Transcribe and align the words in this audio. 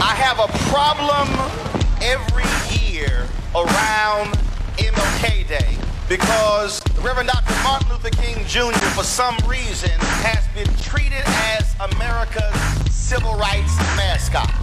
I 0.00 0.14
have 0.14 0.38
a 0.38 0.48
problem 0.68 1.28
every 2.02 2.44
year 2.80 3.26
around 3.54 4.34
MLK 4.78 5.46
Day 5.48 5.76
because 6.08 6.80
Reverend 7.00 7.28
Dr. 7.28 7.54
Martin 7.62 7.88
Luther 7.88 8.10
King 8.10 8.44
Jr., 8.46 8.72
for 8.90 9.04
some 9.04 9.36
reason, 9.46 9.90
has 10.22 10.46
been 10.54 10.72
treated 10.76 11.22
as 11.26 11.74
America's 11.94 12.54
civil 12.92 13.34
rights 13.36 13.76
mascot. 13.96 14.61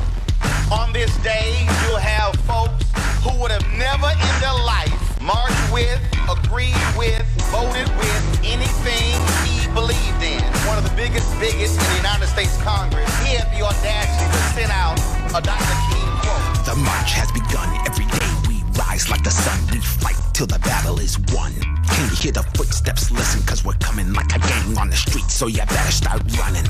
On 0.71 0.93
this 0.93 1.09
day, 1.23 1.65
you'll 1.81 1.97
have 1.97 2.35
folks 2.45 2.85
who 3.25 3.33
would 3.41 3.49
have 3.49 3.65
never 3.73 4.05
in 4.05 4.35
their 4.37 4.53
life 4.53 4.93
marched 5.19 5.73
with, 5.73 5.97
agreed 6.29 6.77
with, 6.93 7.25
voted 7.49 7.89
with 7.97 8.21
anything 8.45 9.17
he 9.49 9.65
believed 9.73 10.21
in. 10.21 10.37
One 10.69 10.77
of 10.77 10.85
the 10.85 10.93
biggest 10.95 11.25
biggest 11.39 11.73
in 11.73 11.85
the 11.89 11.97
United 11.97 12.27
States 12.27 12.55
Congress, 12.61 13.09
he 13.25 13.33
had 13.33 13.49
the 13.49 13.65
audacity 13.65 14.29
to 14.29 14.41
send 14.53 14.71
out 14.71 14.93
a 15.33 15.41
Dr. 15.41 15.77
King 15.89 16.09
quote. 16.21 16.65
The 16.69 16.77
march 16.77 17.17
has 17.17 17.31
begun. 17.33 17.73
Every 17.89 18.05
day 18.05 18.29
we 18.45 18.61
rise 18.77 19.09
like 19.09 19.23
the 19.23 19.33
sun. 19.33 19.57
We 19.73 19.81
fight 19.81 20.21
till 20.33 20.45
the 20.45 20.59
battle 20.59 20.99
is 20.99 21.17
won. 21.33 21.51
Can 21.89 22.09
you 22.09 22.15
hear 22.15 22.31
the 22.31 22.45
footsteps? 22.53 23.09
Listen, 23.09 23.41
cause 23.41 23.65
we're 23.65 23.81
coming 23.81 24.13
like 24.13 24.35
a 24.35 24.39
gang 24.39 24.77
on 24.77 24.91
the 24.91 24.95
street, 24.95 25.33
so 25.33 25.47
you 25.47 25.65
better 25.65 25.91
start 25.91 26.21
running. 26.37 26.69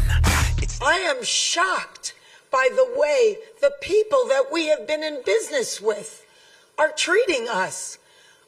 It's 0.58 0.82
I 0.82 0.96
am 1.12 1.22
shocked 1.22 2.14
by 2.52 2.70
the 2.72 3.00
way 3.00 3.38
the 3.62 3.74
people 3.82 4.26
that 4.28 4.52
we 4.52 4.68
have 4.68 4.88
been 4.88 5.04
in 5.04 5.22
business 5.26 5.82
with 5.82 6.26
are 6.78 6.92
treating 6.96 7.48
us. 7.48 7.98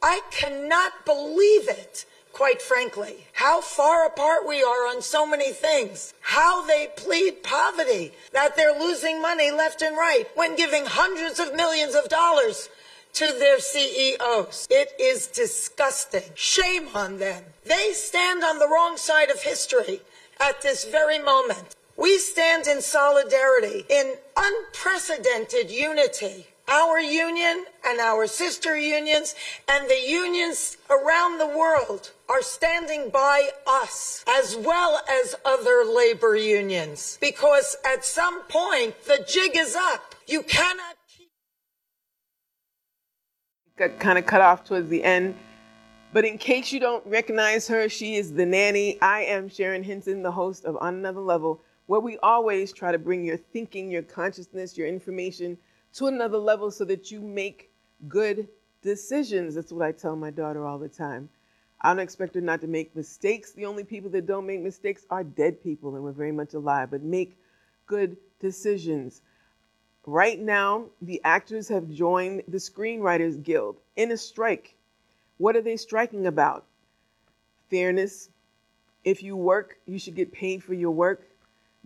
I 0.02 0.22
cannot 0.32 1.06
believe 1.06 1.70
it, 1.70 2.06
quite 2.34 2.62
frankly, 2.62 3.28
how 3.34 3.62
far 3.62 4.06
apart 4.06 4.48
we 4.48 4.64
are 4.64 4.88
on 4.88 5.02
so 5.02 5.26
many 5.26 5.52
things, 5.52 6.14
how 6.22 6.66
they 6.66 6.88
plead 6.96 7.44
poverty, 7.44 8.14
that 8.34 8.56
they're 8.56 8.80
losing 8.80 9.22
money 9.22 9.52
left 9.52 9.82
and 9.82 9.96
right 9.96 10.26
when 10.34 10.56
giving 10.56 10.86
hundreds 10.86 11.40
of 11.40 11.56
millions 11.56 11.94
of 11.94 12.10
dollars 12.10 12.70
to 13.14 13.28
their 13.28 13.60
CEOs. 13.60 14.68
It 14.70 14.94
is 15.00 15.28
disgusting. 15.28 16.24
Shame 16.34 16.88
on 16.96 17.20
them. 17.20 17.44
They 17.66 17.92
stand 17.94 18.44
on 18.44 18.58
the 18.58 18.70
wrong 18.70 18.98
side 18.98 19.30
of 19.30 19.42
history 19.42 20.02
at 20.40 20.62
this 20.62 20.86
very 20.86 21.20
moment. 21.20 21.76
We 22.02 22.18
stand 22.18 22.66
in 22.66 22.82
solidarity, 22.82 23.86
in 23.88 24.16
unprecedented 24.36 25.70
unity. 25.70 26.48
Our 26.68 27.00
union 27.00 27.66
and 27.86 28.00
our 28.00 28.26
sister 28.26 28.76
unions 28.76 29.36
and 29.70 29.88
the 29.88 30.02
unions 30.08 30.78
around 30.90 31.38
the 31.38 31.46
world 31.46 32.10
are 32.28 32.42
standing 32.42 33.12
by 33.12 33.50
us 33.68 34.26
as 34.28 34.56
well 34.56 35.00
as 35.08 35.36
other 35.46 35.84
labor 35.86 36.36
unions 36.36 37.20
because 37.22 37.76
at 37.86 38.04
some 38.04 38.42
point 38.44 38.96
the 39.06 39.24
jig 39.28 39.52
is 39.56 39.76
up. 39.76 40.16
You 40.26 40.42
cannot 40.42 40.96
got 43.78 44.00
kind 44.00 44.18
of 44.18 44.26
cut 44.26 44.42
off 44.42 44.64
towards 44.64 44.90
the 44.90 45.04
end. 45.04 45.36
But 46.14 46.26
in 46.26 46.38
case 46.38 46.72
you 46.72 46.80
don't 46.80 47.06
recognize 47.06 47.68
her, 47.68 47.88
she 47.90 48.16
is 48.16 48.34
the 48.34 48.46
nanny. 48.46 49.00
I 49.02 49.22
am 49.22 49.50
Sharon 49.50 49.84
Hinton, 49.84 50.24
the 50.24 50.32
host 50.32 50.66
of 50.66 50.78
On 50.82 50.96
Another 50.96 51.22
Level, 51.22 51.62
where 51.88 52.00
we 52.00 52.18
always 52.20 52.72
try 52.72 52.92
to 52.92 53.00
bring 53.00 53.24
your 53.24 53.38
thinking, 53.38 53.92
your 53.92 54.04
consciousness, 54.04 54.78
your 54.78 54.88
information 54.88 55.58
to 55.94 56.08
another 56.08 56.38
level 56.38 56.72
so 56.72 56.86
that 56.86 57.12
you 57.12 57.22
make 57.22 57.72
good 58.08 58.48
decisions. 58.82 59.56
That's 59.56 59.72
what 59.72 59.86
I 59.86 59.92
tell 59.92 60.16
my 60.16 60.32
daughter 60.32 60.66
all 60.66 60.80
the 60.80 60.90
time. 60.90 61.30
I 61.82 61.90
don't 61.90 62.00
expect 62.00 62.36
her 62.36 62.42
not 62.42 62.62
to 62.62 62.68
make 62.68 62.96
mistakes. 62.96 63.52
The 63.52 63.66
only 63.66 63.84
people 63.84 64.10
that 64.12 64.28
don't 64.28 64.46
make 64.46 64.62
mistakes 64.62 65.06
are 65.10 65.24
dead 65.24 65.64
people, 65.64 65.96
and 65.96 66.04
we're 66.04 66.12
very 66.12 66.32
much 66.32 66.54
alive, 66.54 66.92
but 66.92 67.02
make 67.02 67.38
good 67.88 68.18
decisions. 68.40 69.22
Right 70.06 70.40
now, 70.40 70.86
the 71.02 71.22
actors 71.24 71.68
have 71.70 71.90
joined 71.90 72.44
the 72.48 72.58
Screenwriters 72.58 73.42
Guild 73.42 73.78
in 73.96 74.12
a 74.12 74.18
strike. 74.18 74.76
What 75.38 75.56
are 75.56 75.62
they 75.62 75.78
striking 75.78 76.28
about? 76.28 76.66
Fairness. 77.70 78.30
If 79.04 79.24
you 79.24 79.36
work, 79.36 79.78
you 79.88 79.98
should 79.98 80.16
get 80.16 80.32
paid 80.32 80.64
for 80.64 80.76
your 80.76 80.92
work. 80.92 81.28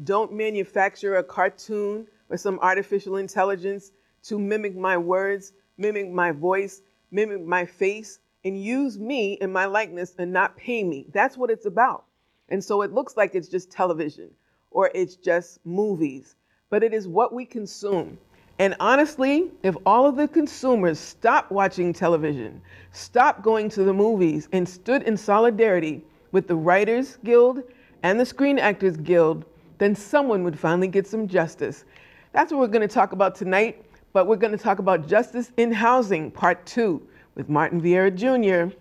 Don't 0.03 0.33
manufacture 0.33 1.15
a 1.15 1.23
cartoon 1.23 2.07
or 2.29 2.37
some 2.37 2.59
artificial 2.59 3.15
intelligence 3.15 3.91
to 4.23 4.37
mimic 4.37 4.75
my 4.75 4.97
words, 4.97 5.53
mimic 5.77 6.09
my 6.11 6.31
voice, 6.31 6.81
mimic 7.11 7.45
my 7.45 7.65
face, 7.65 8.19
and 8.43 8.61
use 8.61 8.99
me 8.99 9.33
in 9.41 9.51
my 9.51 9.65
likeness 9.65 10.13
and 10.17 10.33
not 10.33 10.57
pay 10.57 10.83
me. 10.83 11.07
That's 11.13 11.37
what 11.37 11.49
it's 11.49 11.65
about. 11.65 12.05
And 12.49 12.63
so 12.63 12.81
it 12.81 12.93
looks 12.93 13.15
like 13.17 13.35
it's 13.35 13.47
just 13.47 13.71
television 13.71 14.29
or 14.71 14.91
it's 14.93 15.15
just 15.15 15.65
movies, 15.65 16.35
but 16.69 16.83
it 16.83 16.93
is 16.93 17.07
what 17.07 17.33
we 17.33 17.45
consume. 17.45 18.17
And 18.59 18.75
honestly, 18.79 19.51
if 19.63 19.75
all 19.85 20.05
of 20.05 20.15
the 20.15 20.27
consumers 20.27 20.99
stopped 20.99 21.51
watching 21.51 21.93
television, 21.93 22.61
stopped 22.91 23.41
going 23.41 23.69
to 23.69 23.83
the 23.83 23.93
movies, 23.93 24.47
and 24.51 24.67
stood 24.67 25.03
in 25.03 25.17
solidarity 25.17 26.03
with 26.31 26.47
the 26.47 26.55
Writers 26.55 27.17
Guild 27.23 27.63
and 28.03 28.19
the 28.19 28.25
Screen 28.25 28.59
Actors 28.59 28.97
Guild, 28.97 29.45
then 29.77 29.95
someone 29.95 30.43
would 30.43 30.57
finally 30.57 30.87
get 30.87 31.07
some 31.07 31.27
justice. 31.27 31.85
That's 32.31 32.51
what 32.51 32.59
we're 32.59 32.67
going 32.67 32.87
to 32.87 32.93
talk 32.93 33.11
about 33.11 33.35
tonight, 33.35 33.83
but 34.13 34.27
we're 34.27 34.35
going 34.35 34.51
to 34.51 34.63
talk 34.63 34.79
about 34.79 35.07
justice 35.07 35.51
in 35.57 35.71
housing, 35.71 36.31
part 36.31 36.65
two, 36.65 37.05
with 37.35 37.49
Martin 37.49 37.81
Vieira 37.81 38.13
Jr. 38.13 38.75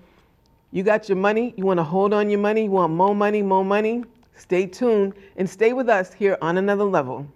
You 0.70 0.82
got 0.82 1.08
your 1.08 1.16
money, 1.16 1.54
you 1.56 1.64
want 1.64 1.78
to 1.78 1.84
hold 1.84 2.12
on 2.12 2.30
your 2.30 2.40
money, 2.40 2.64
you 2.64 2.70
want 2.70 2.92
more 2.92 3.14
money, 3.14 3.42
more 3.42 3.64
money? 3.64 4.04
Stay 4.36 4.66
tuned 4.66 5.14
and 5.36 5.48
stay 5.48 5.72
with 5.72 5.88
us 5.88 6.12
here 6.12 6.36
on 6.42 6.58
another 6.58 6.84
level. 6.84 7.26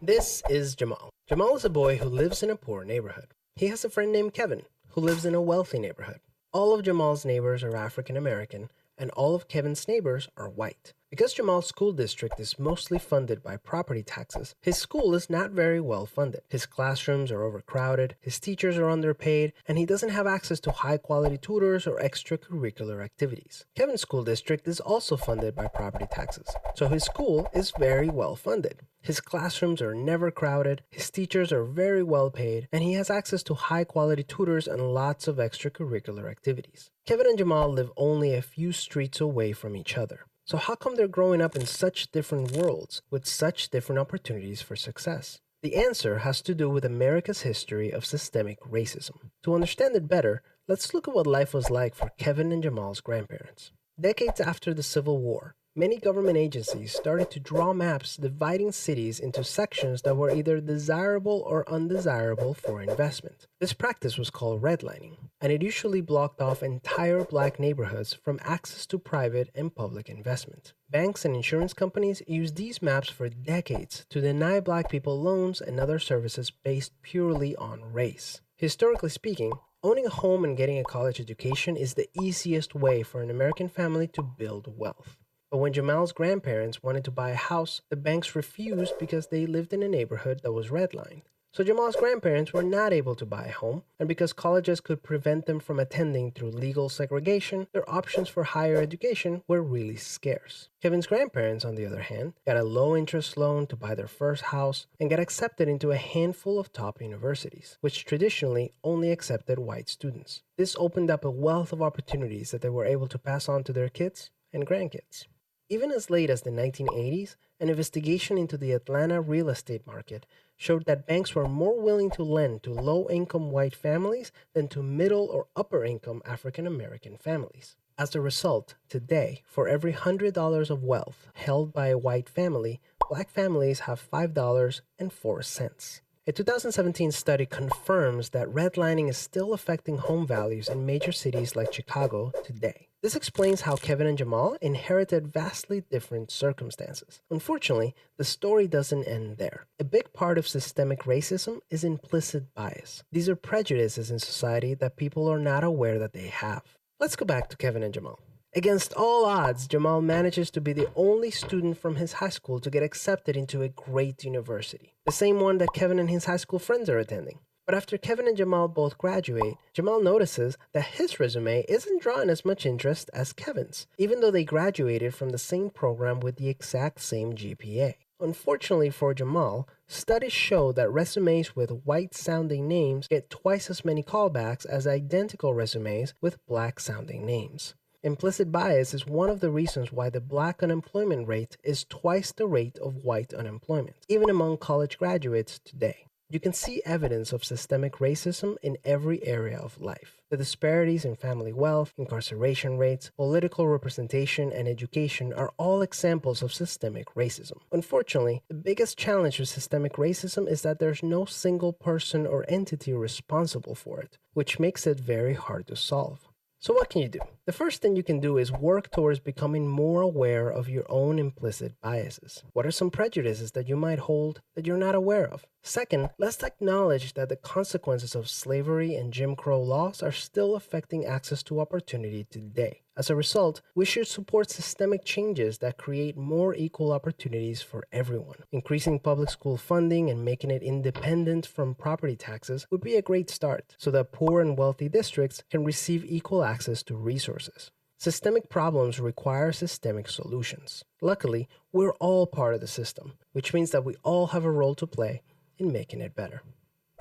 This 0.00 0.42
is 0.50 0.74
Jamal. 0.74 1.10
Jamal 1.28 1.54
is 1.56 1.64
a 1.64 1.70
boy 1.70 1.96
who 1.96 2.08
lives 2.08 2.42
in 2.42 2.50
a 2.50 2.56
poor 2.56 2.84
neighborhood. 2.84 3.28
He 3.54 3.68
has 3.68 3.84
a 3.84 3.90
friend 3.90 4.12
named 4.12 4.34
Kevin 4.34 4.62
who 4.90 5.00
lives 5.00 5.24
in 5.24 5.34
a 5.34 5.40
wealthy 5.40 5.78
neighborhood. 5.78 6.18
All 6.52 6.74
of 6.74 6.82
Jamal's 6.82 7.24
neighbors 7.24 7.62
are 7.62 7.76
African 7.76 8.16
American, 8.16 8.68
and 8.98 9.10
all 9.12 9.34
of 9.34 9.48
Kevin's 9.48 9.86
neighbors 9.86 10.28
are 10.36 10.48
white. 10.48 10.92
Because 11.12 11.34
Jamal's 11.34 11.66
school 11.66 11.92
district 11.92 12.40
is 12.40 12.58
mostly 12.58 12.98
funded 12.98 13.42
by 13.42 13.58
property 13.58 14.02
taxes, 14.02 14.54
his 14.62 14.78
school 14.78 15.14
is 15.14 15.28
not 15.28 15.50
very 15.50 15.78
well 15.78 16.06
funded. 16.06 16.40
His 16.48 16.64
classrooms 16.64 17.30
are 17.30 17.42
overcrowded, 17.42 18.16
his 18.18 18.40
teachers 18.40 18.78
are 18.78 18.88
underpaid, 18.88 19.52
and 19.68 19.76
he 19.76 19.84
doesn't 19.84 20.08
have 20.08 20.26
access 20.26 20.58
to 20.60 20.70
high 20.70 20.96
quality 20.96 21.36
tutors 21.36 21.86
or 21.86 21.98
extracurricular 21.98 23.04
activities. 23.04 23.66
Kevin's 23.76 24.00
school 24.00 24.24
district 24.24 24.66
is 24.66 24.80
also 24.80 25.18
funded 25.18 25.54
by 25.54 25.68
property 25.68 26.06
taxes, 26.10 26.46
so 26.74 26.88
his 26.88 27.04
school 27.04 27.46
is 27.52 27.74
very 27.78 28.08
well 28.08 28.34
funded. 28.34 28.80
His 29.02 29.20
classrooms 29.20 29.82
are 29.82 29.94
never 29.94 30.30
crowded, 30.30 30.82
his 30.88 31.10
teachers 31.10 31.52
are 31.52 31.64
very 31.64 32.02
well 32.02 32.30
paid, 32.30 32.68
and 32.72 32.82
he 32.82 32.94
has 32.94 33.10
access 33.10 33.42
to 33.42 33.54
high 33.54 33.84
quality 33.84 34.22
tutors 34.22 34.66
and 34.66 34.94
lots 34.94 35.28
of 35.28 35.36
extracurricular 35.36 36.30
activities. 36.30 36.90
Kevin 37.04 37.26
and 37.26 37.36
Jamal 37.36 37.70
live 37.70 37.92
only 37.98 38.32
a 38.32 38.40
few 38.40 38.72
streets 38.72 39.20
away 39.20 39.52
from 39.52 39.76
each 39.76 39.98
other. 39.98 40.20
So, 40.44 40.56
how 40.56 40.74
come 40.74 40.96
they're 40.96 41.08
growing 41.08 41.40
up 41.40 41.54
in 41.54 41.66
such 41.66 42.10
different 42.10 42.52
worlds 42.52 43.02
with 43.10 43.26
such 43.26 43.70
different 43.70 44.00
opportunities 44.00 44.60
for 44.60 44.76
success? 44.76 45.38
The 45.62 45.76
answer 45.76 46.18
has 46.18 46.42
to 46.42 46.54
do 46.54 46.68
with 46.68 46.84
America's 46.84 47.42
history 47.42 47.92
of 47.92 48.04
systemic 48.04 48.58
racism. 48.60 49.30
To 49.44 49.54
understand 49.54 49.94
it 49.94 50.08
better, 50.08 50.42
let's 50.66 50.92
look 50.92 51.06
at 51.06 51.14
what 51.14 51.26
life 51.26 51.54
was 51.54 51.70
like 51.70 51.94
for 51.94 52.10
Kevin 52.18 52.50
and 52.50 52.62
Jamal's 52.62 53.00
grandparents. 53.00 53.70
Decades 54.00 54.40
after 54.40 54.74
the 54.74 54.82
Civil 54.82 55.20
War, 55.20 55.54
many 55.74 55.96
government 55.96 56.36
agencies 56.36 56.92
started 56.92 57.30
to 57.30 57.40
draw 57.40 57.72
maps 57.72 58.16
dividing 58.16 58.72
cities 58.72 59.18
into 59.18 59.42
sections 59.42 60.02
that 60.02 60.16
were 60.16 60.30
either 60.30 60.60
desirable 60.60 61.42
or 61.46 61.68
undesirable 61.68 62.54
for 62.54 62.82
investment. 62.82 63.46
This 63.60 63.72
practice 63.72 64.18
was 64.18 64.30
called 64.30 64.62
redlining, 64.62 65.16
and 65.40 65.52
it 65.52 65.62
usually 65.62 66.00
blocked 66.00 66.40
off 66.40 66.62
entire 66.62 67.24
black 67.24 67.58
neighborhoods 67.58 68.12
from 68.12 68.38
access 68.42 68.86
to 68.86 68.98
private 68.98 69.50
and 69.54 69.74
public 69.74 70.08
investment. 70.08 70.74
Banks 70.90 71.24
and 71.24 71.34
insurance 71.34 71.72
companies 71.72 72.22
used 72.26 72.56
these 72.56 72.82
maps 72.82 73.08
for 73.08 73.28
decades 73.28 74.04
to 74.10 74.20
deny 74.20 74.60
black 74.60 74.90
people 74.90 75.20
loans 75.20 75.60
and 75.60 75.80
other 75.80 75.98
services 75.98 76.50
based 76.50 76.92
purely 77.02 77.56
on 77.56 77.92
race. 77.92 78.40
Historically 78.56 79.10
speaking, 79.10 79.52
Owning 79.84 80.06
a 80.06 80.10
home 80.10 80.44
and 80.44 80.56
getting 80.56 80.78
a 80.78 80.84
college 80.84 81.18
education 81.18 81.76
is 81.76 81.94
the 81.94 82.08
easiest 82.22 82.72
way 82.72 83.02
for 83.02 83.20
an 83.20 83.30
American 83.30 83.68
family 83.68 84.06
to 84.06 84.22
build 84.22 84.78
wealth. 84.78 85.16
But 85.52 85.58
when 85.58 85.74
Jamal's 85.74 86.12
grandparents 86.12 86.82
wanted 86.82 87.04
to 87.04 87.10
buy 87.10 87.28
a 87.28 87.34
house, 87.34 87.82
the 87.90 87.96
banks 87.96 88.34
refused 88.34 88.94
because 88.98 89.26
they 89.26 89.44
lived 89.44 89.74
in 89.74 89.82
a 89.82 89.88
neighborhood 89.88 90.40
that 90.42 90.52
was 90.52 90.68
redlined. 90.68 91.24
So 91.52 91.62
Jamal's 91.62 91.96
grandparents 91.96 92.54
were 92.54 92.62
not 92.62 92.94
able 92.94 93.14
to 93.16 93.26
buy 93.26 93.44
a 93.44 93.52
home, 93.52 93.82
and 93.98 94.08
because 94.08 94.32
colleges 94.32 94.80
could 94.80 95.02
prevent 95.02 95.44
them 95.44 95.60
from 95.60 95.78
attending 95.78 96.30
through 96.30 96.52
legal 96.52 96.88
segregation, 96.88 97.66
their 97.74 97.88
options 97.90 98.30
for 98.30 98.44
higher 98.44 98.76
education 98.76 99.42
were 99.46 99.60
really 99.60 99.96
scarce. 99.96 100.70
Kevin's 100.80 101.06
grandparents, 101.06 101.66
on 101.66 101.74
the 101.74 101.84
other 101.84 102.00
hand, 102.00 102.32
got 102.46 102.56
a 102.56 102.64
low 102.64 102.96
interest 102.96 103.36
loan 103.36 103.66
to 103.66 103.76
buy 103.76 103.94
their 103.94 104.08
first 104.08 104.44
house 104.44 104.86
and 104.98 105.10
got 105.10 105.20
accepted 105.20 105.68
into 105.68 105.90
a 105.90 105.98
handful 105.98 106.58
of 106.58 106.72
top 106.72 107.02
universities, 107.02 107.76
which 107.82 108.06
traditionally 108.06 108.72
only 108.82 109.10
accepted 109.10 109.58
white 109.58 109.90
students. 109.90 110.42
This 110.56 110.74
opened 110.78 111.10
up 111.10 111.26
a 111.26 111.30
wealth 111.30 111.74
of 111.74 111.82
opportunities 111.82 112.52
that 112.52 112.62
they 112.62 112.70
were 112.70 112.86
able 112.86 113.08
to 113.08 113.18
pass 113.18 113.50
on 113.50 113.64
to 113.64 113.74
their 113.74 113.90
kids 113.90 114.30
and 114.54 114.66
grandkids. 114.66 115.26
Even 115.72 115.90
as 115.90 116.10
late 116.10 116.28
as 116.28 116.42
the 116.42 116.50
1980s, 116.50 117.36
an 117.58 117.70
investigation 117.70 118.36
into 118.36 118.58
the 118.58 118.72
Atlanta 118.72 119.22
real 119.22 119.48
estate 119.48 119.86
market 119.86 120.26
showed 120.54 120.84
that 120.84 121.06
banks 121.06 121.34
were 121.34 121.48
more 121.48 121.80
willing 121.80 122.10
to 122.10 122.22
lend 122.22 122.62
to 122.62 122.74
low 122.74 123.08
income 123.08 123.50
white 123.50 123.74
families 123.74 124.32
than 124.52 124.68
to 124.68 124.82
middle 124.82 125.24
or 125.32 125.46
upper 125.56 125.82
income 125.82 126.20
African 126.26 126.66
American 126.66 127.16
families. 127.16 127.74
As 127.96 128.14
a 128.14 128.20
result, 128.20 128.74
today, 128.90 129.40
for 129.46 129.66
every 129.66 129.94
$100 129.94 130.68
of 130.68 130.84
wealth 130.84 131.28
held 131.32 131.72
by 131.72 131.86
a 131.86 131.96
white 131.96 132.28
family, 132.28 132.78
black 133.08 133.30
families 133.30 133.80
have 133.80 134.06
$5.04. 134.12 136.00
A 136.26 136.32
2017 136.32 137.12
study 137.12 137.46
confirms 137.46 138.28
that 138.28 138.46
redlining 138.48 139.08
is 139.08 139.16
still 139.16 139.54
affecting 139.54 139.96
home 139.96 140.26
values 140.26 140.68
in 140.68 140.84
major 140.84 141.12
cities 141.12 141.56
like 141.56 141.72
Chicago 141.72 142.30
today. 142.44 142.88
This 143.02 143.16
explains 143.16 143.62
how 143.62 143.74
Kevin 143.74 144.06
and 144.06 144.16
Jamal 144.16 144.56
inherited 144.60 145.32
vastly 145.32 145.82
different 145.90 146.30
circumstances. 146.30 147.20
Unfortunately, 147.32 147.96
the 148.16 148.22
story 148.22 148.68
doesn't 148.68 149.08
end 149.08 149.38
there. 149.38 149.66
A 149.80 149.84
big 149.84 150.12
part 150.12 150.38
of 150.38 150.46
systemic 150.46 151.00
racism 151.00 151.58
is 151.68 151.82
implicit 151.82 152.54
bias. 152.54 153.02
These 153.10 153.28
are 153.28 153.34
prejudices 153.34 154.12
in 154.12 154.20
society 154.20 154.74
that 154.74 154.96
people 154.96 155.26
are 155.28 155.40
not 155.40 155.64
aware 155.64 155.98
that 155.98 156.12
they 156.12 156.28
have. 156.28 156.62
Let's 157.00 157.16
go 157.16 157.24
back 157.24 157.48
to 157.48 157.56
Kevin 157.56 157.82
and 157.82 157.92
Jamal. 157.92 158.20
Against 158.54 158.92
all 158.92 159.24
odds, 159.24 159.66
Jamal 159.66 160.00
manages 160.00 160.48
to 160.52 160.60
be 160.60 160.72
the 160.72 160.88
only 160.94 161.32
student 161.32 161.78
from 161.78 161.96
his 161.96 162.12
high 162.12 162.28
school 162.28 162.60
to 162.60 162.70
get 162.70 162.84
accepted 162.84 163.36
into 163.36 163.62
a 163.62 163.68
great 163.68 164.22
university, 164.22 164.94
the 165.06 165.10
same 165.10 165.40
one 165.40 165.58
that 165.58 165.74
Kevin 165.74 165.98
and 165.98 166.08
his 166.08 166.26
high 166.26 166.36
school 166.36 166.60
friends 166.60 166.88
are 166.88 166.98
attending. 166.98 167.40
But 167.64 167.76
after 167.76 167.96
Kevin 167.96 168.26
and 168.26 168.36
Jamal 168.36 168.66
both 168.66 168.98
graduate, 168.98 169.54
Jamal 169.72 170.02
notices 170.02 170.58
that 170.72 170.96
his 170.96 171.20
resume 171.20 171.64
isn't 171.68 172.02
drawing 172.02 172.28
as 172.28 172.44
much 172.44 172.66
interest 172.66 173.08
as 173.14 173.32
Kevin's, 173.32 173.86
even 173.98 174.20
though 174.20 174.32
they 174.32 174.44
graduated 174.44 175.14
from 175.14 175.30
the 175.30 175.38
same 175.38 175.70
program 175.70 176.18
with 176.18 176.36
the 176.36 176.48
exact 176.48 177.00
same 177.00 177.34
GPA. 177.34 177.94
Unfortunately 178.18 178.90
for 178.90 179.14
Jamal, 179.14 179.68
studies 179.86 180.32
show 180.32 180.72
that 180.72 180.90
resumes 180.90 181.54
with 181.54 181.82
white 181.84 182.14
sounding 182.14 182.66
names 182.68 183.08
get 183.08 183.30
twice 183.30 183.70
as 183.70 183.84
many 183.84 184.02
callbacks 184.02 184.66
as 184.66 184.86
identical 184.86 185.54
resumes 185.54 186.14
with 186.20 186.44
black 186.46 186.80
sounding 186.80 187.24
names. 187.24 187.74
Implicit 188.04 188.50
bias 188.50 188.92
is 188.92 189.06
one 189.06 189.30
of 189.30 189.38
the 189.38 189.50
reasons 189.50 189.92
why 189.92 190.10
the 190.10 190.20
black 190.20 190.62
unemployment 190.62 191.28
rate 191.28 191.56
is 191.62 191.84
twice 191.84 192.32
the 192.32 192.46
rate 192.46 192.76
of 192.78 193.04
white 193.04 193.32
unemployment, 193.32 193.96
even 194.08 194.28
among 194.28 194.56
college 194.56 194.98
graduates 194.98 195.60
today. 195.64 196.06
You 196.32 196.40
can 196.40 196.54
see 196.54 196.80
evidence 196.86 197.34
of 197.34 197.44
systemic 197.44 197.96
racism 197.96 198.56
in 198.62 198.78
every 198.86 199.22
area 199.22 199.58
of 199.58 199.82
life. 199.82 200.16
The 200.30 200.38
disparities 200.38 201.04
in 201.04 201.14
family 201.14 201.52
wealth, 201.52 201.92
incarceration 201.98 202.78
rates, 202.78 203.10
political 203.18 203.68
representation, 203.68 204.50
and 204.50 204.66
education 204.66 205.34
are 205.34 205.52
all 205.58 205.82
examples 205.82 206.40
of 206.40 206.54
systemic 206.54 207.08
racism. 207.14 207.58
Unfortunately, 207.70 208.42
the 208.48 208.54
biggest 208.54 208.96
challenge 208.96 209.40
with 209.40 209.50
systemic 209.50 209.96
racism 209.96 210.48
is 210.48 210.62
that 210.62 210.78
there's 210.78 211.02
no 211.02 211.26
single 211.26 211.74
person 211.74 212.26
or 212.26 212.46
entity 212.48 212.94
responsible 212.94 213.74
for 213.74 214.00
it, 214.00 214.16
which 214.32 214.58
makes 214.58 214.86
it 214.86 214.98
very 214.98 215.34
hard 215.34 215.66
to 215.66 215.76
solve. 215.76 216.31
So, 216.62 216.72
what 216.72 216.90
can 216.90 217.02
you 217.02 217.08
do? 217.08 217.18
The 217.44 217.50
first 217.50 217.82
thing 217.82 217.96
you 217.96 218.04
can 218.04 218.20
do 218.20 218.38
is 218.38 218.52
work 218.52 218.92
towards 218.92 219.18
becoming 219.18 219.66
more 219.66 220.00
aware 220.00 220.48
of 220.48 220.68
your 220.68 220.84
own 220.88 221.18
implicit 221.18 221.72
biases. 221.82 222.44
What 222.52 222.64
are 222.64 222.70
some 222.70 222.88
prejudices 222.88 223.50
that 223.50 223.68
you 223.68 223.74
might 223.74 223.98
hold 223.98 224.42
that 224.54 224.64
you're 224.64 224.76
not 224.76 224.94
aware 224.94 225.26
of? 225.26 225.44
Second, 225.64 226.10
let's 226.18 226.40
acknowledge 226.44 227.14
that 227.14 227.28
the 227.28 227.34
consequences 227.34 228.14
of 228.14 228.28
slavery 228.28 228.94
and 228.94 229.12
Jim 229.12 229.34
Crow 229.34 229.60
laws 229.60 230.04
are 230.04 230.12
still 230.12 230.54
affecting 230.54 231.04
access 231.04 231.42
to 231.42 231.58
opportunity 231.58 232.28
today. 232.30 232.81
As 232.94 233.08
a 233.08 233.16
result, 233.16 233.62
we 233.74 233.86
should 233.86 234.06
support 234.06 234.50
systemic 234.50 235.02
changes 235.02 235.58
that 235.58 235.78
create 235.78 236.14
more 236.14 236.54
equal 236.54 236.92
opportunities 236.92 237.62
for 237.62 237.84
everyone. 237.90 238.36
Increasing 238.52 238.98
public 238.98 239.30
school 239.30 239.56
funding 239.56 240.10
and 240.10 240.22
making 240.22 240.50
it 240.50 240.62
independent 240.62 241.46
from 241.46 241.74
property 241.74 242.16
taxes 242.16 242.66
would 242.70 242.82
be 242.82 242.96
a 242.96 243.02
great 243.02 243.30
start 243.30 243.76
so 243.78 243.90
that 243.92 244.12
poor 244.12 244.42
and 244.42 244.58
wealthy 244.58 244.90
districts 244.90 245.42
can 245.50 245.64
receive 245.64 246.04
equal 246.04 246.44
access 246.44 246.82
to 246.82 246.94
resources. 246.94 247.70
Systemic 247.96 248.50
problems 248.50 249.00
require 249.00 249.52
systemic 249.52 250.10
solutions. 250.10 250.84
Luckily, 251.00 251.48
we're 251.72 251.94
all 251.94 252.26
part 252.26 252.54
of 252.54 252.60
the 252.60 252.66
system, 252.66 253.14
which 253.32 253.54
means 253.54 253.70
that 253.70 253.84
we 253.84 253.96
all 254.02 254.28
have 254.28 254.44
a 254.44 254.50
role 254.50 254.74
to 254.74 254.86
play 254.86 255.22
in 255.56 255.72
making 255.72 256.02
it 256.02 256.14
better. 256.14 256.42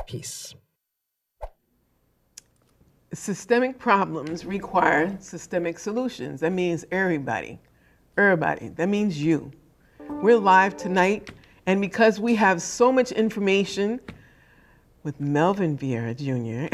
Peace 0.08 0.56
systemic 3.14 3.78
problems 3.78 4.46
require 4.46 5.16
systemic 5.20 5.80
solutions. 5.80 6.40
That 6.40 6.52
means 6.52 6.86
everybody, 6.92 7.60
everybody. 8.18 8.70
That 8.70 8.88
means 8.88 9.22
you. 9.22 9.52
We're 10.10 10.38
live 10.38 10.78
tonight, 10.78 11.32
and 11.66 11.82
because 11.82 12.20
we 12.20 12.36
have 12.36 12.62
so 12.62 12.92
much 12.92 13.12
information 13.12 14.00
with 15.04 15.20
Melvin 15.20 15.78
Vieira 15.78 16.16
Jr. 16.16 16.74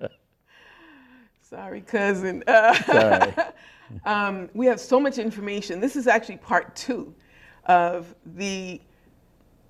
Sorry, 1.42 1.80
cousin. 1.82 2.42
Sorry. 2.86 3.34
um, 4.04 4.48
we 4.54 4.66
have 4.66 4.80
so 4.80 4.98
much 4.98 5.18
information. 5.18 5.80
This 5.80 5.96
is 5.96 6.06
actually 6.06 6.38
part 6.38 6.74
two 6.74 7.14
of 7.66 8.14
the 8.24 8.80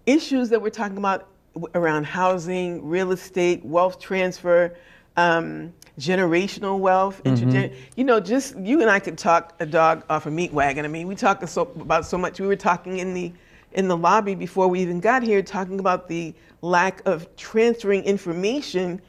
issues 0.07 0.49
that 0.51 0.61
we're 0.61 0.71
talking 0.71 0.99
about 0.99 1.29
around 1.75 2.05
housing, 2.05 2.87
real 2.87 3.13
estate, 3.13 3.65
wealth 3.65 4.01
transfer, 4.01 4.77
um, 5.17 5.73
generational 5.99 6.79
wealth. 6.79 7.23
Mm-hmm. 7.25 7.75
You 7.97 8.05
know, 8.05 8.21
just 8.21 8.57
you 8.59 8.81
and 8.81 8.91
I 8.91 8.99
could 8.99 9.17
talk 9.17 9.55
a 9.61 9.67
dog 9.67 10.05
off 10.11 10.27
a 10.27 10.31
meat 10.31 10.53
wagon. 10.53 10.85
I 10.85 10.89
mean, 10.89 11.07
we 11.07 11.15
talk 11.15 11.47
so, 11.49 11.63
about 11.63 12.07
so 12.07 12.19
much. 12.19 12.41
We 12.41 12.47
were 12.47 12.57
talking 12.57 12.99
in 12.99 13.15
the 13.15 13.33
in 13.73 13.89
the 13.89 13.97
lobby 13.97 14.35
before 14.35 14.69
we 14.69 14.81
even 14.81 15.01
got 15.01 15.23
here, 15.23 15.43
talking 15.43 15.81
about 15.81 16.09
the 16.09 16.33
lack 16.63 17.07
of 17.07 17.35
transferring 17.37 18.03
information 18.05 19.03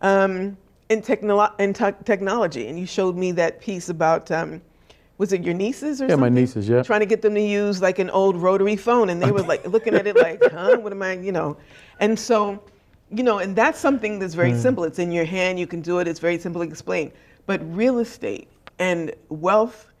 um, 0.00 0.56
in, 0.90 1.02
technolo- 1.02 1.58
in 1.58 1.72
te- 1.72 2.04
technology. 2.04 2.68
And 2.68 2.78
you 2.78 2.86
showed 2.86 3.16
me 3.16 3.32
that 3.32 3.60
piece 3.60 3.88
about. 3.88 4.30
Um, 4.30 4.62
was 5.22 5.32
it 5.32 5.44
your 5.44 5.54
nieces 5.54 6.02
or 6.02 6.06
yeah, 6.06 6.14
something? 6.14 6.34
my 6.34 6.40
nieces, 6.40 6.68
yeah. 6.68 6.82
Trying 6.82 6.98
to 6.98 7.06
get 7.06 7.22
them 7.22 7.36
to 7.36 7.40
use 7.40 7.80
like 7.80 8.00
an 8.00 8.10
old 8.10 8.34
rotary 8.34 8.74
phone, 8.74 9.08
and 9.08 9.22
they 9.22 9.30
were 9.30 9.42
like 9.42 9.64
looking 9.68 9.94
at 9.94 10.04
it 10.04 10.16
like, 10.16 10.42
huh, 10.50 10.78
what 10.80 10.92
am 10.92 11.00
I, 11.00 11.12
you 11.12 11.30
know? 11.30 11.56
And 12.00 12.18
so, 12.18 12.60
you 13.08 13.22
know, 13.22 13.38
and 13.38 13.54
that's 13.54 13.78
something 13.78 14.18
that's 14.18 14.34
very 14.34 14.50
mm. 14.50 14.60
simple. 14.60 14.82
It's 14.82 14.98
in 14.98 15.12
your 15.12 15.24
hand, 15.24 15.60
you 15.60 15.68
can 15.68 15.80
do 15.80 16.00
it, 16.00 16.08
it's 16.08 16.18
very 16.18 16.40
simple 16.40 16.60
to 16.60 16.68
explain. 16.68 17.12
But 17.46 17.60
real 17.72 18.00
estate 18.00 18.48
and 18.80 19.14
wealth 19.28 19.92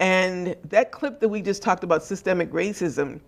and 0.00 0.56
that 0.70 0.90
clip 0.90 1.20
that 1.20 1.28
we 1.28 1.42
just 1.42 1.60
talked 1.60 1.84
about, 1.84 2.02
systemic 2.02 2.50
racism, 2.50 3.20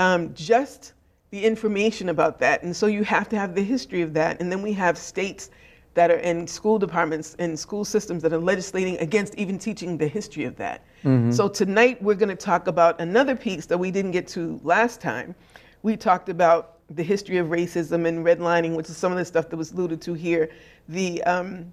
um, 0.00 0.34
just 0.34 0.94
the 1.30 1.44
information 1.44 2.08
about 2.08 2.40
that. 2.40 2.64
And 2.64 2.74
so 2.74 2.86
you 2.86 3.04
have 3.04 3.28
to 3.28 3.38
have 3.38 3.54
the 3.54 3.62
history 3.62 4.02
of 4.02 4.14
that. 4.14 4.40
And 4.40 4.50
then 4.50 4.62
we 4.62 4.72
have 4.72 4.98
states 4.98 5.50
that 5.98 6.12
are 6.12 6.18
in 6.18 6.46
school 6.46 6.78
departments 6.78 7.34
and 7.40 7.58
school 7.58 7.84
systems 7.84 8.22
that 8.22 8.32
are 8.32 8.38
legislating 8.38 8.96
against 8.98 9.34
even 9.34 9.58
teaching 9.58 9.98
the 9.98 10.06
history 10.06 10.44
of 10.44 10.54
that. 10.54 10.84
Mm-hmm. 11.02 11.32
So 11.32 11.48
tonight 11.48 12.00
we're 12.00 12.14
going 12.14 12.28
to 12.28 12.36
talk 12.36 12.68
about 12.68 13.00
another 13.00 13.34
piece 13.34 13.66
that 13.66 13.76
we 13.76 13.90
didn't 13.90 14.12
get 14.12 14.28
to 14.28 14.60
last 14.62 15.00
time. 15.00 15.34
We 15.82 15.96
talked 15.96 16.28
about 16.28 16.76
the 16.90 17.02
history 17.02 17.38
of 17.38 17.48
racism 17.48 18.06
and 18.06 18.24
redlining, 18.24 18.76
which 18.76 18.88
is 18.88 18.96
some 18.96 19.10
of 19.10 19.18
the 19.18 19.24
stuff 19.24 19.48
that 19.48 19.56
was 19.56 19.72
alluded 19.72 20.00
to 20.02 20.14
here, 20.14 20.50
the 20.88 21.20
um, 21.24 21.72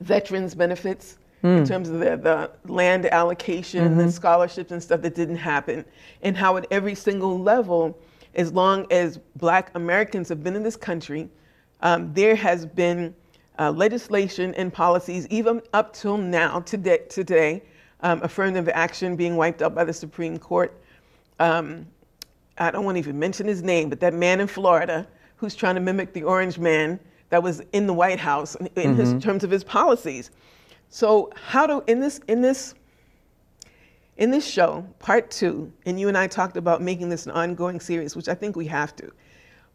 veterans 0.00 0.54
benefits. 0.54 1.18
Mm. 1.44 1.58
In 1.58 1.64
terms 1.66 1.90
of 1.90 2.00
the, 2.00 2.16
the 2.16 2.72
land 2.72 3.04
allocation, 3.12 3.90
mm-hmm. 3.90 3.98
the 3.98 4.10
scholarships 4.10 4.72
and 4.72 4.82
stuff 4.82 5.02
that 5.02 5.14
didn't 5.14 5.36
happen, 5.36 5.84
and 6.22 6.34
how 6.34 6.56
at 6.56 6.66
every 6.70 6.94
single 6.96 7.38
level, 7.38 7.96
as 8.34 8.52
long 8.52 8.86
as 8.90 9.20
Black 9.36 9.70
Americans 9.74 10.30
have 10.30 10.42
been 10.42 10.56
in 10.56 10.64
this 10.64 10.76
country, 10.76 11.28
um, 11.80 12.12
there 12.12 12.34
has 12.34 12.66
been 12.66 13.14
uh, 13.58 13.70
legislation 13.70 14.54
and 14.54 14.72
policies, 14.72 15.26
even 15.28 15.60
up 15.72 15.92
till 15.92 16.16
now, 16.16 16.60
today, 16.60 16.98
today 17.08 17.62
um, 18.00 18.22
affirmative 18.22 18.68
action 18.72 19.16
being 19.16 19.36
wiped 19.36 19.62
out 19.62 19.74
by 19.74 19.84
the 19.84 19.92
Supreme 19.92 20.38
Court. 20.38 20.72
Um, 21.40 21.86
I 22.58 22.70
don't 22.70 22.84
want 22.84 22.96
to 22.96 23.00
even 23.00 23.18
mention 23.18 23.46
his 23.46 23.62
name, 23.62 23.88
but 23.88 24.00
that 24.00 24.14
man 24.14 24.40
in 24.40 24.46
Florida 24.46 25.06
who's 25.36 25.54
trying 25.54 25.76
to 25.76 25.80
mimic 25.80 26.12
the 26.12 26.24
orange 26.24 26.58
man 26.58 26.98
that 27.30 27.42
was 27.42 27.62
in 27.72 27.86
the 27.86 27.92
White 27.92 28.18
House 28.18 28.56
in 28.74 28.96
his 28.96 29.22
terms 29.22 29.44
of 29.44 29.50
his 29.50 29.62
policies. 29.62 30.30
So 30.88 31.30
how 31.36 31.66
do 31.66 31.84
in 31.86 32.00
this 32.00 32.20
in 32.28 32.40
this 32.40 32.74
in 34.16 34.32
this 34.32 34.44
show, 34.44 34.84
part 34.98 35.30
two, 35.30 35.72
and 35.86 36.00
you 36.00 36.08
and 36.08 36.18
I 36.18 36.26
talked 36.26 36.56
about 36.56 36.82
making 36.82 37.08
this 37.08 37.26
an 37.26 37.32
ongoing 37.32 37.78
series, 37.78 38.16
which 38.16 38.28
I 38.28 38.34
think 38.34 38.56
we 38.56 38.66
have 38.66 38.96
to. 38.96 39.12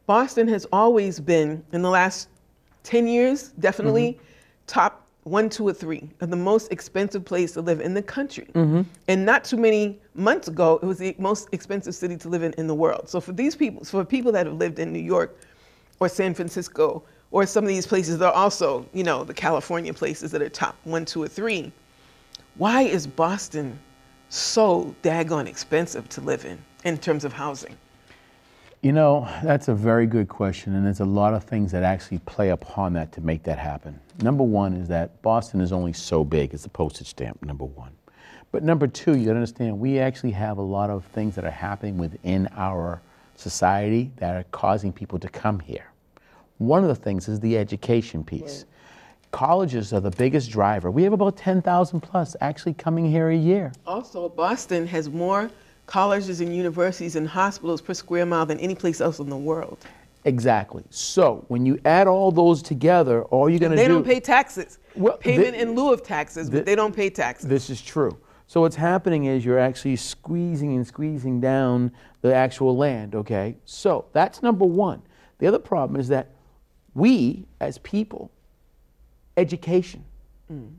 Boston 0.05 0.47
has 0.47 0.65
always 0.71 1.19
been, 1.19 1.63
in 1.71 1.81
the 1.81 1.89
last 1.89 2.27
10 2.83 3.07
years, 3.07 3.49
definitely 3.59 4.13
mm-hmm. 4.13 4.23
top 4.67 5.03
one, 5.23 5.49
two, 5.49 5.65
or 5.65 5.73
three 5.73 6.09
of 6.19 6.29
the 6.29 6.35
most 6.35 6.71
expensive 6.71 7.23
place 7.23 7.53
to 7.53 7.61
live 7.61 7.79
in 7.79 7.93
the 7.93 8.01
country. 8.01 8.47
Mm-hmm. 8.53 8.81
And 9.07 9.25
not 9.25 9.45
too 9.45 9.57
many 9.57 9.99
months 10.15 10.49
ago, 10.49 10.79
it 10.81 10.85
was 10.85 10.97
the 10.97 11.15
most 11.17 11.47
expensive 11.53 11.95
city 11.95 12.17
to 12.17 12.29
live 12.29 12.43
in 12.43 12.53
in 12.53 12.67
the 12.67 12.75
world. 12.75 13.07
So 13.07 13.21
for 13.21 13.31
these 13.31 13.55
people, 13.55 13.85
for 13.85 14.03
people 14.03 14.31
that 14.33 14.45
have 14.45 14.55
lived 14.55 14.79
in 14.79 14.91
New 14.91 14.99
York 14.99 15.37
or 15.99 16.09
San 16.09 16.33
Francisco 16.33 17.03
or 17.31 17.45
some 17.45 17.63
of 17.63 17.69
these 17.69 17.87
places, 17.87 18.17
they're 18.17 18.29
also, 18.29 18.85
you 18.93 19.03
know, 19.03 19.23
the 19.23 19.33
California 19.33 19.93
places 19.93 20.31
that 20.31 20.41
are 20.41 20.49
top 20.49 20.75
one, 20.83 21.05
two, 21.05 21.23
or 21.23 21.27
three. 21.27 21.71
Why 22.55 22.81
is 22.81 23.07
Boston 23.07 23.79
so 24.27 24.93
daggone 25.03 25.47
expensive 25.47 26.09
to 26.09 26.21
live 26.21 26.43
in 26.43 26.59
in 26.83 26.97
terms 26.97 27.23
of 27.23 27.31
housing? 27.31 27.77
You 28.83 28.91
know, 28.91 29.29
that's 29.41 29.69
a 29.69 29.73
very 29.73 30.05
good 30.05 30.27
question, 30.27 30.75
and 30.75 30.85
there's 30.85 30.99
a 30.99 31.05
lot 31.05 31.33
of 31.33 31.45
things 31.45 31.71
that 31.71 31.83
actually 31.83 32.17
play 32.25 32.49
upon 32.49 32.91
that 32.93 33.13
to 33.13 33.21
make 33.21 33.41
that 33.43 33.57
happen. 33.57 33.97
Number 34.21 34.43
one 34.43 34.73
is 34.73 34.89
that 34.89 35.21
Boston 35.21 35.61
is 35.61 35.71
only 35.71 35.93
so 35.93 36.25
big, 36.25 36.53
it's 36.53 36.65
a 36.65 36.69
postage 36.69 37.07
stamp, 37.07 37.41
number 37.45 37.63
one. 37.63 37.93
But 38.51 38.61
number 38.61 38.87
two, 38.87 39.15
you 39.15 39.27
gotta 39.27 39.37
understand, 39.37 39.79
we 39.79 39.99
actually 39.99 40.31
have 40.31 40.57
a 40.57 40.61
lot 40.61 40.89
of 40.89 41.05
things 41.05 41.33
that 41.35 41.45
are 41.45 41.49
happening 41.49 41.97
within 41.97 42.49
our 42.57 43.01
society 43.37 44.11
that 44.17 44.35
are 44.35 44.43
causing 44.51 44.91
people 44.91 45.17
to 45.17 45.29
come 45.29 45.61
here. 45.61 45.89
One 46.57 46.83
of 46.83 46.89
the 46.89 46.95
things 46.95 47.29
is 47.29 47.39
the 47.39 47.57
education 47.57 48.21
piece. 48.21 48.65
Colleges 49.31 49.93
are 49.93 50.01
the 50.01 50.11
biggest 50.11 50.51
driver. 50.51 50.91
We 50.91 51.03
have 51.03 51.13
about 51.13 51.37
10,000 51.37 52.01
plus 52.01 52.35
actually 52.41 52.73
coming 52.73 53.09
here 53.09 53.29
a 53.29 53.37
year. 53.37 53.71
Also, 53.87 54.27
Boston 54.27 54.85
has 54.87 55.07
more 55.07 55.49
colleges 55.85 56.41
and 56.41 56.55
universities 56.55 57.15
and 57.15 57.27
hospitals 57.27 57.81
per 57.81 57.93
square 57.93 58.25
mile 58.25 58.45
than 58.45 58.59
any 58.59 58.75
place 58.75 59.01
else 59.01 59.19
in 59.19 59.29
the 59.29 59.37
world. 59.37 59.77
Exactly. 60.25 60.83
So 60.89 61.43
when 61.49 61.65
you 61.65 61.79
add 61.83 62.07
all 62.07 62.31
those 62.31 62.61
together, 62.61 63.23
all 63.25 63.49
you're 63.49 63.59
gonna 63.59 63.75
do. 63.75 63.81
They 63.81 63.87
do. 63.87 63.93
don't 63.95 64.05
pay 64.05 64.19
taxes. 64.19 64.79
Well, 64.95 65.17
Payment 65.17 65.55
thi- 65.55 65.61
in 65.61 65.75
lieu 65.75 65.91
of 65.91 66.03
taxes, 66.03 66.49
but 66.49 66.65
they 66.65 66.75
don't 66.75 66.95
pay 66.95 67.09
taxes. 67.09 67.49
This 67.49 67.69
is 67.69 67.81
true. 67.81 68.17
So 68.47 68.61
what's 68.61 68.75
happening 68.75 69.25
is 69.25 69.43
you're 69.43 69.59
actually 69.59 69.95
squeezing 69.95 70.75
and 70.75 70.85
squeezing 70.85 71.41
down 71.41 71.91
the 72.21 72.33
actual 72.33 72.77
land, 72.77 73.15
okay? 73.15 73.57
So 73.65 74.05
that's 74.13 74.43
number 74.43 74.65
one. 74.65 75.01
The 75.39 75.47
other 75.47 75.59
problem 75.59 75.99
is 75.99 76.07
that 76.09 76.29
we, 76.93 77.45
as 77.59 77.79
people, 77.79 78.31
education. 79.35 80.03
Mm. 80.51 80.73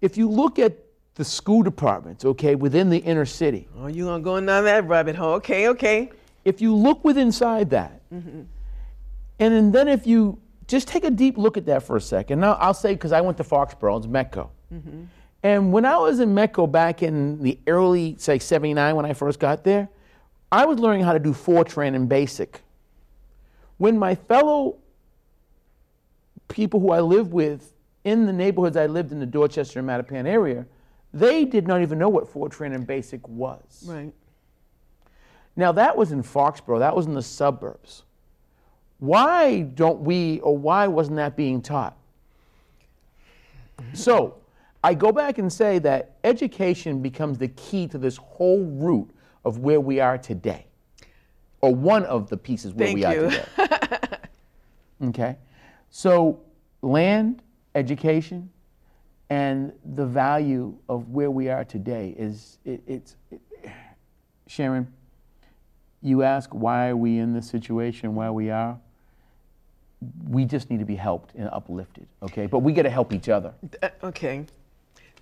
If 0.00 0.16
you 0.16 0.28
look 0.28 0.58
at 0.58 0.76
the 1.14 1.24
school 1.24 1.62
departments, 1.62 2.24
okay, 2.24 2.54
within 2.54 2.90
the 2.90 2.98
inner 2.98 3.26
city, 3.26 3.68
oh, 3.78 3.86
you're 3.86 4.06
gonna 4.06 4.22
go 4.22 4.40
down 4.40 4.64
that 4.64 4.86
rabbit 4.86 5.16
hole? 5.16 5.34
Okay, 5.34 5.68
okay. 5.68 6.10
if 6.44 6.60
you 6.60 6.74
look 6.74 7.04
with 7.04 7.18
inside 7.18 7.70
that, 7.70 8.00
mm-hmm. 8.12 8.42
and 9.38 9.54
then- 9.54 9.72
then 9.72 9.88
if 9.88 10.06
you 10.06 10.38
just 10.70 10.86
take 10.86 11.02
a 11.02 11.10
deep 11.10 11.36
look 11.36 11.56
at 11.56 11.66
that 11.66 11.82
for 11.82 11.96
a 11.96 12.00
second. 12.00 12.38
Now 12.38 12.52
I'll 12.52 12.72
say 12.72 12.94
because 12.94 13.10
I 13.10 13.20
went 13.20 13.36
to 13.38 13.44
Foxborough, 13.44 13.98
it's 13.98 14.06
Metco, 14.06 14.50
mm-hmm. 14.72 15.02
and 15.42 15.72
when 15.72 15.84
I 15.84 15.96
was 15.96 16.20
in 16.20 16.32
Metco 16.32 16.70
back 16.70 17.02
in 17.02 17.42
the 17.42 17.58
early, 17.66 18.14
say 18.18 18.38
'79 18.38 18.94
when 18.94 19.04
I 19.04 19.12
first 19.12 19.40
got 19.40 19.64
there, 19.64 19.88
I 20.52 20.64
was 20.64 20.78
learning 20.78 21.02
how 21.04 21.12
to 21.12 21.18
do 21.18 21.32
Fortran 21.32 21.96
and 21.96 22.08
Basic. 22.08 22.60
When 23.78 23.98
my 23.98 24.14
fellow 24.14 24.76
people 26.46 26.78
who 26.78 26.92
I 26.92 27.00
lived 27.00 27.32
with 27.32 27.72
in 28.04 28.26
the 28.26 28.32
neighborhoods 28.32 28.76
I 28.76 28.86
lived 28.86 29.10
in 29.10 29.18
the 29.18 29.26
Dorchester 29.26 29.80
and 29.80 29.88
Mattapan 29.88 30.26
area, 30.26 30.66
they 31.12 31.44
did 31.44 31.66
not 31.66 31.82
even 31.82 31.98
know 31.98 32.08
what 32.08 32.32
Fortran 32.32 32.74
and 32.74 32.86
Basic 32.86 33.26
was. 33.28 33.84
Right. 33.86 34.12
Now 35.56 35.72
that 35.72 35.96
was 35.96 36.12
in 36.12 36.22
Foxborough, 36.22 36.78
that 36.78 36.94
was 36.94 37.06
in 37.06 37.14
the 37.14 37.22
suburbs. 37.22 38.04
Why 38.98 39.62
don't 39.62 40.00
we, 40.02 40.40
or 40.40 40.56
why 40.56 40.86
wasn't 40.86 41.16
that 41.16 41.36
being 41.36 41.62
taught? 41.62 41.96
So 43.94 44.36
I 44.84 44.94
go 44.94 45.10
back 45.10 45.38
and 45.38 45.52
say 45.52 45.78
that 45.80 46.16
education 46.22 47.00
becomes 47.00 47.38
the 47.38 47.48
key 47.48 47.86
to 47.88 47.98
this 47.98 48.16
whole 48.16 48.64
root 48.64 49.10
of 49.44 49.58
where 49.58 49.80
we 49.80 50.00
are 50.00 50.18
today, 50.18 50.66
or 51.62 51.74
one 51.74 52.04
of 52.04 52.28
the 52.28 52.36
pieces 52.36 52.74
where 52.74 52.88
Thank 52.88 52.98
we 52.98 53.04
are 53.04 53.14
you. 53.14 53.30
today. 53.30 53.44
okay? 55.04 55.36
So 55.90 56.40
land, 56.82 57.42
education, 57.74 58.50
and 59.30 59.72
the 59.94 60.04
value 60.04 60.76
of 60.88 61.08
where 61.10 61.30
we 61.30 61.48
are 61.48 61.64
today 61.64 62.14
is, 62.18 62.58
it, 62.64 62.82
it's, 62.86 63.16
it, 63.30 63.40
Sharon, 64.48 64.92
you 66.02 66.24
ask 66.24 66.50
why 66.50 66.88
are 66.88 66.96
we 66.96 67.18
in 67.18 67.32
this 67.32 67.48
situation 67.48 68.16
where 68.16 68.32
we 68.32 68.50
are? 68.50 68.76
We 70.28 70.44
just 70.44 70.68
need 70.68 70.80
to 70.80 70.84
be 70.84 70.96
helped 70.96 71.34
and 71.36 71.48
uplifted 71.52 72.08
okay? 72.22 72.46
But 72.46 72.60
we 72.60 72.72
got 72.72 72.82
to 72.82 72.90
help 72.90 73.12
each 73.12 73.28
other. 73.28 73.54
Uh, 73.82 73.90
okay. 74.02 74.44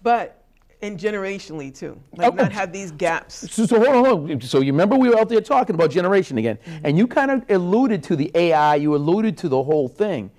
But 0.03 0.43
and 0.81 0.99
generationally 0.99 1.77
too. 1.77 2.00
Like 2.17 2.33
Oh, 2.33 2.37
not 2.37 2.53
have 2.53 2.73
these 2.73 2.93
gaps. 2.93 3.53
so, 3.53 3.67
so 3.67 3.77
hold 3.77 3.88
on, 3.88 4.05
hold 4.05 4.31
on. 4.31 4.41
So 4.41 4.61
you 4.61 4.73
remember 4.73 4.97
we 4.97 5.09
were 5.11 5.19
out 5.19 5.29
there 5.29 5.41
talking 5.41 5.75
about 5.75 5.91
generation 5.91 6.38
again. 6.38 6.59
And 6.85 6.97
you 6.97 7.07
kind 7.07 7.31
of 7.31 7.45
alluded 7.50 8.03
to 8.05 8.17
the 8.17 8.31
ai 8.35 8.77
you 8.77 8.95
alluded 8.95 9.37
to 9.38 9.49
the 9.50 9.62
whole 9.62 9.88
thing. 9.88 10.31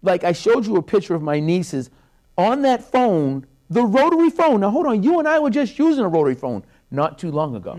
Like 0.00 0.24
i 0.24 0.32
showed 0.32 0.64
you 0.64 0.76
a 0.76 0.82
picture 0.82 1.14
of 1.14 1.20
my 1.20 1.40
nieces 1.40 1.90
on 2.38 2.62
that 2.62 2.82
phone 2.82 3.44
the 3.68 3.82
rotary 3.82 4.30
phone 4.30 4.60
now 4.60 4.70
hold 4.70 4.86
on 4.86 5.02
you 5.02 5.18
and 5.18 5.28
i 5.28 5.38
were 5.38 5.50
just 5.50 5.78
using 5.78 6.02
a 6.04 6.08
rotary 6.08 6.34
phone 6.34 6.64
not 6.90 7.18
too 7.18 7.30
long 7.30 7.54
ago 7.56 7.76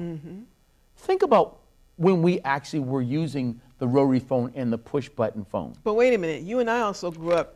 think 0.97 1.23
about 1.23 1.57
when 1.95 2.21
we 2.21 2.39
actually 2.41 2.79
were 2.81 3.01
using 3.01 3.59
the 3.79 3.87
rotary 3.87 4.19
phone 4.19 4.51
and 4.55 4.71
the 4.71 4.77
push 4.77 5.09
button 5.09 5.43
phone 5.45 5.73
But 5.83 5.95
wait 5.95 6.13
a 6.13 6.17
minute, 6.17 6.43
you 6.43 6.59
and 6.59 6.69
I 6.69 6.81
also 6.81 7.09
grew 7.11 7.31
up 7.31 7.55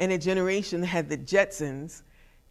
in 0.00 0.12
a 0.12 0.18
generation 0.18 0.80
that 0.80 0.86
had 0.88 1.08
the 1.08 1.16
Jetsons, 1.18 2.02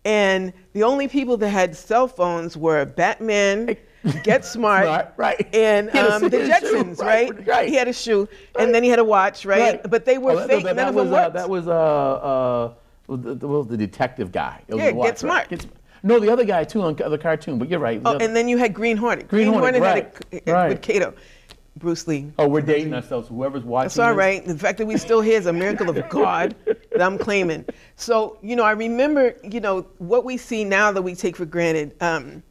and 0.05 0.51
the 0.73 0.83
only 0.83 1.07
people 1.09 1.35
that 1.37 1.49
had 1.49 1.75
cell 1.75 2.07
phones 2.07 2.55
were 2.57 2.85
Batman, 2.85 3.75
Get 4.23 4.45
Smart, 4.45 4.85
Right, 4.87 5.07
right. 5.17 5.55
and 5.55 5.89
He 5.91 5.97
had 5.97 6.07
a- 6.07 6.13
um, 6.15 6.29
the 6.29 6.41
a 6.41 6.45
shoe, 6.45 6.51
Jetsons, 6.83 6.99
right, 6.99 7.29
right? 7.33 7.47
right. 7.47 7.69
He 7.69 7.75
had 7.75 7.87
a 7.89 7.93
shoe, 7.93 8.27
and 8.59 8.73
then 8.75 8.83
he 8.83 8.89
had 8.89 8.99
a 8.99 9.03
watch, 9.03 9.45
right? 9.45 9.81
But 9.89 10.03
they 10.05 10.17
were 10.17 10.31
Oh, 10.31 10.35
that- 10.39 10.49
fake. 10.49 10.63
that- 10.65 10.75
None 10.75 10.77
that 10.77 10.89
of 10.89 10.95
them 10.95 11.09
was, 11.09 11.11
uh, 11.11 11.21
worked. 11.23 11.33
that 11.35 11.49
was 11.49 11.67
uh, 11.67 11.71
uh, 11.71 12.73
the, 13.07 13.35
the, 13.35 13.63
the 13.63 13.77
detective 13.77 14.31
guy. 14.31 14.61
It 14.67 14.75
Yeah, 14.75 14.91
watch, 14.91 15.07
Get 15.07 15.19
Smart. 15.19 15.49
Get 15.49 15.61
Smart. 15.61 15.77
No, 16.03 16.19
the 16.19 16.29
other 16.29 16.43
guy 16.43 16.63
too 16.65 16.81
on 16.81 16.95
the 16.95 17.17
cartoon. 17.17 17.57
But 17.57 17.69
you're 17.69 17.79
right. 17.79 18.01
oh, 18.03 18.11
other- 18.11 18.25
and 18.25 18.35
then 18.35 18.47
you 18.47 18.57
had 18.57 18.73
Green 18.73 18.97
Hornet. 18.97 19.27
Green 19.27 19.47
Hornet, 19.47 19.81
had 19.81 19.81
right, 19.81 20.43
a, 20.47 20.51
right. 20.51 20.69
with 20.69 20.81
Kato, 20.81 21.13
Bruce 21.77 22.07
Lee. 22.07 22.31
oh, 22.37 22.47
we're 22.47 22.61
dating 22.61 22.93
ourselves. 22.93 23.29
Whoever's 23.29 23.63
watching. 23.63 23.85
That's 23.85 23.99
all 23.99 24.09
this. 24.09 24.17
right. 24.17 24.45
The 24.45 24.57
fact 24.57 24.77
that 24.79 24.85
we 24.85 24.97
still 24.97 25.21
here 25.21 25.37
is 25.37 25.45
a 25.45 25.53
miracle 25.53 25.89
of 25.89 26.09
God 26.09 26.55
that 26.65 27.01
I'm 27.01 27.17
claiming. 27.17 27.65
So, 27.95 28.37
you 28.41 28.55
know, 28.55 28.63
I 28.63 28.73
remember, 28.73 29.35
you 29.43 29.61
know, 29.61 29.87
what 29.99 30.25
we 30.25 30.35
see 30.35 30.63
now 30.65 30.91
that 30.91 31.01
we 31.01 31.15
take 31.15 31.37
for 31.37 31.45
granted, 31.45 31.95
um, 32.01 32.43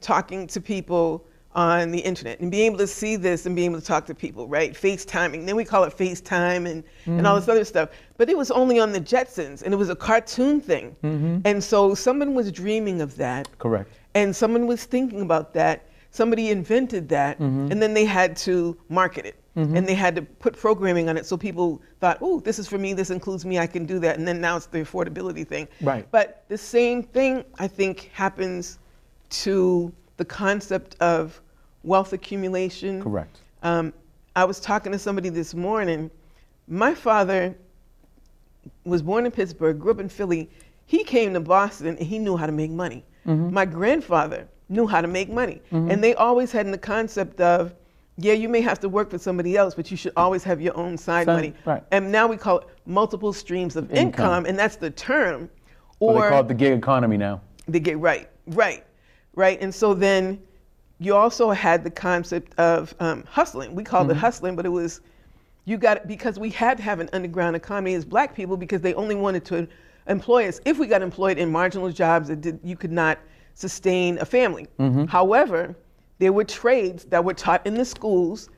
talking 0.00 0.46
to 0.48 0.60
people 0.60 1.26
on 1.54 1.90
the 1.90 1.98
internet 1.98 2.38
and 2.40 2.50
being 2.50 2.66
able 2.66 2.78
to 2.78 2.86
see 2.86 3.16
this 3.16 3.44
and 3.46 3.56
being 3.56 3.70
able 3.72 3.80
to 3.80 3.86
talk 3.86 4.06
to 4.06 4.14
people, 4.14 4.46
right? 4.46 4.72
FaceTiming. 4.72 5.46
Then 5.46 5.56
we 5.56 5.64
call 5.64 5.82
it 5.84 5.96
FaceTime 5.96 6.70
and, 6.70 6.84
and 7.06 7.26
all 7.26 7.36
mm. 7.36 7.40
this 7.40 7.48
other 7.48 7.64
stuff. 7.64 7.90
But 8.18 8.28
it 8.30 8.38
was 8.38 8.50
only 8.52 8.78
on 8.78 8.92
the 8.92 9.00
Jetsons 9.00 9.62
and 9.62 9.74
it 9.74 9.76
was 9.76 9.90
a 9.90 9.96
cartoon 9.96 10.60
thing. 10.60 10.94
Mm-hmm. 11.02 11.40
And 11.44 11.62
so 11.62 11.94
someone 11.94 12.34
was 12.34 12.52
dreaming 12.52 13.00
of 13.00 13.16
that 13.16 13.48
Correct. 13.58 13.90
and 14.14 14.34
someone 14.34 14.66
was 14.66 14.84
thinking 14.84 15.22
about 15.22 15.52
that 15.54 15.86
somebody 16.12 16.50
invented 16.50 17.08
that 17.08 17.38
Mm-hmm. 17.38 17.70
and 17.70 17.80
then 17.80 17.94
they 17.94 18.04
had 18.04 18.36
to 18.38 18.76
market 18.88 19.24
it 19.26 19.36
mm-hmm. 19.56 19.76
and 19.76 19.86
they 19.86 19.94
had 19.94 20.16
to 20.16 20.22
put 20.22 20.56
programming 20.56 21.08
on 21.08 21.16
it 21.16 21.24
so 21.24 21.36
people 21.36 21.80
thought 22.00 22.18
oh 22.20 22.40
this 22.40 22.58
is 22.58 22.66
for 22.68 22.78
me 22.78 22.92
this 22.92 23.10
includes 23.10 23.44
me 23.46 23.58
i 23.58 23.66
can 23.66 23.86
do 23.86 23.98
that 24.00 24.18
and 24.18 24.26
then 24.26 24.40
now 24.40 24.56
it's 24.56 24.66
the 24.66 24.78
affordability 24.80 25.46
thing 25.46 25.68
Right. 25.80 26.06
but 26.10 26.44
the 26.48 26.58
same 26.58 27.02
thing 27.02 27.44
i 27.58 27.68
think 27.68 28.10
happens 28.12 28.78
to 29.30 29.92
the 30.20 30.24
concept 30.26 30.96
of 31.00 31.40
wealth 31.82 32.12
accumulation 32.12 33.02
Correct. 33.02 33.38
um, 33.62 33.90
I 34.36 34.44
was 34.44 34.60
talking 34.60 34.92
to 34.92 34.98
somebody 34.98 35.30
this 35.30 35.54
morning. 35.54 36.10
My 36.68 36.94
father 36.94 37.56
was 38.84 39.00
born 39.00 39.24
in 39.24 39.32
Pittsburgh, 39.32 39.80
grew 39.80 39.92
up 39.92 39.98
in 39.98 40.10
Philly. 40.10 40.50
He 40.84 41.04
came 41.04 41.32
to 41.32 41.40
Boston 41.40 41.96
and 41.96 42.06
he 42.06 42.18
knew 42.18 42.36
how 42.36 42.44
to 42.44 42.52
make 42.52 42.70
money. 42.70 43.02
Mm-hmm. 43.26 43.54
My 43.54 43.64
grandfather 43.64 44.46
knew 44.68 44.86
how 44.86 45.00
to 45.00 45.08
make 45.08 45.30
money. 45.30 45.62
And 45.72 46.04
they 46.04 46.14
always 46.14 46.52
had 46.52 46.70
the 46.70 46.76
concept 46.78 47.40
of, 47.40 47.74
yeah, 48.18 48.34
you 48.34 48.50
may 48.50 48.60
have 48.60 48.78
to 48.80 48.90
work 48.90 49.08
for 49.08 49.16
somebody 49.18 49.56
else, 49.56 49.74
but 49.74 49.90
you 49.90 49.96
should 49.96 50.12
always 50.18 50.44
have 50.44 50.60
your 50.60 50.76
own 50.76 50.98
side 50.98 51.24
Side- 51.24 51.34
money. 51.34 51.54
right. 51.64 51.82
And 51.92 52.12
now 52.12 52.26
we 52.26 52.36
call 52.36 52.58
it 52.58 52.66
multiple 52.84 53.32
streams 53.32 53.74
of 53.74 53.90
Income. 53.90 54.04
income, 54.06 54.44
and 54.46 54.58
that's 54.58 54.76
the 54.76 54.90
term. 54.90 55.48
Well, 55.98 56.14
Or 56.16 56.22
they 56.24 56.28
call 56.28 56.40
it 56.42 56.48
the 56.48 56.54
gig 56.54 56.72
economy 56.78 57.16
now. 57.16 57.40
The 57.68 57.80
gig, 57.80 57.96
right, 57.96 58.28
right, 58.48 58.84
right. 59.40 59.58
And 59.64 59.74
so 59.74 59.94
then 59.94 60.22
you 60.98 61.16
also 61.16 61.50
had 61.50 61.82
the 61.82 61.90
concept 61.90 62.58
of 62.58 62.94
um, 63.00 63.24
hustling. 63.28 63.74
We 63.74 63.84
called 63.84 64.10
it 64.10 64.16
hustling, 64.26 64.54
but 64.56 64.64
it 64.66 64.74
was 64.82 65.00
You 65.64 65.76
got 65.78 66.06
because 66.06 66.38
we 66.38 66.50
had 66.50 66.76
to 66.78 66.82
have 66.82 67.00
an 67.00 67.08
underground 67.12 67.54
economy 67.56 67.94
as 67.94 68.04
black 68.04 68.34
people 68.34 68.56
because 68.56 68.80
they 68.80 68.94
only 68.94 69.14
wanted 69.14 69.44
to 69.46 69.68
employ 70.06 70.48
us. 70.48 70.60
If 70.64 70.78
we 70.78 70.86
got 70.86 71.02
employed 71.02 71.38
in 71.38 71.50
marginal 71.50 71.90
jobs, 71.90 72.30
it 72.30 72.40
did, 72.40 72.58
you 72.64 72.76
could 72.76 72.92
not 72.92 73.18
sustain 73.54 74.18
a 74.18 74.24
family. 74.24 74.66
However, 75.06 75.76
there 76.18 76.32
were 76.32 76.44
trades 76.44 77.04
that 77.06 77.22
were 77.24 77.34
taught 77.34 77.66
in 77.66 77.74
the 77.74 77.84
schools, 77.84 78.48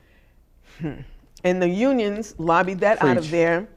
hmm, 0.79 1.01
and 1.43 1.61
the 1.61 1.69
unions 1.89 2.35
lobbied 2.37 2.79
that 2.79 2.97
out 3.03 3.17
of 3.17 3.29
there. 3.31 3.67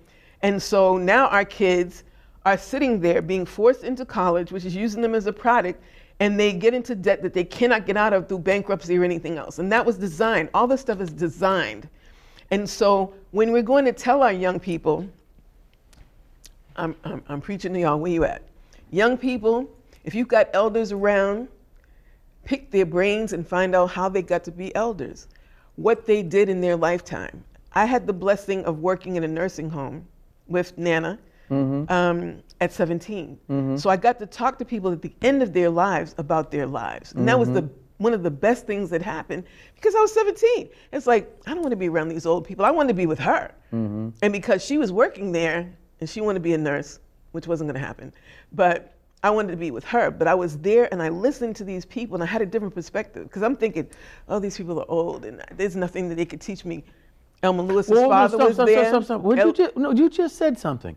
And 0.43 0.63
so 0.63 0.97
now 0.97 1.27
our 1.29 1.45
kids 1.45 2.05
are 2.45 2.59
sitting 2.59 3.01
there 3.01 3.21
being 3.23 3.45
forced 3.47 3.85
into 3.85 4.05
college, 4.05 4.53
which 4.53 4.65
is 4.65 4.75
using 4.75 5.03
them 5.03 5.15
as 5.15 5.27
a 5.27 5.33
product, 5.33 5.83
and 6.21 6.41
they 6.41 6.53
get 6.53 6.73
into 6.75 6.95
debt 6.95 7.23
that 7.23 7.35
they 7.35 7.45
cannot 7.45 7.87
get 7.87 7.97
out 7.97 8.13
of 8.13 8.29
through 8.29 8.39
bankruptcy 8.39 8.97
or 8.97 9.05
anything 9.05 9.37
else. 9.37 9.59
And 9.59 9.71
that 9.73 9.85
was 9.85 9.99
designed. 9.99 10.49
All 10.55 10.67
this 10.67 10.81
stuff 10.81 11.01
is 11.01 11.11
designed. 11.11 11.89
And 12.51 12.69
so 12.69 13.13
when 13.33 13.53
we're 13.53 13.63
going 13.63 13.85
to 13.85 13.93
tell 13.93 14.23
our 14.23 14.33
young 14.33 14.59
people, 14.59 15.07
I'm, 16.77 16.95
I'm, 17.05 17.23
I'm 17.29 17.41
preaching 17.41 17.73
to 17.75 17.81
y'all, 17.81 17.99
where 17.99 18.13
you 18.13 18.25
at? 18.25 18.43
Young 18.91 19.19
people, 19.19 19.69
if 20.05 20.15
you've 20.15 20.29
got 20.29 20.49
elders 20.55 20.93
around, 20.93 21.49
pick 22.45 22.71
their 22.71 22.87
brains 22.87 23.33
and 23.33 23.47
find 23.47 23.75
out 23.75 23.91
how 23.91 24.09
they 24.09 24.23
got 24.23 24.45
to 24.45 24.53
be 24.53 24.75
elders, 24.75 25.27
what 25.75 26.07
they 26.07 26.23
did 26.23 26.49
in 26.49 26.61
their 26.61 26.77
lifetime. 26.77 27.45
I 27.73 27.85
had 27.85 28.07
the 28.07 28.13
blessing 28.13 28.65
of 28.65 28.79
working 28.79 29.17
in 29.17 29.25
a 29.25 29.29
nursing 29.29 29.69
home 29.69 30.07
with 30.47 30.79
Nana 30.79 31.19
Mm-hmm. 31.51 31.93
um, 31.93 32.43
at 32.61 32.73
17. 32.73 33.39
Mm-hmm. 33.49 33.77
So 33.77 33.91
I 33.91 33.97
got 33.97 34.19
to 34.19 34.27
talk 34.27 34.59
to 34.59 34.65
people 34.65 34.91
at 34.93 35.03
the 35.03 35.13
end 35.23 35.43
of 35.43 35.53
their 35.53 35.71
lives 35.71 36.15
about 36.19 36.51
their 36.51 36.67
lives. 36.67 37.13
And 37.13 37.29
that 37.29 37.39
was 37.39 37.51
the 37.51 37.63
mm-hmm. 37.63 38.03
one 38.03 38.15
of 38.15 38.23
the 38.23 38.31
best 38.31 38.67
things 38.67 38.91
that 38.91 39.03
happened 39.03 39.45
because 39.75 39.95
I 39.95 40.01
was 40.01 40.13
17. 40.13 40.69
It's 40.93 41.07
like, 41.07 41.31
I 41.47 41.51
don't 41.51 41.63
want 41.63 41.73
to 41.73 41.77
be 41.77 41.89
around 41.89 42.09
these 42.09 42.27
old 42.27 42.45
people. 42.45 42.65
I 42.65 42.71
want 42.71 42.89
to 42.89 42.95
be 42.95 43.07
with 43.07 43.19
her. 43.21 43.53
And 44.23 44.33
because 44.33 44.65
she 44.65 44.79
was 44.79 44.91
working 44.91 45.33
there 45.33 45.71
and 46.01 46.09
she 46.09 46.21
wanted 46.21 46.39
to 46.39 46.43
be 46.43 46.55
a 46.55 46.59
nurse, 46.59 46.99
which 47.33 47.47
wasn't 47.47 47.69
going 47.69 47.81
to 47.81 47.87
happen, 47.87 48.13
but 48.53 48.95
I 49.23 49.31
wanted 49.31 49.51
to 49.51 49.57
be 49.57 49.71
with 49.71 49.85
her. 49.85 50.11
But 50.11 50.29
I 50.29 50.35
was 50.35 50.59
there 50.59 50.89
and 50.93 51.03
I 51.03 51.09
listened 51.09 51.57
to 51.57 51.65
these 51.65 51.85
people 51.85 52.15
and 52.15 52.23
I 52.23 52.27
had 52.27 52.43
a 52.43 52.47
different 52.47 52.75
perspective 52.75 53.25
because 53.25 53.43
I'm 53.43 53.57
thinking, 53.57 53.89
oh, 54.29 54.39
these 54.39 54.57
people 54.57 54.79
are 54.81 54.91
old 54.91 55.25
and 55.25 55.43
there's 55.57 55.77
nothing 55.77 56.09
that 56.09 56.15
they 56.15 56.25
could 56.25 56.41
teach 56.41 56.65
me. 56.65 56.85
Elma 57.43 57.63
Lewis's 57.63 57.93
no, 57.93 58.09
father 58.09 58.37
stop, 58.37 58.49
was 58.49 58.57
stop, 58.57 58.67
there. 58.67 58.85
stop, 58.85 58.91
stop, 58.91 59.05
stop. 59.05 59.21
What 59.21 59.39
El- 59.39 59.49
you 59.49 59.53
just, 59.53 59.77
no, 59.77 59.91
you 59.93 60.09
just 60.09 60.37
said 60.37 60.59
something. 60.59 60.97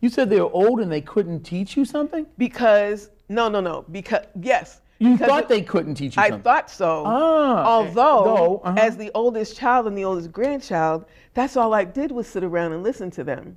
You 0.00 0.08
said 0.08 0.30
they 0.30 0.40
were 0.40 0.52
old 0.52 0.80
and 0.80 0.90
they 0.90 1.00
couldn't 1.00 1.42
teach 1.42 1.76
you 1.76 1.84
something? 1.84 2.26
because 2.38 3.10
no, 3.28 3.48
no, 3.48 3.60
no. 3.60 3.84
Because 3.92 4.24
yes, 4.42 4.80
You 4.98 5.12
because 5.12 5.28
thought 5.28 5.48
they 5.48 5.62
couldn't 5.62 5.94
teach 5.94 6.16
you 6.16 6.22
I 6.22 6.30
something. 6.30 6.42
thought 6.42 6.68
so. 6.68 7.04
Ah, 7.06 7.64
Although, 7.64 8.24
though, 8.24 8.60
uh-huh. 8.64 8.76
as 8.80 8.96
the 8.96 9.10
oldest 9.14 9.56
child 9.56 9.86
and 9.86 9.96
the 9.96 10.04
oldest 10.04 10.32
grandchild, 10.32 11.04
that's 11.34 11.56
all 11.56 11.72
I 11.72 11.84
did 11.84 12.10
was 12.10 12.26
sit 12.26 12.42
around 12.42 12.72
and 12.72 12.82
listen 12.82 13.08
to 13.12 13.22
them. 13.24 13.56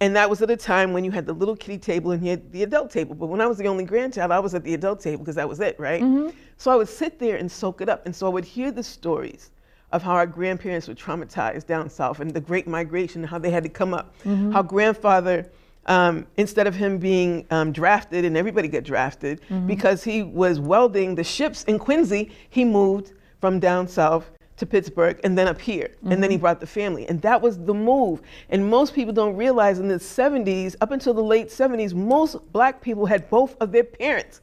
And 0.00 0.14
that 0.16 0.28
was 0.30 0.40
at 0.42 0.50
a 0.50 0.56
time 0.56 0.92
when 0.92 1.04
you 1.04 1.10
had 1.10 1.26
the 1.26 1.32
little 1.32 1.56
kitty 1.56 1.78
table 1.78 2.12
and 2.12 2.22
you 2.24 2.30
had 2.30 2.52
the 2.52 2.62
adult 2.62 2.90
table. 2.90 3.14
But 3.14 3.26
when 3.26 3.40
I 3.40 3.46
was 3.46 3.58
the 3.58 3.66
only 3.66 3.84
grandchild, 3.84 4.30
I 4.30 4.38
was 4.40 4.54
at 4.54 4.62
the 4.64 4.74
adult 4.74 5.00
table 5.00 5.18
because 5.24 5.36
that 5.36 5.48
was 5.48 5.58
it, 5.60 5.78
right? 5.80 6.02
Mm-hmm. 6.02 6.30
So 6.58 6.70
I 6.70 6.76
would 6.76 6.88
sit 6.88 7.18
there 7.18 7.36
and 7.36 7.50
soak 7.50 7.80
it 7.80 7.88
up. 7.88 8.04
And 8.06 8.14
so 8.14 8.26
I 8.26 8.30
would 8.30 8.44
hear 8.44 8.70
the 8.70 8.82
stories 8.84 9.50
of 9.92 10.02
how 10.02 10.12
our 10.12 10.26
grandparents 10.26 10.86
were 10.88 10.94
traumatized 10.94 11.66
down 11.66 11.88
south 11.90 12.20
and 12.20 12.30
the 12.32 12.40
Great 12.40 12.66
Migration, 12.68 13.22
how 13.24 13.38
they 13.38 13.50
had 13.50 13.62
to 13.64 13.68
come 13.68 13.94
up. 13.94 14.14
Mm-hmm. 14.24 14.52
How 14.52 14.62
grandfather, 14.62 15.50
um, 15.86 16.26
instead 16.36 16.66
of 16.66 16.74
him 16.74 16.98
being 16.98 17.46
um, 17.50 17.72
drafted, 17.72 18.24
and 18.24 18.36
everybody 18.36 18.68
get 18.68 18.84
drafted, 18.84 19.40
Mm-hmm. 19.42 19.66
because 19.66 20.04
he 20.04 20.22
was 20.22 20.60
welding 20.60 21.14
the 21.14 21.24
ships 21.24 21.64
in 21.64 21.78
Quincy, 21.78 22.30
he 22.50 22.64
moved 22.64 23.12
from 23.40 23.58
down 23.58 23.88
south 23.88 24.30
to 24.58 24.66
Pittsburgh 24.66 25.18
and 25.24 25.36
then 25.36 25.48
up 25.48 25.60
here. 25.60 25.90
And 26.08 26.22
then 26.22 26.30
he 26.30 26.36
Mm-hmm. 26.36 26.42
brought 26.42 26.60
the 26.60 26.66
family. 26.66 27.06
And 27.08 27.20
that 27.22 27.40
was 27.42 27.58
the 27.58 27.74
move. 27.74 28.22
And 28.50 28.68
most 28.68 28.94
people 28.94 29.12
don't 29.12 29.34
realize 29.34 29.80
in 29.80 29.88
the 29.88 29.96
70s, 29.96 30.76
up 30.80 30.92
until 30.92 31.14
the 31.14 31.22
late 31.22 31.48
70s, 31.48 31.94
most 31.94 32.36
black 32.52 32.80
people 32.80 33.06
had 33.06 33.28
both 33.28 33.56
of 33.60 33.72
their 33.72 33.82
parents. 33.84 34.40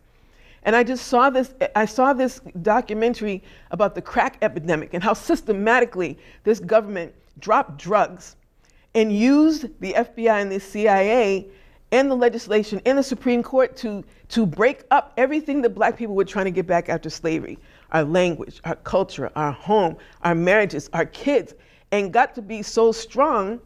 And 0.63 0.75
I 0.75 0.83
just 0.83 1.07
saw 1.07 1.29
this, 1.29 1.53
I 1.73 1.85
saw 1.85 2.11
this 2.11 2.41
documentary 2.61 3.41
about 3.71 3.95
the 3.95 4.01
crack 4.01 4.37
epidemic 4.41 4.93
and 4.93 5.01
how 5.01 5.13
systematically 5.13 6.17
this 6.43 6.59
government 6.59 7.13
dropped 7.39 7.77
drugs 7.77 8.35
and 8.95 9.11
used 9.11 9.67
the 9.79 9.93
FBI 9.93 10.41
and 10.41 10.51
the 10.51 10.59
CIA 10.59 11.47
and 11.91 12.09
the 12.09 12.15
legislation 12.15 12.81
and 12.85 12.97
the 12.97 13.03
Supreme 13.03 13.41
Court 13.41 13.75
to, 13.77 14.03
to 14.29 14.45
break 14.45 14.83
up 14.91 15.13
everything 15.17 15.61
that 15.63 15.71
black 15.71 15.97
people 15.97 16.15
were 16.15 16.25
trying 16.25 16.45
to 16.45 16.51
get 16.51 16.67
back 16.67 16.89
after 16.89 17.09
slavery 17.09 17.57
our 17.91 18.03
language, 18.03 18.61
our 18.65 18.75
culture, 18.75 19.31
our 19.35 19.51
home, 19.51 19.97
our 20.21 20.35
marriages, 20.35 20.89
our 20.93 21.07
kids, 21.07 21.55
and 21.91 22.13
got 22.13 22.35
to 22.35 22.41
be 22.41 22.61
so 22.61 22.91
strong. 22.91 23.59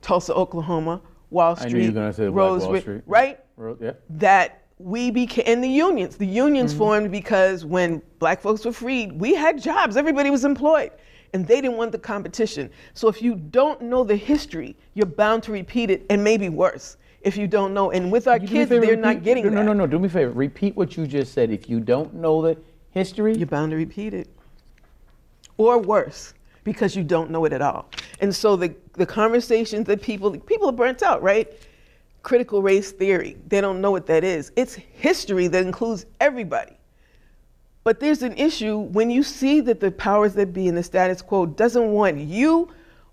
Tulsa, 0.00 0.32
Oklahoma, 0.34 1.00
Wall 1.30 1.54
Street, 1.56 1.82
you 1.82 1.88
were 1.88 1.92
gonna 1.94 2.12
say 2.12 2.24
Black 2.28 2.36
Rose, 2.36 2.66
Wall 2.66 2.80
Street. 2.80 3.02
right? 3.06 3.40
Yeah. 3.80 3.92
that 4.10 4.62
we 4.78 5.10
became 5.10 5.44
and 5.46 5.62
the 5.62 5.68
unions 5.68 6.16
the 6.16 6.26
unions 6.26 6.72
Mm-hmm. 6.72 6.78
formed 6.78 7.10
because 7.12 7.64
when 7.64 8.02
black 8.18 8.40
folks 8.40 8.64
were 8.64 8.72
freed 8.72 9.12
we 9.12 9.32
had 9.32 9.62
jobs 9.62 9.96
everybody 9.96 10.28
was 10.30 10.44
employed 10.44 10.90
and 11.34 11.46
they 11.46 11.60
didn't 11.60 11.76
want 11.76 11.92
the 11.92 11.98
competition 11.98 12.70
so 12.94 13.08
if 13.08 13.20
you 13.20 13.34
don't 13.34 13.82
know 13.82 14.04
the 14.04 14.16
history 14.16 14.74
you're 14.94 15.04
bound 15.04 15.42
to 15.42 15.52
repeat 15.52 15.90
it 15.90 16.06
and 16.08 16.24
maybe 16.24 16.48
worse 16.48 16.96
if 17.20 17.36
you 17.36 17.46
don't 17.46 17.74
know 17.74 17.90
and 17.90 18.10
with 18.10 18.26
our 18.28 18.38
You 18.38 18.46
do 18.46 18.54
me 18.54 18.60
a 18.60 18.66
kids 18.66 18.70
they're 18.70 18.96
not 18.96 19.08
repeat- 19.16 19.24
getting 19.24 19.44
no, 19.44 19.50
that 19.50 19.56
No, 19.56 19.62
no, 19.62 19.72
no. 19.72 19.86
Do 19.86 19.98
me 19.98 20.06
a 20.06 20.10
favor. 20.10 20.30
Repeat 20.30 20.76
what 20.76 20.96
you 20.96 21.06
just 21.06 21.32
said. 21.32 21.50
If 21.50 21.70
you 21.70 21.80
don't 21.80 22.12
know 22.12 22.42
the 22.42 22.56
history, 22.90 23.34
you're 23.34 23.46
bound 23.46 23.70
to 23.70 23.76
repeat 23.76 24.12
it 24.12 24.28
or 25.56 25.78
worse 25.78 26.34
because 26.64 26.96
you 26.96 27.02
don't 27.02 27.30
know 27.30 27.44
it 27.44 27.52
at 27.52 27.62
all 27.62 27.88
and 28.20 28.34
so 28.34 28.56
the, 28.56 28.74
the 28.94 29.06
conversations 29.06 29.86
that 29.86 30.00
people 30.02 30.30
people 30.40 30.68
are 30.68 30.72
burnt 30.72 31.02
out 31.02 31.22
right 31.22 31.52
critical 32.22 32.62
race 32.62 32.90
theory 32.92 33.36
they 33.48 33.60
don't 33.60 33.80
know 33.80 33.90
what 33.90 34.06
that 34.06 34.24
is 34.24 34.50
it's 34.56 34.74
history 34.74 35.46
that 35.46 35.64
includes 35.64 36.06
everybody 36.20 36.72
but 37.84 38.00
there's 38.00 38.22
an 38.22 38.36
issue 38.36 38.78
when 38.78 39.10
you 39.10 39.22
see 39.22 39.60
that 39.60 39.78
the 39.78 39.90
powers 39.90 40.34
that 40.34 40.52
be 40.52 40.66
in 40.66 40.74
the 40.74 40.82
status 40.82 41.22
quo 41.22 41.46
doesn't 41.46 41.92
want 41.92 42.18
you 42.18 42.68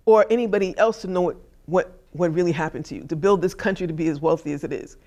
or 0.06 0.26
anybody 0.30 0.76
else 0.78 1.02
to 1.02 1.08
know 1.08 1.22
what, 1.22 1.38
what, 1.66 2.00
what 2.14 2.34
really 2.34 2.52
happened 2.52 2.86
to 2.86 2.96
you, 2.96 3.04
to 3.04 3.16
build 3.16 3.42
this 3.42 3.54
country 3.54 3.86
to 3.86 3.94
be 3.94 4.08
as 4.08 4.20
wealthy 4.20 4.54
as 4.54 4.64
it 4.64 4.74
is. 4.74 4.98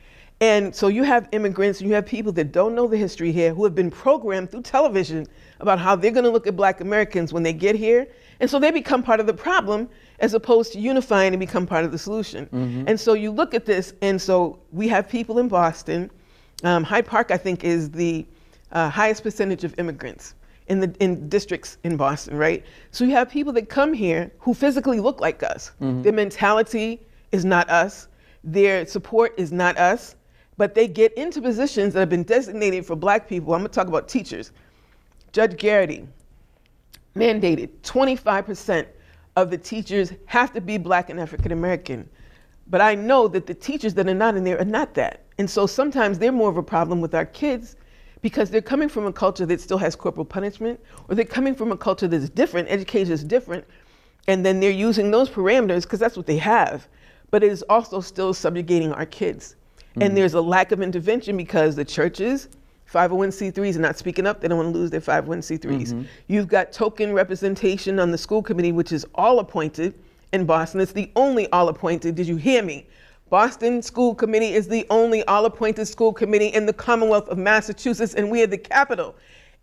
And 0.41 0.75
so 0.75 0.89
you 0.89 1.05
have 1.05 1.29
immigrants, 1.33 1.81
and 1.81 1.89
you 1.89 1.95
have 1.95 2.07
people 2.07 2.33
that 2.33 2.51
don't 2.51 2.75
know 2.75 2.89
the 2.89 2.97
history 2.97 3.31
here 3.31 3.55
who 3.55 3.63
have 3.65 3.75
been 3.75 3.91
programmed 3.91 4.51
through 4.51 4.63
television 4.63 5.27
about 5.61 5.79
how 5.79 5.95
they're 5.95 6.11
going 6.11 6.25
to 6.25 6.31
look 6.31 6.47
at 6.47 6.57
black 6.57 6.81
Americans 6.81 7.33
when 7.33 7.43
they 7.45 7.53
get 7.53 7.77
here. 7.77 8.07
And 8.41 8.51
so 8.51 8.59
they 8.59 8.73
become 8.73 9.03
part 9.03 9.21
of 9.21 9.27
the 9.27 9.35
problem 9.35 9.89
as 10.19 10.35
opposed 10.35 10.73
to 10.73 10.81
unifying 10.81 11.33
and 11.33 11.41
become 11.41 11.67
part 11.67 11.85
of 11.85 11.93
the 11.93 11.99
solution. 11.99 12.49
And 12.89 12.99
so 12.99 13.15
you 13.15 13.31
look 13.31 13.55
at 13.55 13.65
this, 13.65 13.95
and 14.03 14.21
so 14.21 14.59
we 14.73 14.89
have 14.89 15.09
people 15.09 15.39
in 15.39 15.49
Boston. 15.49 16.11
Um, 16.65 16.83
Hyde 16.83 17.07
Park, 17.07 17.31
I 17.31 17.37
think, 17.37 17.63
is 17.63 17.91
the 17.91 18.27
uh, 18.75 18.91
highest 18.91 19.23
percentage 19.23 19.65
of 19.65 19.79
immigrants 19.79 20.35
in 20.67 20.81
the 20.81 20.95
in 21.01 21.29
districts 21.29 21.79
in 21.85 21.97
Boston, 21.97 22.37
right? 22.37 22.65
So 22.91 23.05
you 23.05 23.13
have 23.13 23.31
people 23.31 23.53
that 23.55 23.69
come 23.69 23.93
here 23.93 24.33
who 24.39 24.55
physically 24.55 25.01
look 25.01 25.21
like 25.21 25.43
us. 25.43 25.73
Their 26.03 26.13
mentality 26.13 27.01
is 27.33 27.45
not 27.45 27.69
us. 27.71 28.09
Their 28.43 28.87
support 28.87 29.35
is 29.37 29.53
not 29.53 29.77
us. 29.79 30.17
But 30.57 30.75
they 30.75 30.87
get 30.87 31.13
into 31.15 31.41
positions 31.43 31.95
that 31.95 32.01
have 32.01 32.09
been 32.09 32.23
designated 32.23 32.87
for 32.87 32.95
black 32.95 33.29
people. 33.29 33.55
I'm 33.55 33.61
going 33.61 33.71
to 33.71 33.75
talk 33.75 33.89
about 33.89 34.09
teachers. 34.09 34.53
Judge 35.33 35.57
Garrity 35.57 36.07
mandated 37.17 37.71
25% 37.83 38.87
of 39.37 39.51
the 39.51 39.59
teachers 39.59 40.13
have 40.27 40.53
to 40.53 40.61
be 40.61 40.79
black 40.79 41.11
and 41.11 41.19
African 41.19 41.51
American. 41.51 42.09
But 42.69 42.81
I 42.81 42.95
know 42.95 43.27
that 43.29 43.47
the 43.47 43.55
teachers 43.55 43.95
that 43.95 44.09
are 44.09 44.15
not 44.15 44.37
in 44.37 44.45
there 44.45 44.61
are 44.61 44.65
not 44.65 44.95
that. 44.95 45.25
And 45.39 45.51
so 45.51 45.67
sometimes 45.67 46.19
they're 46.19 46.33
more 46.33 46.49
of 46.49 46.57
a 46.57 46.63
problem 46.63 47.01
with 47.01 47.15
our 47.15 47.27
kids 47.27 47.77
because 48.25 48.49
they're 48.49 48.63
coming 48.63 48.89
from 48.89 49.05
a 49.05 49.13
culture 49.13 49.45
that 49.45 49.61
still 49.61 49.77
has 49.77 49.95
corporal 49.95 50.25
punishment, 50.25 50.81
or 51.11 51.15
they're 51.15 51.27
coming 51.27 51.55
from 51.55 51.71
a 51.73 51.77
culture 51.77 52.09
that's 52.09 52.31
different, 52.31 52.67
education 52.71 53.13
is 53.13 53.23
different, 53.23 53.63
and 54.29 54.47
then 54.47 54.61
they're 54.61 54.71
using 54.71 55.11
those 55.11 55.29
parameters 55.29 55.83
because 55.83 56.01
that's 56.01 56.17
what 56.17 56.25
they 56.25 56.39
have. 56.39 56.89
But 57.31 57.45
it 57.45 57.53
is 57.53 57.61
also 57.69 58.01
still 58.01 58.33
subjugating 58.33 58.95
our 58.95 59.05
kids. 59.05 59.57
And 59.97 60.13
mm. 60.13 60.15
there's 60.15 60.33
a 60.33 60.41
lack 60.41 60.73
of 60.73 60.81
intervention 60.81 61.37
because 61.37 61.77
the 61.77 61.85
churches, 61.85 62.49
501c3s 62.91 63.77
are 63.77 63.81
not 63.81 63.99
speaking 63.99 64.27
up. 64.27 64.41
They 64.41 64.49
don't 64.49 64.57
want 64.57 64.73
to 64.73 64.79
lose 64.79 64.91
their 64.91 65.03
501c3s. 65.03 65.61
Mm-hmm. 65.61 66.03
You've 66.29 66.49
got 66.49 66.73
token 66.73 67.13
representation 67.13 68.01
on 68.01 68.11
the 68.11 68.17
school 68.17 68.43
committee, 68.43 68.73
which 68.73 68.93
is 68.93 69.05
all 69.15 69.39
appointed 69.39 69.93
in 70.33 70.47
Boston. 70.47 70.81
It's 70.81 70.93
the 70.93 71.11
only 71.15 71.47
all 71.51 71.69
appointed. 71.69 72.15
Did 72.15 72.27
you 72.27 72.37
hear 72.37 72.63
me? 72.63 72.87
Boston 73.35 73.83
School 73.83 74.15
Committee 74.15 74.55
is 74.55 74.69
the 74.69 74.87
only 74.91 75.25
all 75.25 75.45
appointed 75.45 75.87
school 75.87 76.13
committee 76.13 76.47
in 76.55 76.67
the 76.67 76.73
Commonwealth 76.73 77.29
of 77.29 77.37
Massachusetts, 77.37 78.15
and 78.15 78.31
we 78.31 78.45
are 78.45 78.47
the 78.47 78.57
capital. 78.57 79.17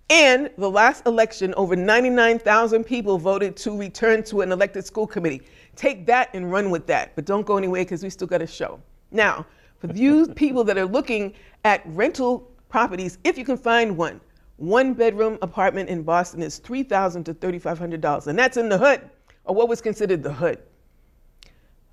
And 0.10 0.52
the 0.58 0.70
last 0.70 1.08
election, 1.08 1.54
over 1.56 1.78
99,000 1.78 2.84
people 2.84 3.18
voted 3.18 3.56
to 3.56 3.78
return 3.78 4.24
to 4.24 4.42
an 4.42 4.52
elected 4.52 4.86
school 4.86 5.08
committee. 5.08 5.44
Take 5.78 6.06
that 6.08 6.32
and 6.34 6.52
run 6.52 6.70
with 6.70 6.86
that, 6.88 7.16
but 7.16 7.24
don't 7.24 7.46
go 7.46 7.56
anywhere 7.56 7.86
because 7.86 8.04
we 8.04 8.10
still 8.10 8.28
got 8.28 8.42
a 8.42 8.46
show. 8.46 8.78
Now, 9.10 9.46
for 9.78 9.88
you 9.94 10.28
people 10.36 10.66
that 10.66 10.78
are 10.78 10.86
looking 10.86 11.34
at 11.64 11.82
rental 11.86 12.52
properties, 12.68 13.20
if 13.24 13.38
you 13.38 13.46
can 13.46 13.56
find 13.56 13.96
one, 13.96 14.20
one 14.58 14.94
bedroom 14.94 15.38
apartment 15.42 15.88
in 15.88 16.04
Boston 16.04 16.44
is 16.44 16.58
3,000 16.58 17.24
to 17.24 17.34
$3,500, 17.34 18.28
and 18.28 18.38
that's 18.38 18.58
in 18.58 18.68
the 18.68 18.78
hood, 18.78 19.10
or 19.46 19.56
what 19.56 19.70
was 19.70 19.80
considered 19.80 20.24
the 20.24 20.34
hood. 20.34 20.62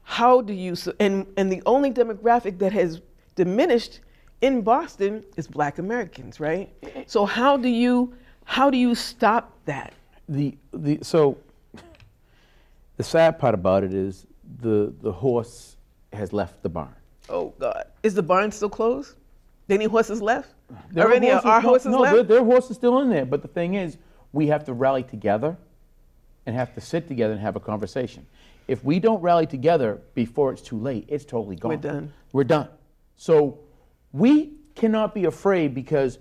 How 0.09 0.41
do 0.41 0.55
you 0.55 0.75
and 0.99 1.27
and 1.37 1.53
the 1.53 1.63
only 1.67 1.91
demographic 1.91 2.59
that 2.61 2.73
has 2.73 3.03
diminished 3.35 4.01
in 4.41 4.63
Boston 4.63 5.23
is 5.37 5.47
Black 5.47 5.77
Americans, 5.79 6.41
right? 6.41 6.71
So 7.07 7.27
how 7.27 7.59
do 7.59 7.69
you 7.69 8.15
how 8.45 8.71
do 8.71 8.79
you 8.79 8.95
stop 8.95 9.53
that? 9.67 9.93
The 10.27 10.57
the 10.73 10.99
so 11.03 11.37
the 12.97 13.05
sad 13.05 13.39
part 13.39 13.55
about 13.55 13.85
it 13.85 13.93
is 13.93 14.27
the 14.63 14.95
the 15.03 15.13
horse 15.13 15.77
has 16.15 16.33
left 16.33 16.63
the 16.63 16.71
barn. 16.71 16.95
Oh 17.29 17.53
God, 17.59 17.85
is 18.03 18.15
the 18.15 18.23
barn 18.23 18.51
still 18.51 18.71
closed? 18.71 19.15
Any 19.69 19.85
horses 19.85 20.23
left? 20.23 20.55
There 20.91 21.07
Are 21.07 21.13
any 21.13 21.31
of 21.31 21.45
our 21.45 21.61
horses 21.61 21.93
no, 21.93 21.99
left? 21.99 22.29
There 22.29 22.41
are 22.41 22.45
horses 22.45 22.77
still 22.77 23.01
in 23.01 23.11
there, 23.11 23.27
but 23.27 23.43
the 23.43 23.49
thing 23.49 23.75
is, 23.75 23.99
we 24.33 24.47
have 24.47 24.65
to 24.65 24.73
rally 24.73 25.03
together 25.03 25.59
and 26.47 26.57
have 26.57 26.73
to 26.77 26.81
sit 26.81 27.07
together 27.09 27.35
and 27.35 27.43
have 27.43 27.57
a 27.57 27.61
conversation. 27.61 28.27
If 28.69 28.85
we 28.85 29.01
don't 29.01 29.21
rally 29.23 29.47
together 29.47 30.03
before 30.15 30.53
it's 30.53 30.63
too 30.63 30.79
late, 30.79 31.07
it's 31.09 31.25
totally 31.25 31.57
gone. 31.57 31.71
We're 31.71 31.77
done. 31.79 32.13
We're 32.33 32.45
done. 32.45 32.69
So 33.17 33.61
we 34.13 34.53
cannot 34.75 35.15
be 35.15 35.25
afraid 35.25 35.75
because 35.75 36.19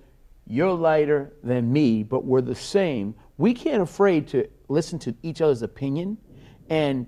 you're 0.47 0.71
lighter 0.71 1.33
than 1.43 1.71
me, 1.71 2.03
but 2.03 2.23
we're 2.23 2.41
the 2.41 2.55
same. 2.55 3.13
We 3.37 3.53
can't 3.53 3.83
afraid 3.83 4.27
to 4.29 4.47
listen 4.69 4.97
to 4.99 5.13
each 5.21 5.41
other's 5.41 5.61
opinion 5.61 6.17
and 6.69 7.05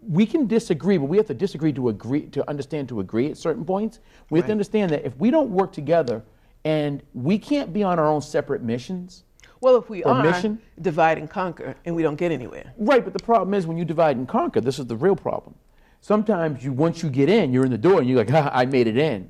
we 0.00 0.24
can 0.24 0.46
disagree, 0.46 0.96
but 0.96 1.06
we 1.06 1.16
have 1.16 1.26
to 1.26 1.34
disagree 1.34 1.72
to 1.72 1.88
agree 1.88 2.22
to 2.28 2.48
understand 2.48 2.88
to 2.88 3.00
agree 3.00 3.30
at 3.30 3.36
certain 3.36 3.64
points. 3.64 3.98
We 4.30 4.38
have 4.38 4.46
to 4.46 4.52
understand 4.52 4.92
that 4.92 5.04
if 5.04 5.16
we 5.16 5.30
don't 5.30 5.50
work 5.50 5.72
together 5.72 6.22
and 6.64 7.02
we 7.12 7.38
can't 7.38 7.72
be 7.72 7.82
on 7.82 7.98
our 7.98 8.06
own 8.06 8.22
separate 8.22 8.62
missions. 8.62 9.24
Well, 9.60 9.76
if 9.76 9.90
we 9.90 10.02
Or 10.04 10.12
are 10.12 10.22
mission? 10.22 10.60
divide 10.80 11.18
and 11.18 11.28
conquer, 11.28 11.74
and 11.84 11.94
we 11.96 12.02
don't 12.02 12.16
get 12.16 12.30
anywhere. 12.32 12.72
Right, 12.78 13.02
but 13.04 13.12
the 13.12 13.22
problem 13.22 13.54
is 13.54 13.66
when 13.66 13.76
you 13.78 13.84
divide 13.84 14.16
and 14.16 14.28
conquer, 14.28 14.60
this 14.60 14.78
is 14.78 14.86
the 14.86 14.96
real 14.96 15.16
problem. 15.16 15.54
Sometimes 16.00 16.64
you 16.64 16.72
once 16.72 17.02
you 17.02 17.10
get 17.10 17.28
in, 17.28 17.52
you're 17.52 17.64
in 17.64 17.70
the 17.72 17.78
door 17.78 18.00
and 18.00 18.08
you're 18.08 18.18
like, 18.18 18.30
ha, 18.38 18.50
I 18.52 18.66
made 18.66 18.86
it 18.86 18.96
in. 18.96 19.28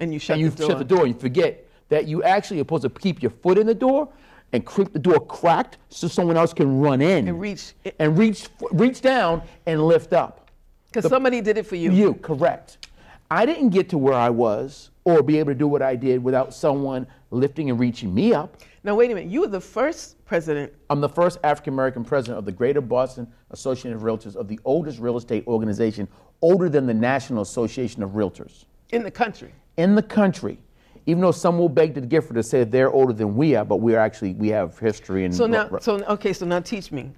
And 0.00 0.12
you 0.12 0.18
shut 0.18 0.38
the 0.38 0.42
door 0.42 0.44
and 0.44 0.44
you 0.44 0.50
the 0.50 0.56
door. 0.56 0.68
shut 0.70 0.78
the 0.78 0.84
door 0.84 1.04
and 1.06 1.14
you 1.14 1.20
forget 1.20 1.66
that 1.88 2.06
you 2.06 2.22
actually 2.22 2.58
are 2.58 2.60
supposed 2.60 2.82
to 2.82 2.90
keep 2.90 3.22
your 3.22 3.30
foot 3.30 3.58
in 3.58 3.66
the 3.66 3.74
door 3.74 4.08
and 4.52 4.64
keep 4.66 4.92
the 4.92 4.98
door 4.98 5.18
cracked 5.26 5.78
so 5.88 6.06
someone 6.06 6.36
else 6.36 6.52
can 6.52 6.78
run 6.80 7.00
in 7.00 7.26
And 7.28 7.40
reach- 7.40 7.74
and 7.98 8.16
reach 8.16 8.48
reach 8.70 9.00
down 9.00 9.42
and 9.66 9.84
lift 9.86 10.12
up. 10.12 10.50
Because 10.92 11.10
somebody 11.10 11.40
did 11.40 11.58
it 11.58 11.66
for 11.66 11.74
you. 11.74 11.90
You, 11.90 12.14
correct. 12.14 12.86
I 13.30 13.44
didn't 13.46 13.70
get 13.70 13.88
to 13.88 13.98
where 13.98 14.14
I 14.14 14.30
was 14.30 14.90
or 15.04 15.22
be 15.22 15.38
able 15.38 15.52
to 15.52 15.54
do 15.54 15.68
what 15.68 15.82
I 15.82 15.96
did 15.96 16.22
without 16.22 16.54
someone 16.54 17.06
lifting 17.30 17.70
and 17.70 17.78
reaching 17.78 18.14
me 18.14 18.32
up. 18.32 18.56
Now 18.84 18.94
wait 18.94 19.10
a 19.10 19.14
minute. 19.14 19.30
You 19.30 19.42
were 19.42 19.48
the 19.48 19.60
first 19.60 20.24
president. 20.24 20.72
I'm 20.90 21.00
the 21.00 21.08
first 21.08 21.38
African 21.44 21.74
American 21.74 22.04
president 22.04 22.38
of 22.38 22.44
the 22.44 22.52
Greater 22.52 22.80
Boston 22.80 23.26
Association 23.50 23.92
of 23.92 24.02
Realtors, 24.02 24.36
of 24.36 24.48
the 24.48 24.58
oldest 24.64 24.98
real 24.98 25.16
estate 25.16 25.46
organization, 25.46 26.08
older 26.42 26.68
than 26.68 26.86
the 26.86 26.94
National 26.94 27.42
Association 27.42 28.02
of 28.02 28.10
Realtors 28.10 28.64
in 28.90 29.02
the 29.02 29.10
country. 29.10 29.52
in 29.76 29.94
the 29.94 30.02
country. 30.02 30.58
Even 31.06 31.20
though 31.20 31.32
some 31.32 31.58
will 31.58 31.68
beg 31.68 31.94
to 31.94 32.00
differ 32.00 32.32
to 32.32 32.42
say 32.42 32.64
they're 32.64 32.90
older 32.90 33.12
than 33.12 33.36
we 33.36 33.54
are, 33.54 33.64
but 33.64 33.76
we 33.76 33.94
are 33.94 33.98
actually 33.98 34.32
we 34.34 34.48
have 34.48 34.78
history 34.78 35.24
and 35.26 35.34
So 35.34 35.46
now, 35.46 35.68
so 35.80 36.02
okay. 36.04 36.32
So 36.32 36.46
now 36.46 36.60
teach 36.60 36.90
me. 36.92 37.12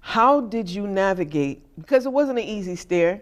How 0.00 0.40
did 0.40 0.70
you 0.70 0.86
navigate? 0.86 1.62
Because 1.78 2.06
it 2.06 2.12
wasn't 2.12 2.38
an 2.38 2.44
easy 2.44 2.76
stair. 2.76 3.20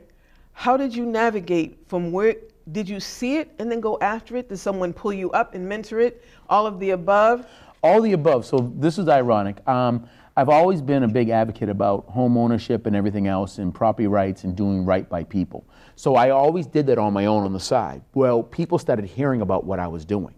How 0.53 0.77
did 0.77 0.95
you 0.95 1.05
navigate 1.05 1.79
from 1.89 2.13
where? 2.13 2.37
Did 2.73 2.89
you 2.89 2.99
see 3.01 3.37
it 3.37 3.51
and 3.59 3.71
then 3.71 3.81
go 3.81 3.99
after 4.01 4.37
it? 4.37 4.49
Did 4.49 4.59
someone 4.59 4.93
pull 4.93 5.13
you 5.13 5.31
up 5.33 5.55
and 5.55 5.69
mentor 5.69 6.01
it? 6.01 6.25
All 6.49 6.67
of 6.67 6.81
the 6.81 6.91
above. 6.91 7.47
all 7.83 8.01
the 8.01 8.13
above. 8.13 8.47
So 8.47 8.73
this 8.77 8.99
is 8.99 9.09
ironic. 9.09 9.67
Um, 9.69 10.09
I've 10.37 10.49
always 10.49 10.81
been 10.81 11.03
a 11.03 11.09
big 11.09 11.29
advocate 11.29 11.69
about 11.69 12.07
home 12.07 12.37
ownership 12.39 12.87
and 12.87 12.97
everything 12.97 13.29
else, 13.29 13.59
and 13.59 13.73
property 13.73 14.09
rights 14.09 14.45
and 14.45 14.57
doing 14.57 14.85
right 14.85 15.09
by 15.09 15.23
people. 15.23 15.65
So 15.95 16.17
I 16.17 16.31
always 16.31 16.67
did 16.67 16.87
that 16.87 16.99
on 16.99 17.13
my 17.13 17.27
own 17.27 17.45
on 17.45 17.53
the 17.53 17.61
side. 17.61 18.03
Well, 18.15 18.43
people 18.43 18.79
started 18.79 19.05
hearing 19.05 19.43
about 19.43 19.65
what 19.65 19.79
I 19.79 19.87
was 19.87 20.05
doing. 20.05 20.35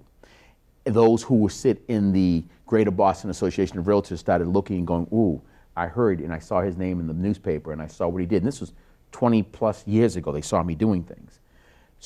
Those 0.85 1.23
who 1.23 1.37
were 1.37 1.51
sit 1.51 1.83
in 1.89 2.13
the 2.13 2.45
Greater 2.67 2.91
Boston 2.91 3.31
Association 3.31 3.79
of 3.79 3.87
Realtors 3.87 4.19
started 4.19 4.49
looking 4.49 4.79
and 4.79 4.87
going, 4.87 5.07
"Ooh, 5.13 5.41
I 5.77 5.87
heard 5.87 6.21
and 6.21 6.33
I 6.33 6.41
saw 6.41 6.61
his 6.61 6.77
name 6.77 7.01
in 7.01 7.07
the 7.07 7.15
newspaper 7.15 7.73
and 7.73 7.81
I 7.81 7.87
saw 7.87 8.09
what 8.09 8.21
he 8.21 8.27
did." 8.27 8.39
And 8.39 8.47
this 8.47 8.61
was 8.61 8.73
20 9.13 9.43
plus 9.45 9.87
years 9.87 10.17
ago. 10.17 10.33
They 10.33 10.43
saw 10.43 10.63
me 10.63 10.75
doing 10.75 11.05
things. 11.05 11.41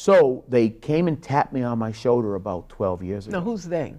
So 0.00 0.44
they 0.48 0.70
came 0.70 1.08
and 1.08 1.22
tapped 1.22 1.52
me 1.52 1.62
on 1.62 1.78
my 1.78 1.92
shoulder 1.92 2.34
about 2.34 2.70
12 2.70 3.02
years 3.02 3.26
ago 3.26 3.38
Now 3.38 3.44
who's 3.44 3.64
they? 3.64 3.94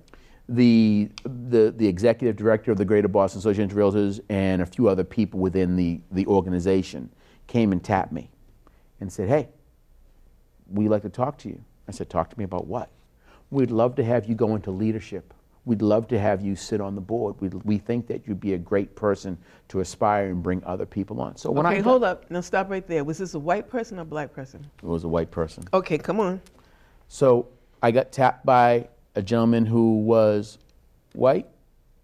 the, 0.50 1.12
the, 1.26 1.72
the 1.78 1.88
executive 1.88 2.36
director 2.36 2.72
of 2.72 2.80
the 2.80 2.86
Greater 2.86 3.08
Boston 3.08 3.38
Association 3.38 3.70
of 3.70 3.78
Realtors 3.78 4.20
and 4.28 4.64
a 4.64 4.66
few 4.66 4.88
other 4.88 5.04
people 5.04 5.40
within 5.40 5.76
the, 5.76 6.02
the 6.12 6.26
organization 6.26 7.12
came 7.46 7.72
and 7.72 7.84
tapped 7.84 8.12
me 8.12 8.32
and 9.00 9.14
said, 9.14 9.30
Hey, 9.30 9.50
we'd 10.72 10.90
like 10.90 11.04
to 11.04 11.10
talk 11.10 11.38
to 11.38 11.50
you. 11.50 11.64
I 11.88 11.92
said, 11.92 12.10
Talk 12.10 12.32
to 12.32 12.40
me 12.40 12.46
about 12.46 12.66
what? 12.66 12.90
We'd 13.52 13.70
love 13.70 13.94
to 13.98 14.04
have 14.04 14.26
you 14.26 14.34
go 14.34 14.56
into 14.56 14.72
leadership. 14.72 15.36
We'd 15.66 15.82
love 15.84 16.08
to 16.08 16.20
have 16.20 16.42
you 16.42 16.56
sit 16.56 16.82
on 16.82 16.96
the 16.96 17.02
board. 17.02 17.36
We, 17.40 17.50
we 17.50 17.78
think 17.78 18.08
that 18.08 18.28
you'd 18.28 18.40
be 18.40 18.54
a 18.54 18.58
great 18.58 18.96
person 18.96 19.38
to 19.68 19.80
aspire 19.82 20.30
and 20.30 20.42
bring 20.42 20.64
other 20.66 20.88
people 20.88 21.22
on. 21.22 21.36
So 21.38 21.52
when 21.52 21.68
Okay, 21.68 21.78
I 21.78 21.82
hold 21.82 22.04
up. 22.04 22.30
Now 22.32 22.42
stop 22.42 22.70
right 22.70 22.86
there. 22.88 23.04
Was 23.04 23.20
this 23.20 23.36
a 23.36 23.40
white 23.40 23.70
person 23.70 24.00
or 24.00 24.06
black 24.06 24.34
person? 24.34 24.66
it 24.82 24.86
was 24.86 25.04
a 25.04 25.08
white 25.08 25.30
person. 25.30 25.64
Okay, 25.74 26.00
come 26.00 26.20
on. 26.20 26.42
So 27.08 27.48
I 27.84 27.92
got 27.92 28.12
tapped 28.12 28.44
by 28.44 28.88
a 29.16 29.22
gentleman 29.22 29.66
who 29.68 30.00
was 30.00 30.58
white, 31.14 31.48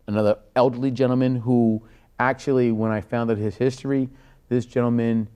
another 0.05 0.37
elderly 0.55 0.91
gentleman 0.91 1.35
who 1.37 1.81
actually, 2.19 2.71
when 2.71 2.91
I 2.91 3.01
found 3.01 3.31
out 3.31 3.37
his 3.37 3.55
history, 3.55 4.07
this 4.49 4.65
gentleman, 4.67 5.27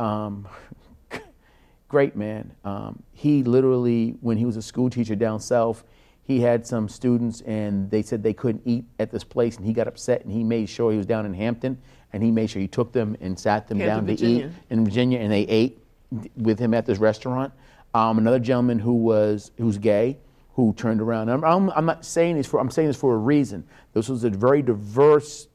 um, 0.00 0.46
great 1.88 2.14
man. 2.14 2.52
Um, 2.64 3.02
he 3.12 3.42
literally, 3.42 4.16
when 4.20 4.36
he 4.36 4.44
was 4.44 4.56
a 4.58 4.62
school 4.62 4.90
teacher 4.90 5.14
down 5.14 5.40
south, 5.40 5.84
he 6.24 6.40
had 6.40 6.66
some 6.66 6.88
students 6.88 7.42
and 7.42 7.90
they 7.90 8.02
said 8.02 8.22
they 8.22 8.32
couldn't 8.32 8.62
eat 8.64 8.84
at 8.98 9.10
this 9.10 9.22
place 9.24 9.56
and 9.56 9.66
he 9.66 9.72
got 9.72 9.86
upset 9.86 10.24
and 10.24 10.32
he 10.32 10.42
made 10.42 10.68
sure 10.68 10.90
he 10.90 10.96
was 10.96 11.06
down 11.06 11.26
in 11.26 11.34
Hampton 11.34 11.78
and 12.12 12.22
he 12.22 12.30
made 12.30 12.48
sure 12.48 12.60
he 12.62 12.68
took 12.68 12.92
them 12.92 13.16
and 13.20 13.38
sat 13.38 13.68
them 13.68 13.78
down 13.78 14.06
to 14.06 14.12
eat 14.26 14.42
in 14.70 14.84
Virginia 14.84 15.18
and 15.18 15.30
they 15.30 15.42
ate 15.42 15.78
with 16.36 16.58
him 16.58 16.72
at 16.74 16.86
this 16.86 16.98
restaurant. 16.98 17.52
Um, 17.92 18.18
another 18.18 18.38
gentleman 18.38 18.78
who 18.78 18.94
was 18.94 19.50
who's 19.58 19.78
gay 19.78 20.16
who 20.54 20.72
turned 20.74 21.00
around. 21.00 21.28
I'm, 21.30 21.44
I'm, 21.44 21.70
I'm 21.70 21.84
not 21.84 22.04
saying 22.04 22.36
this 22.36 22.46
for 22.46 22.58
I'm 22.60 22.70
saying 22.70 22.88
this 22.88 22.96
for 22.96 23.14
a 23.14 23.18
reason. 23.18 23.64
This 23.92 24.08
was 24.08 24.24
a 24.24 24.30
very 24.30 24.62
diverse 24.62 25.48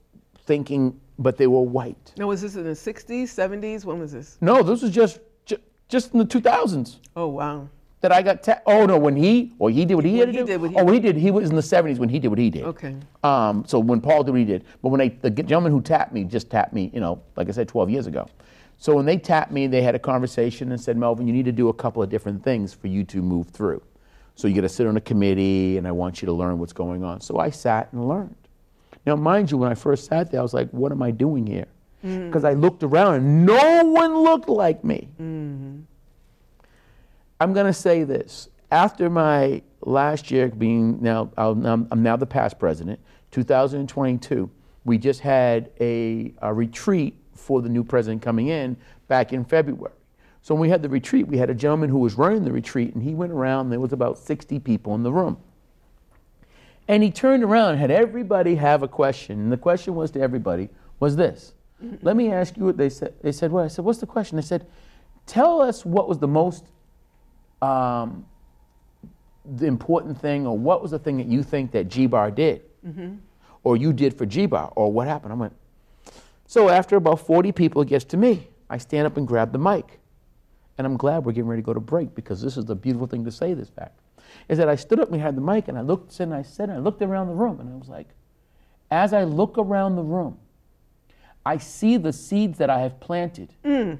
thinking, 0.46 1.00
but 1.18 1.38
they 1.38 1.48
were 1.48 1.62
white. 1.62 2.14
Now 2.18 2.28
was 2.28 2.42
this 2.42 2.56
in 2.56 2.64
the 2.64 2.72
60s, 2.72 3.24
70s? 3.24 3.86
When 3.86 4.00
was 4.00 4.12
this? 4.12 4.38
No, 4.42 4.62
this 4.62 4.82
was 4.82 4.92
just 4.92 5.20
ju- 5.46 5.58
just 5.88 6.14
in 6.14 6.20
the 6.20 6.26
2000s 6.26 6.98
Oh 7.16 7.28
wow. 7.28 7.70
That 8.02 8.12
I 8.12 8.22
got. 8.22 8.44
Ta- 8.44 8.62
oh 8.66 8.86
no, 8.86 8.98
when 8.98 9.16
he 9.16 9.54
or 9.60 9.70
he 9.70 9.86
did 9.86 9.96
what 9.96 10.06
he 10.06 10.18
When 10.20 10.20
had 10.20 10.26
to 10.28 10.32
he 10.34 10.38
do. 10.40 10.46
did 10.46 10.62
what 10.62 10.72
he 10.72 10.78
oh, 10.78 10.84
when 10.86 10.94
he 10.94 11.00
did, 11.00 11.16
he 11.18 11.32
was 11.32 11.50
in 11.50 11.56
the 11.56 11.62
70s 11.62 11.98
when 12.00 12.10
he 12.10 12.20
did 12.20 12.28
what 12.30 12.40
he 12.40 12.50
did. 12.50 12.64
Okay. 12.64 12.96
Um, 13.24 13.64
so 13.68 13.80
when 13.80 14.00
Paul 14.02 14.24
did 14.24 14.32
what 14.32 14.40
he 14.40 14.46
did, 14.46 14.64
but 14.82 14.90
when 14.90 15.00
they, 15.00 15.10
the 15.10 15.30
gentleman 15.30 15.72
who 15.72 15.82
tapped 15.82 16.14
me 16.14 16.24
just 16.24 16.50
tapped 16.50 16.74
me, 16.74 16.90
you 16.94 17.00
know, 17.00 17.22
like 17.36 17.50
I 17.50 17.52
said, 17.52 17.68
12 17.68 17.90
years 17.90 18.08
ago. 18.08 18.28
So 18.78 18.96
when 18.96 19.06
they 19.06 19.18
tapped 19.18 19.52
me, 19.52 19.68
they 19.68 19.82
had 19.82 19.96
a 19.96 20.00
conversation 20.00 20.72
and 20.72 20.80
said, 20.80 20.96
Melvin, 20.96 21.28
you 21.28 21.34
need 21.34 21.46
to 21.46 21.52
do 21.52 21.68
a 21.68 21.74
couple 21.74 22.02
of 22.02 22.10
different 22.10 22.42
things 22.44 22.74
for 22.74 22.88
you 22.88 23.04
to 23.06 23.22
move 23.22 23.50
through. 23.50 23.82
So 24.36 24.48
you 24.48 24.56
got 24.56 24.62
to 24.62 24.70
sit 24.70 24.88
on 24.88 24.96
a 24.96 25.02
committee, 25.02 25.78
and 25.78 25.86
I 25.86 25.92
want 25.92 26.22
you 26.22 26.26
to 26.28 26.32
learn 26.32 26.60
what's 26.60 26.72
going 26.72 27.04
on. 27.04 27.20
So 27.20 27.40
I 27.40 27.50
sat 27.50 27.92
and 27.92 28.08
learned. 28.08 28.36
Now, 29.06 29.18
mind 29.18 29.52
you, 29.52 29.58
when 29.58 29.70
I 29.70 29.76
first 29.76 30.06
sat 30.06 30.32
there, 30.32 30.40
I 30.40 30.44
was 30.44 30.54
like, 30.54 30.70
what 30.70 30.94
am 30.94 31.04
I 31.04 31.12
doing 31.12 31.46
here? 31.46 31.66
Because 32.02 32.46
I 32.46 32.54
looked 32.54 32.82
around 32.84 33.16
and 33.16 33.46
no 33.46 33.84
one 33.84 34.18
looked 34.24 34.48
like 34.48 34.86
me. 34.86 35.10
I'm 37.40 37.54
going 37.54 37.66
to 37.66 37.74
say 37.74 38.04
this. 38.04 38.50
After 38.72 39.10
my 39.10 39.62
last 39.82 40.30
year 40.30 40.50
being 40.50 41.02
now, 41.02 41.32
I'm 41.38 41.88
I'm 41.90 42.04
now 42.04 42.16
the 42.16 42.26
past 42.26 42.60
president, 42.60 43.00
2022, 43.32 44.50
we 44.86 44.98
just 44.98 45.22
had 45.22 45.72
a, 45.80 46.34
a 46.42 46.54
retreat 46.54 47.18
for 47.34 47.62
the 47.62 47.70
new 47.70 47.84
president 47.84 48.22
coming 48.22 48.48
in 48.48 48.78
back 49.08 49.34
in 49.34 49.46
February. 49.46 49.94
So 50.42 50.54
when 50.56 50.62
we 50.62 50.70
had 50.70 50.82
the 50.82 50.90
retreat, 50.90 51.28
we 51.28 51.38
had 51.38 51.50
a 51.50 51.54
gentleman 51.54 51.90
who 51.90 52.00
was 52.00 52.16
running 52.16 52.44
the 52.44 52.52
retreat, 52.52 52.94
and 52.94 53.04
he 53.04 53.14
went 53.14 53.32
around, 53.32 53.66
and 53.66 53.72
there 53.72 53.80
was 53.80 53.94
about 53.94 54.18
60 54.18 54.60
people 54.60 54.96
in 54.96 55.04
the 55.04 55.12
room. 55.12 55.38
And 56.88 57.04
he 57.04 57.12
turned 57.12 57.44
around 57.44 57.72
and 57.72 57.80
had 57.80 57.92
everybody 57.92 58.56
have 58.56 58.82
a 58.82 58.88
question. 58.88 59.40
And 59.40 59.52
the 59.52 59.58
question 59.58 59.94
was 59.96 60.10
to 60.12 60.22
everybody 60.22 60.70
was 61.00 61.16
this. 61.16 61.54
Mm-hmm. 61.84 61.98
Let 62.02 62.16
me 62.16 62.32
ask 62.32 62.58
you 62.58 62.64
what 62.64 62.78
they 62.78 62.90
said. 62.90 63.14
They 63.22 63.32
said, 63.32 63.52
what? 63.52 63.66
I 63.66 63.68
said, 63.68 63.86
what's 63.86 64.00
the 64.00 64.08
question? 64.08 64.38
They 64.38 64.42
said, 64.42 64.66
tell 65.28 65.62
us 65.62 65.86
what 65.86 66.10
was 66.10 66.18
the 66.18 66.28
most 66.28 66.66
um, 67.62 68.26
the 69.46 69.66
important 69.66 70.20
thing 70.20 70.46
or 70.48 70.58
what 70.58 70.82
was 70.82 70.92
the 70.92 71.00
thing 71.00 71.18
that 71.18 71.28
you 71.28 71.44
think 71.44 71.72
that 71.72 71.88
G-Bar 71.90 72.32
did 72.32 72.62
or 73.64 73.78
you 73.78 73.94
did 73.94 74.18
for 74.18 74.26
G-Bar 74.26 74.74
or 74.76 74.92
what 74.92 75.08
happened? 75.08 75.34
I 75.34 75.36
went, 75.36 75.54
so 76.48 76.70
after 76.70 76.96
about 76.96 77.20
40 77.20 77.52
people, 77.52 77.82
it 77.82 77.88
gets 77.88 78.06
to 78.06 78.18
me. 78.18 78.48
I 78.70 78.78
stand 78.78 79.06
up 79.08 79.18
and 79.18 79.28
grab 79.28 79.52
the 79.52 79.60
mic. 79.60 80.00
And 80.78 80.88
I'm 80.88 80.96
glad 80.98 81.26
we're 81.26 81.34
getting 81.34 81.50
ready 81.50 81.62
to 81.62 81.66
go 81.66 81.74
to 81.74 81.80
break 81.80 82.16
because 82.16 82.42
this 82.42 82.56
is 82.56 82.66
the 82.66 82.76
beautiful 82.76 83.06
thing 83.06 83.26
to 83.26 83.32
say 83.32 83.54
this 83.54 83.70
fact. 83.70 84.00
Is 84.48 84.58
that 84.58 84.70
I 84.70 84.76
stood 84.76 85.00
up 85.00 85.12
and 85.12 85.22
had 85.22 85.36
the 85.36 85.42
mic 85.42 85.68
and 85.68 85.78
I 85.78 85.82
looked 85.82 86.20
and 86.20 86.34
I 86.34 86.42
said, 86.42 86.70
and 86.70 86.78
I 86.78 86.82
looked 86.82 87.02
around 87.02 87.28
the 87.28 87.34
room 87.34 87.60
and 87.60 87.70
I 87.72 87.76
was 87.76 87.90
like, 87.90 88.08
as 88.90 89.14
I 89.14 89.24
look 89.26 89.58
around 89.58 89.96
the 89.96 90.04
room, 90.04 90.38
I 91.46 91.58
see 91.58 91.98
the 91.98 92.14
seeds 92.14 92.58
that 92.60 92.70
I 92.70 92.80
have 92.80 93.00
planted. 93.00 93.54
And 93.64 94.00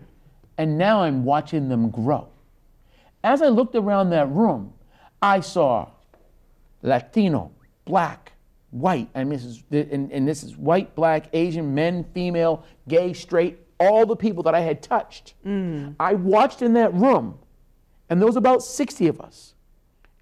And 0.58 0.78
now 0.78 1.04
I'm 1.04 1.24
watching 1.26 1.70
them 1.70 1.90
grow. 1.90 2.28
As 3.24 3.42
I 3.42 3.48
looked 3.48 3.76
around 3.76 4.12
that 4.12 4.30
room, 4.32 4.74
I 5.22 5.42
saw 5.42 5.90
Latino, 6.82 7.52
black, 7.86 8.34
white, 8.72 9.10
and 9.14 9.32
this 9.32 9.44
is, 9.44 9.64
and, 9.72 10.12
and 10.12 10.28
this 10.28 10.44
is 10.44 10.56
white, 10.56 10.96
black, 10.96 11.30
Asian, 11.34 11.74
men, 11.74 12.06
female, 12.14 12.64
gay, 12.88 13.14
straight, 13.14 13.60
all 13.80 14.06
the 14.06 14.16
people 14.16 14.44
that 14.44 14.56
I 14.56 14.62
had 14.62 14.82
touched. 14.82 15.34
Mm. 15.46 15.96
I 16.00 16.14
watched 16.14 16.62
in 16.62 16.74
that 16.74 16.94
room, 16.94 17.38
and 18.10 18.20
there 18.22 18.28
was 18.28 18.38
about 18.38 18.64
60 18.64 19.08
of 19.08 19.20
us. 19.20 19.54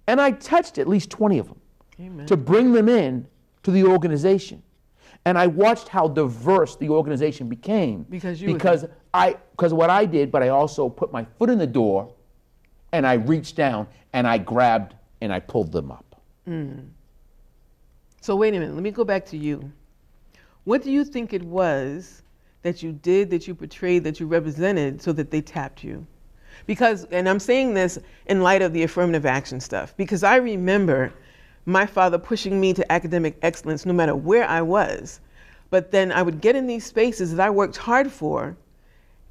And 0.06 0.20
I 0.20 0.32
touched 0.32 0.78
at 0.78 0.88
least 0.88 1.10
20 1.10 1.38
of 1.38 1.48
them 1.48 2.26
to 2.26 2.36
bring 2.36 2.72
them 2.72 2.88
in 2.88 3.26
to 3.62 3.70
the 3.70 3.84
organization. 3.84 4.62
And 5.24 5.36
I 5.36 5.46
watched 5.46 5.88
how 5.88 6.08
diverse 6.08 6.76
the 6.76 6.88
organization 6.88 7.48
became 7.48 8.04
Because 8.08 8.40
you 8.40 8.54
because 8.54 8.86
I 9.12 9.36
because 9.50 9.74
what 9.74 9.90
I 9.90 10.06
did, 10.06 10.30
but 10.30 10.42
I 10.42 10.48
also 10.48 10.88
put 10.88 11.12
my 11.12 11.26
foot 11.38 11.50
in 11.50 11.58
the 11.58 11.66
door 11.66 12.14
and 12.92 13.06
I 13.06 13.14
reached 13.14 13.56
down 13.56 13.86
and 14.12 14.26
I 14.26 14.38
grabbed 14.38 14.94
and 15.20 15.32
I 15.32 15.40
pulled 15.40 15.72
them 15.72 15.90
up. 15.90 16.04
So 18.20 18.36
wait 18.36 18.54
a 18.54 18.58
minute. 18.58 18.74
Let 18.74 18.82
me 18.82 18.90
go 18.90 19.04
back 19.04 19.26
to 19.26 19.36
you. 19.36 19.70
What 20.64 20.82
do 20.82 20.90
you 20.90 21.04
think 21.04 21.32
it 21.32 21.42
was 21.42 22.22
that 22.62 22.82
you 22.82 22.92
did, 22.92 23.30
that 23.30 23.46
you 23.46 23.54
portrayed, 23.54 24.04
that 24.04 24.20
you 24.20 24.26
represented, 24.26 25.00
so 25.00 25.12
that 25.12 25.30
they 25.30 25.40
tapped 25.40 25.84
you? 25.84 26.06
Because, 26.66 27.04
and 27.10 27.28
I'm 27.28 27.38
saying 27.38 27.74
this 27.74 27.98
in 28.26 28.42
light 28.42 28.62
of 28.62 28.72
the 28.72 28.82
affirmative 28.82 29.24
action 29.24 29.60
stuff, 29.60 29.96
because 29.96 30.22
I 30.22 30.36
remember 30.36 31.12
my 31.66 31.86
father 31.86 32.18
pushing 32.18 32.60
me 32.60 32.74
to 32.74 32.92
academic 32.92 33.36
excellence 33.42 33.86
no 33.86 33.92
matter 33.92 34.16
where 34.16 34.44
I 34.44 34.62
was. 34.62 35.20
But 35.70 35.90
then 35.90 36.10
I 36.10 36.22
would 36.22 36.40
get 36.40 36.56
in 36.56 36.66
these 36.66 36.84
spaces 36.84 37.34
that 37.34 37.46
I 37.46 37.50
worked 37.50 37.76
hard 37.76 38.10
for, 38.10 38.56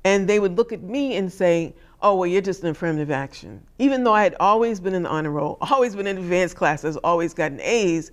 and 0.04 0.28
they 0.28 0.40
would 0.40 0.56
look 0.56 0.72
at 0.72 0.84
me 0.84 1.16
and 1.18 1.32
say, 1.32 1.74
Oh, 2.02 2.16
well, 2.16 2.28
you're 2.28 2.42
just 2.42 2.62
an 2.64 2.70
affirmative 2.70 3.10
action. 3.10 3.66
Even 3.80 4.04
though 4.04 4.14
I 4.14 4.24
had 4.24 4.36
always 4.40 4.80
been 4.80 4.94
in 4.94 5.04
the 5.04 5.10
honor 5.10 5.32
roll, 5.32 5.58
always 5.72 5.96
been 5.96 6.08
in 6.08 6.18
advanced 6.18 6.56
classes, 6.56 6.96
always 6.98 7.34
gotten 7.34 7.60
A's. 7.62 8.12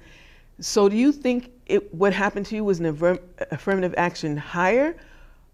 So, 0.61 0.89
do 0.89 0.97
you 0.97 1.13
think 1.13 1.51
it, 1.67 1.93
what 1.93 2.13
happened 2.13 2.47
to 2.47 2.55
you 2.55 2.65
was 2.65 2.81
an 2.81 2.87
affirm- 2.87 3.19
affirmative 3.51 3.95
action 3.97 4.37
hire 4.37 4.97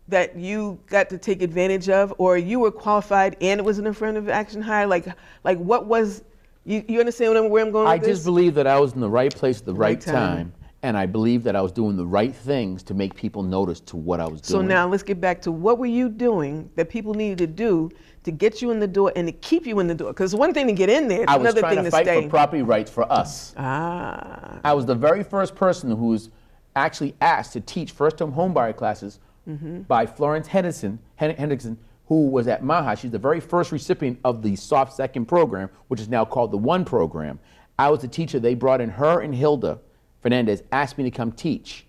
that 0.08 0.36
you 0.36 0.78
got 0.86 1.08
to 1.10 1.18
take 1.18 1.40
advantage 1.42 1.88
of, 1.88 2.12
or 2.18 2.36
you 2.36 2.60
were 2.60 2.70
qualified 2.70 3.36
and 3.40 3.58
it 3.58 3.64
was 3.64 3.78
an 3.78 3.86
affirmative 3.86 4.28
action 4.28 4.60
hire? 4.60 4.86
Like, 4.86 5.06
like 5.42 5.58
what 5.58 5.86
was, 5.86 6.22
you, 6.64 6.84
you 6.86 7.00
understand 7.00 7.32
what 7.32 7.44
I'm, 7.44 7.50
where 7.50 7.64
I'm 7.64 7.72
going 7.72 7.88
I 7.88 7.96
just 7.96 8.08
this? 8.08 8.24
believe 8.24 8.54
that 8.54 8.66
I 8.66 8.78
was 8.78 8.92
in 8.92 9.00
the 9.00 9.08
right 9.08 9.34
place 9.34 9.60
at 9.60 9.66
the 9.66 9.74
right, 9.74 9.90
right 9.96 10.00
time. 10.00 10.12
time. 10.14 10.52
And 10.82 10.96
I 10.96 11.04
believe 11.06 11.42
that 11.44 11.54
I 11.54 11.60
was 11.60 11.72
doing 11.72 11.96
the 11.96 12.06
right 12.06 12.34
things 12.34 12.82
to 12.84 12.94
make 12.94 13.14
people 13.14 13.42
notice 13.42 13.80
to 13.80 13.96
what 13.96 14.18
I 14.20 14.24
was 14.26 14.40
doing. 14.40 14.60
So 14.62 14.66
now 14.66 14.88
let's 14.88 15.02
get 15.02 15.20
back 15.20 15.42
to 15.42 15.52
what 15.52 15.78
were 15.78 15.86
you 15.86 16.08
doing 16.08 16.70
that 16.76 16.88
people 16.88 17.12
needed 17.14 17.38
to 17.38 17.46
do 17.46 17.90
to 18.24 18.30
get 18.30 18.62
you 18.62 18.70
in 18.70 18.78
the 18.80 18.86
door 18.86 19.12
and 19.14 19.26
to 19.28 19.32
keep 19.32 19.66
you 19.66 19.78
in 19.80 19.86
the 19.86 19.94
door? 19.94 20.08
Because 20.12 20.34
one 20.34 20.54
thing 20.54 20.66
to 20.68 20.72
get 20.72 20.88
in 20.88 21.06
there, 21.08 21.22
it's 21.22 21.32
I 21.32 21.36
was 21.36 21.44
another 21.46 21.60
trying 21.60 21.74
thing 21.76 21.84
to 21.84 21.90
to 21.90 21.96
fight 21.96 22.06
stay. 22.06 22.22
for 22.22 22.28
property 22.30 22.62
rights 22.62 22.90
for 22.90 23.10
us. 23.12 23.54
ah, 23.58 24.58
I 24.64 24.72
was 24.72 24.86
the 24.86 24.94
very 24.94 25.22
first 25.22 25.54
person 25.54 25.90
who 25.90 26.06
was 26.08 26.30
actually 26.76 27.14
asked 27.20 27.52
to 27.54 27.60
teach 27.60 27.92
first-time 27.92 28.32
homebuyer 28.32 28.74
classes 28.76 29.18
Mm-hmm. 29.48 29.80
by 29.82 30.04
Florence 30.04 30.46
Henderson, 30.46 30.98
Hen- 31.16 31.34
Hendrickson, 31.34 31.76
who 32.06 32.28
was 32.28 32.46
at 32.46 32.62
Maha. 32.62 32.94
She's 32.94 33.10
the 33.10 33.18
very 33.18 33.40
first 33.40 33.72
recipient 33.72 34.20
of 34.22 34.42
the 34.42 34.54
soft 34.54 34.92
second 34.92 35.24
program, 35.26 35.70
which 35.88 35.98
is 35.98 36.08
now 36.10 36.26
called 36.26 36.52
the 36.52 36.58
One 36.58 36.84
program. 36.84 37.40
I 37.78 37.88
was 37.88 38.00
the 38.00 38.06
teacher. 38.06 38.38
They 38.38 38.54
brought 38.54 38.82
in 38.82 38.90
her 38.90 39.22
and 39.22 39.34
Hilda 39.34 39.78
Fernandez, 40.20 40.62
asked 40.72 40.98
me 40.98 41.04
to 41.04 41.10
come 41.10 41.32
teach, 41.32 41.86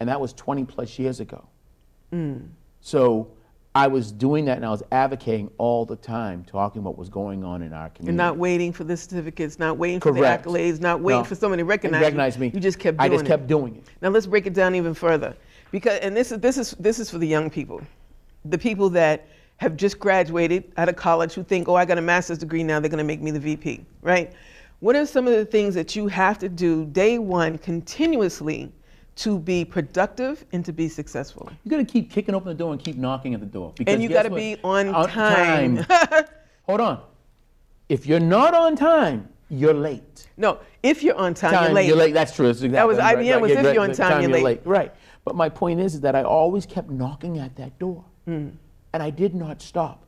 and 0.00 0.08
that 0.08 0.20
was 0.20 0.32
20 0.32 0.64
plus 0.64 0.98
years 0.98 1.20
ago. 1.20 1.46
Mm. 2.12 2.48
So 2.80 3.28
I 3.74 3.88
was 3.88 4.10
doing 4.10 4.46
that, 4.46 4.56
and 4.56 4.64
I 4.64 4.70
was 4.70 4.82
advocating 4.90 5.50
all 5.58 5.84
the 5.84 5.96
time, 5.96 6.44
talking 6.44 6.82
what 6.82 6.96
was 6.96 7.08
going 7.10 7.44
on 7.44 7.60
in 7.62 7.72
our 7.74 7.90
community. 7.90 8.08
and 8.10 8.16
not 8.16 8.38
waiting 8.38 8.72
for 8.72 8.84
the 8.84 8.96
certificates, 8.96 9.58
not 9.58 9.76
waiting 9.76 10.00
for 10.00 10.12
the 10.12 10.20
accolades, 10.20 10.80
not 10.80 11.00
waiting 11.00 11.20
No. 11.20 11.24
for 11.24 11.34
somebody 11.34 11.60
to 11.60 11.66
recognize, 11.66 12.00
recognize 12.00 12.36
you. 12.36 12.40
me. 12.42 12.50
You 12.54 12.60
just 12.60 12.78
kept 12.78 12.98
I 12.98 13.08
doing 13.08 13.18
just 13.18 13.26
it. 13.26 13.28
kept 13.28 13.46
doing 13.46 13.76
it. 13.76 13.84
Now 14.00 14.08
let's 14.08 14.26
break 14.26 14.46
it 14.46 14.54
down 14.54 14.74
even 14.74 14.94
further, 14.94 15.36
because 15.70 15.98
and 16.00 16.16
this 16.16 16.32
is 16.32 16.38
this 16.38 16.56
is 16.56 16.70
this 16.80 16.98
is 16.98 17.10
for 17.10 17.18
the 17.18 17.26
young 17.28 17.50
people, 17.50 17.82
the 18.46 18.56
people 18.58 18.88
that 18.90 19.26
have 19.58 19.76
just 19.76 19.98
graduated 19.98 20.70
out 20.76 20.88
of 20.88 20.96
college 20.96 21.32
who 21.32 21.42
think, 21.42 21.66
oh, 21.68 21.74
I 21.74 21.84
got 21.86 21.96
a 21.96 22.02
master's 22.02 22.38
degree 22.38 22.62
now, 22.62 22.78
they're 22.78 22.90
going 22.90 22.98
to 22.98 23.04
make 23.04 23.22
me 23.22 23.30
the 23.30 23.40
VP, 23.40 23.84
right? 24.02 24.32
What 24.80 24.94
are 24.94 25.06
some 25.06 25.26
of 25.26 25.34
the 25.34 25.44
things 25.44 25.74
that 25.74 25.96
you 25.96 26.06
have 26.08 26.38
to 26.40 26.48
do 26.48 26.84
day 26.86 27.18
one 27.18 27.56
continuously 27.58 28.72
to 29.16 29.38
be 29.38 29.64
productive 29.64 30.44
and 30.52 30.64
to 30.64 30.72
be 30.72 30.88
successful? 30.88 31.50
You 31.64 31.70
got 31.70 31.78
to 31.78 31.84
keep 31.84 32.10
kicking 32.10 32.34
open 32.34 32.48
the 32.48 32.54
door 32.54 32.72
and 32.72 32.82
keep 32.82 32.96
knocking 32.96 33.32
at 33.34 33.40
the 33.40 33.46
door. 33.46 33.72
Because 33.76 33.94
And 33.94 34.02
you 34.02 34.08
got 34.10 34.24
to 34.24 34.30
be 34.30 34.58
on 34.62 34.92
time. 35.08 35.86
Hold 36.64 36.80
on. 36.80 37.02
If 37.88 38.06
you're 38.06 38.20
not 38.20 38.52
on 38.52 38.76
time, 38.76 39.28
you're 39.48 39.72
late. 39.74 40.28
no, 40.36 40.58
if 40.82 41.02
you're 41.02 41.16
on 41.16 41.32
time, 41.32 41.76
you're 41.86 41.96
late. 41.96 42.12
That's 42.12 42.34
true. 42.34 42.46
That's 42.48 42.62
exactly 42.62 42.86
was 42.88 42.98
right, 42.98 43.16
IBM 43.16 43.32
right. 43.32 43.40
was 43.40 43.50
if 43.52 43.62
you're 43.62 43.80
on 43.82 43.88
right. 43.88 43.96
time, 43.96 44.22
you're 44.30 44.40
late. 44.42 44.60
Right. 44.64 44.92
But 45.24 45.36
my 45.36 45.48
point 45.48 45.80
is, 45.80 45.94
is 45.94 46.00
that 46.02 46.14
I 46.16 46.22
always 46.22 46.66
kept 46.66 46.90
knocking 46.90 47.38
at 47.38 47.54
that 47.56 47.78
door, 47.78 48.04
Hmm. 48.26 48.48
and 48.92 49.02
I 49.02 49.10
did 49.10 49.34
not 49.34 49.62
stop. 49.62 50.04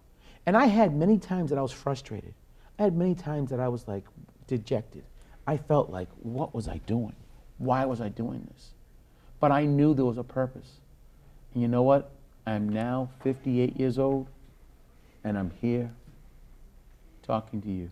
And 0.46 0.56
I 0.56 0.66
had 0.66 0.94
many 0.94 1.18
times 1.18 1.50
that 1.50 1.58
I 1.58 1.62
was 1.62 1.72
frustrated. 1.72 2.34
I 2.78 2.82
had 2.82 2.96
many 2.96 3.14
times 3.14 3.50
that 3.50 3.60
I 3.60 3.68
was 3.68 3.86
like 3.88 4.04
dejected. 4.48 5.04
I 5.46 5.56
felt 5.56 5.90
like, 5.90 6.08
what 6.22 6.54
was 6.54 6.66
I 6.66 6.78
doing? 6.86 7.14
Why 7.58 7.84
was 7.84 8.00
I 8.00 8.08
doing 8.08 8.46
this? 8.52 8.70
But 9.40 9.52
I 9.52 9.64
knew 9.64 9.94
there 9.94 10.04
was 10.04 10.18
a 10.18 10.24
purpose. 10.24 10.68
And 11.54 11.62
you 11.62 11.68
know 11.68 11.82
what? 11.82 12.10
I'm 12.46 12.68
now 12.68 13.10
58 13.22 13.78
years 13.78 13.98
old, 13.98 14.26
and 15.22 15.38
I'm 15.38 15.50
here 15.60 15.90
talking 17.22 17.62
to 17.62 17.70
you. 17.70 17.90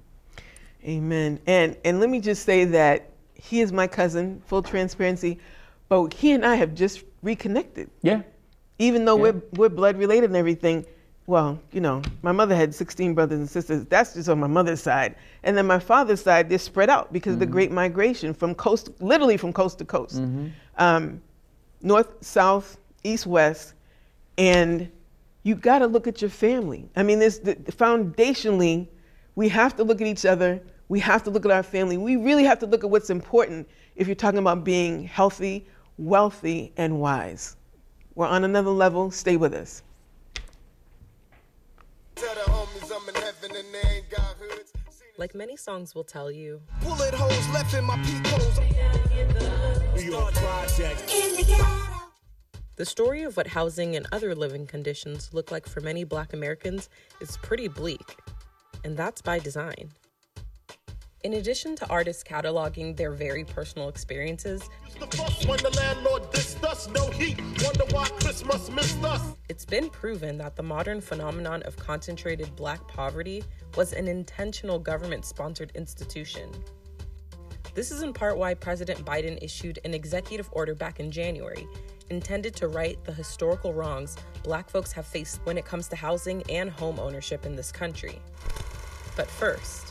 Amen. 0.84 1.40
And 1.46 1.76
and 1.84 2.00
let 2.00 2.08
me 2.10 2.20
just 2.20 2.44
say 2.44 2.64
that 2.64 3.10
he 3.34 3.60
is 3.60 3.72
my 3.72 3.86
cousin, 3.86 4.42
full 4.46 4.62
transparency, 4.62 5.38
but 5.88 6.12
he 6.14 6.32
and 6.32 6.44
I 6.44 6.54
have 6.56 6.74
just 6.74 7.04
reconnected. 7.22 7.90
Yeah. 8.02 8.22
Even 8.78 9.04
though 9.04 9.16
Yeah. 9.16 9.22
we're 9.32 9.42
we're 9.56 9.68
blood 9.68 9.98
related 9.98 10.30
and 10.30 10.36
everything. 10.36 10.86
Well, 11.26 11.58
you 11.72 11.80
know, 11.80 12.02
my 12.22 12.30
mother 12.30 12.54
had 12.54 12.72
16 12.72 13.14
brothers 13.14 13.38
and 13.40 13.50
sisters. 13.50 13.84
That's 13.86 14.14
just 14.14 14.28
on 14.28 14.38
my 14.38 14.46
mother's 14.46 14.80
side. 14.80 15.16
And 15.42 15.56
then 15.56 15.66
my 15.66 15.80
father's 15.80 16.22
side, 16.22 16.48
they're 16.48 16.58
spread 16.58 16.88
out 16.88 17.12
because 17.12 17.34
of 17.34 17.40
the 17.40 17.46
great 17.46 17.72
migration 17.72 18.32
from 18.32 18.54
coast, 18.54 18.90
literally 19.00 19.36
from 19.36 19.52
coast 19.52 19.78
to 19.78 19.84
coast, 19.84 20.22
um, 20.78 21.20
north, 21.82 22.24
south, 22.24 22.78
east, 23.02 23.26
west. 23.26 23.74
And 24.38 24.88
you 25.42 25.56
got 25.56 25.80
to 25.80 25.86
look 25.88 26.06
at 26.06 26.20
your 26.20 26.30
family. 26.30 26.88
I 26.94 27.02
mean, 27.02 27.18
this 27.18 27.38
the, 27.40 27.56
foundationally, 27.56 28.86
we 29.34 29.48
have 29.48 29.74
to 29.76 29.84
look 29.84 30.00
at 30.00 30.06
each 30.06 30.26
other. 30.26 30.60
We 30.88 31.00
have 31.00 31.24
to 31.24 31.30
look 31.30 31.44
at 31.44 31.50
our 31.50 31.64
family. 31.64 31.98
We 31.98 32.14
really 32.16 32.44
have 32.44 32.60
to 32.60 32.66
look 32.66 32.84
at 32.84 32.90
what's 32.90 33.10
important 33.10 33.68
if 33.96 34.06
you're 34.06 34.14
talking 34.14 34.38
about 34.38 34.62
being 34.62 35.02
healthy, 35.02 35.66
wealthy, 35.98 36.72
and 36.76 37.00
wise. 37.00 37.56
We're 38.14 38.28
on 38.28 38.44
another 38.44 38.70
level. 38.70 39.10
Stay 39.10 39.36
with 39.36 39.54
us. 39.54 39.82
Tell 40.38 40.42
the 40.42 40.42
homies 40.42 40.42
I'm 40.42 40.42
in 40.42 40.44
heaven 40.44 40.44
and 40.44 40.44
they 40.46 40.52
ain't 41.16 41.74
got 41.76 42.04
hoods. 42.04 42.05
Like 45.18 45.34
many 45.34 45.56
songs 45.56 45.94
will 45.94 46.04
tell 46.04 46.30
you, 46.30 46.60
Bullet 46.82 47.14
holes 47.14 47.48
left 47.50 47.74
in 47.74 47.84
my 47.84 47.96
peak 47.96 48.26
holes. 48.26 48.60
New 49.96 50.12
York 50.12 50.34
Project. 50.34 51.06
the 52.76 52.84
story 52.84 53.22
of 53.22 53.36
what 53.36 53.46
housing 53.46 53.96
and 53.96 54.06
other 54.12 54.34
living 54.34 54.66
conditions 54.66 55.30
look 55.32 55.50
like 55.50 55.66
for 55.66 55.80
many 55.80 56.04
black 56.04 56.32
Americans 56.34 56.90
is 57.20 57.38
pretty 57.38 57.68
bleak. 57.68 58.16
And 58.84 58.96
that's 58.96 59.22
by 59.22 59.38
design. 59.38 59.92
In 61.26 61.34
addition 61.34 61.74
to 61.74 61.88
artists 61.88 62.22
cataloging 62.22 62.96
their 62.96 63.10
very 63.10 63.42
personal 63.42 63.88
experiences, 63.88 64.70
The 65.00 65.08
fuss 65.08 65.44
when 65.44 65.58
the 65.58 65.70
landlord 65.70 66.22
dissed 66.30 66.62
us. 66.62 66.88
No 66.88 67.10
heat. 67.10 67.40
Wonder 67.64 67.84
why 67.90 68.08
Christmas 68.20 68.70
missed 68.70 69.02
us. 69.02 69.20
it's 69.48 69.64
been 69.64 69.90
proven 69.90 70.38
that 70.38 70.54
the 70.54 70.62
modern 70.62 71.00
phenomenon 71.00 71.64
of 71.64 71.76
concentrated 71.76 72.54
black 72.54 72.86
poverty 72.86 73.42
was 73.76 73.92
an 73.92 74.06
intentional 74.06 74.78
government 74.78 75.24
sponsored 75.24 75.72
institution. 75.74 76.48
This 77.74 77.90
is 77.90 78.02
in 78.02 78.12
part 78.12 78.38
why 78.38 78.54
President 78.54 79.04
Biden 79.04 79.42
issued 79.42 79.80
an 79.84 79.94
executive 79.94 80.48
order 80.52 80.76
back 80.76 81.00
in 81.00 81.10
January 81.10 81.66
intended 82.08 82.54
to 82.54 82.68
right 82.68 83.02
the 83.02 83.12
historical 83.12 83.72
wrongs 83.72 84.14
black 84.44 84.70
folks 84.70 84.92
have 84.92 85.06
faced 85.06 85.40
when 85.42 85.58
it 85.58 85.64
comes 85.64 85.88
to 85.88 85.96
housing 85.96 86.44
and 86.48 86.70
home 86.70 87.00
ownership 87.00 87.44
in 87.44 87.56
this 87.56 87.72
country. 87.72 88.20
But 89.16 89.28
first, 89.28 89.85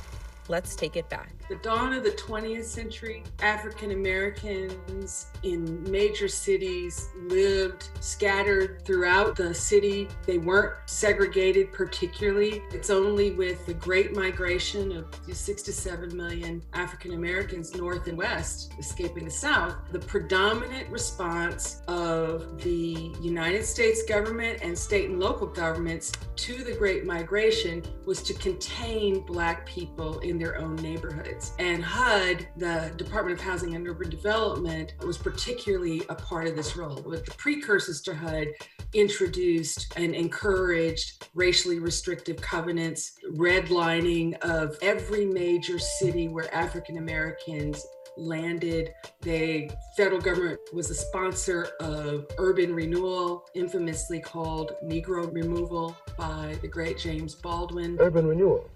let's 0.50 0.76
take 0.76 0.96
it 0.96 1.10
back. 1.10 1.34
The 1.48 1.56
dawn 1.58 1.94
of 1.94 2.04
the 2.04 2.12
20th 2.12 2.64
century, 2.64 3.24
African 3.40 3.92
Americans 3.92 5.28
in 5.44 5.84
major 5.92 6.28
cities 6.28 7.10
lived 7.28 7.90
scattered 8.00 8.84
throughout 8.86 9.36
the 9.36 9.54
city. 9.54 10.08
They 10.26 10.40
weren't 10.40 10.76
segregated 10.88 11.72
particularly. 11.72 12.64
It's 12.72 12.90
only 12.90 13.32
with 13.32 13.66
the 13.66 13.76
great 13.76 14.16
migration 14.16 14.92
of 14.92 15.06
six 15.34 15.62
to 15.64 15.74
seven 15.74 16.16
million 16.16 16.64
African 16.74 17.14
Americans 17.14 17.76
north 17.76 18.08
and 18.08 18.18
west 18.18 18.74
escaping 18.80 19.26
the 19.26 19.32
South, 19.32 19.76
the 19.92 20.00
predominant 20.00 20.90
response 20.90 21.82
of 21.88 22.62
the 22.62 23.12
United 23.22 23.66
States 23.66 24.04
government 24.04 24.60
and 24.62 24.78
state 24.78 25.10
and 25.10 25.20
local 25.20 25.48
governments 25.48 26.12
to 26.36 26.64
the 26.64 26.74
Great 26.74 27.06
Migration 27.06 27.84
was 28.06 28.22
to 28.24 28.34
contain 28.34 29.22
Black 29.22 29.66
people 29.66 30.20
in 30.20 30.38
their 30.38 30.58
own 30.58 30.76
neighborhoods. 30.78 31.35
And 31.60 31.84
HUD, 31.84 32.48
the 32.58 32.91
Department 32.98 33.39
of 33.39 33.45
Housing 33.45 33.76
and 33.76 33.88
Urban 33.88 34.10
Development, 34.10 34.93
was 35.06 35.17
particularly 35.17 36.02
a 36.10 36.15
part 36.15 36.48
of 36.48 36.56
this 36.56 36.76
role. 36.76 37.02
But 37.02 37.26
the 37.26 37.32
precursors 37.32 38.02
to 38.02 38.15
HUD, 38.15 38.48
introduced 38.93 39.93
and 39.98 40.15
encouraged 40.15 41.28
racially 41.34 41.80
restrictive 41.80 42.38
covenants, 42.38 43.13
redlining 43.34 44.38
of 44.41 44.78
every 44.82 45.26
major 45.26 45.80
city 45.80 46.28
where 46.28 46.54
African 46.54 46.98
Americans 46.98 47.86
landed. 48.17 48.93
The 49.21 49.69
federal 49.98 50.21
government 50.21 50.60
was 50.74 50.89
a 50.89 50.95
sponsor 50.95 51.69
of 51.82 52.28
urban 52.38 52.74
renewal, 52.74 53.45
infamously 53.54 54.21
called 54.21 54.74
Negro 54.84 55.32
removal 55.34 55.98
by 56.17 56.58
the 56.62 56.67
great 56.67 56.98
James 56.98 57.36
Baldwin. 57.36 57.98
Urban 58.00 58.26
renewal, 58.26 58.69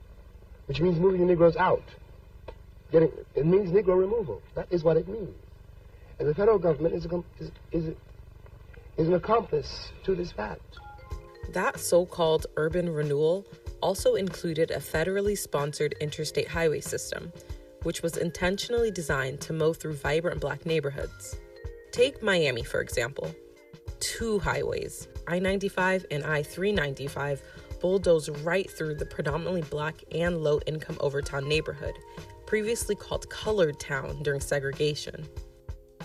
which 0.65 0.81
means 0.81 0.99
moving 0.99 1.21
the 1.21 1.27
Negroes 1.27 1.55
out. 1.55 1.83
Getting, 2.91 3.11
it 3.35 3.45
means 3.45 3.71
Negro 3.71 3.99
removal. 3.99 4.41
That 4.55 4.67
is 4.71 4.83
what 4.83 4.97
it 4.97 5.07
means. 5.07 5.35
And 6.19 6.27
the 6.27 6.35
federal 6.35 6.59
government 6.59 6.95
is, 6.95 7.05
a, 7.05 7.23
is, 7.39 7.51
is, 7.71 7.95
is 8.97 9.07
an 9.07 9.13
accomplice 9.13 9.91
to 10.03 10.15
this 10.15 10.31
fact. 10.31 10.79
That 11.53 11.79
so 11.79 12.05
called 12.05 12.47
urban 12.57 12.89
renewal 12.93 13.45
also 13.81 14.15
included 14.15 14.71
a 14.71 14.77
federally 14.77 15.37
sponsored 15.37 15.95
interstate 16.01 16.47
highway 16.47 16.81
system, 16.81 17.31
which 17.83 18.01
was 18.01 18.17
intentionally 18.17 18.91
designed 18.91 19.39
to 19.41 19.53
mow 19.53 19.73
through 19.73 19.93
vibrant 19.93 20.41
black 20.41 20.65
neighborhoods. 20.65 21.37
Take 21.91 22.21
Miami, 22.21 22.63
for 22.63 22.81
example. 22.81 23.33
Two 23.99 24.39
highways, 24.39 25.07
I 25.27 25.39
95 25.39 26.05
and 26.11 26.23
I 26.23 26.43
395, 26.43 27.41
bulldoze 27.79 28.29
right 28.29 28.69
through 28.69 28.95
the 28.95 29.05
predominantly 29.05 29.61
black 29.63 30.03
and 30.11 30.37
low 30.43 30.59
income 30.67 30.97
Overtown 31.01 31.47
neighborhood, 31.47 31.97
previously 32.45 32.95
called 32.95 33.29
Colored 33.29 33.79
Town 33.79 34.21
during 34.23 34.41
segregation 34.41 35.27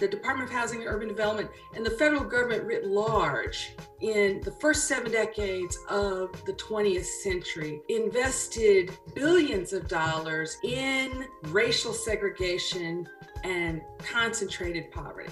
the 0.00 0.08
Department 0.08 0.48
of 0.48 0.54
Housing 0.54 0.80
and 0.80 0.88
Urban 0.88 1.08
Development 1.08 1.48
and 1.74 1.86
the 1.86 1.90
federal 1.90 2.24
government 2.24 2.64
writ 2.64 2.86
large 2.86 3.74
in 4.00 4.40
the 4.42 4.50
first 4.50 4.88
seven 4.88 5.12
decades 5.12 5.78
of 5.88 6.30
the 6.46 6.52
20th 6.54 7.04
century 7.04 7.80
invested 7.88 8.90
billions 9.14 9.72
of 9.72 9.88
dollars 9.88 10.56
in 10.64 11.26
racial 11.44 11.92
segregation 11.92 13.08
and 13.44 13.82
concentrated 13.98 14.90
poverty. 14.90 15.30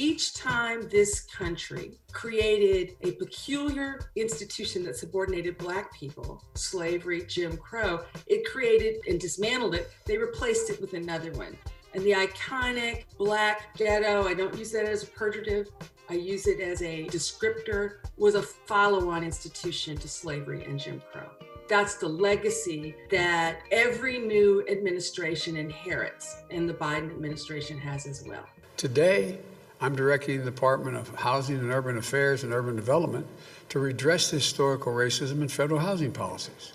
Each 0.00 0.32
time 0.32 0.88
this 0.88 1.22
country 1.22 1.98
created 2.12 2.96
a 3.00 3.10
peculiar 3.12 3.98
institution 4.14 4.84
that 4.84 4.94
subordinated 4.94 5.58
Black 5.58 5.92
people, 5.92 6.40
slavery, 6.54 7.24
Jim 7.26 7.56
Crow, 7.56 8.04
it 8.28 8.48
created 8.48 9.00
and 9.08 9.18
dismantled 9.18 9.74
it, 9.74 9.90
they 10.06 10.16
replaced 10.16 10.70
it 10.70 10.80
with 10.80 10.94
another 10.94 11.32
one 11.32 11.56
and 11.94 12.04
the 12.04 12.12
iconic 12.12 13.06
black 13.16 13.76
ghetto, 13.76 14.24
I 14.24 14.34
don't 14.34 14.56
use 14.56 14.70
that 14.70 14.84
as 14.84 15.02
a 15.02 15.06
pejorative, 15.06 15.66
I 16.08 16.14
use 16.14 16.46
it 16.46 16.60
as 16.60 16.80
a 16.82 17.06
descriptor, 17.06 17.96
was 18.16 18.36
a 18.36 18.42
follow 18.42 19.10
on 19.10 19.24
institution 19.24 19.96
to 19.96 20.08
slavery 20.08 20.64
and 20.64 20.78
Jim 20.78 21.02
Crow. 21.10 21.28
That's 21.68 21.94
the 21.96 22.08
legacy 22.08 22.94
that 23.10 23.62
every 23.72 24.18
new 24.18 24.64
administration 24.68 25.56
inherits, 25.56 26.36
and 26.52 26.68
the 26.68 26.74
Biden 26.74 27.10
administration 27.10 27.78
has 27.78 28.06
as 28.06 28.22
well. 28.24 28.46
Today, 28.76 29.38
I'm 29.80 29.94
directing 29.94 30.38
the 30.38 30.50
Department 30.50 30.96
of 30.96 31.14
Housing 31.14 31.58
and 31.58 31.70
Urban 31.70 31.96
Affairs 31.96 32.42
and 32.42 32.52
Urban 32.52 32.74
Development 32.74 33.26
to 33.68 33.78
redress 33.78 34.28
historical 34.28 34.92
racism 34.92 35.40
in 35.40 35.48
federal 35.48 35.78
housing 35.78 36.10
policies. 36.10 36.72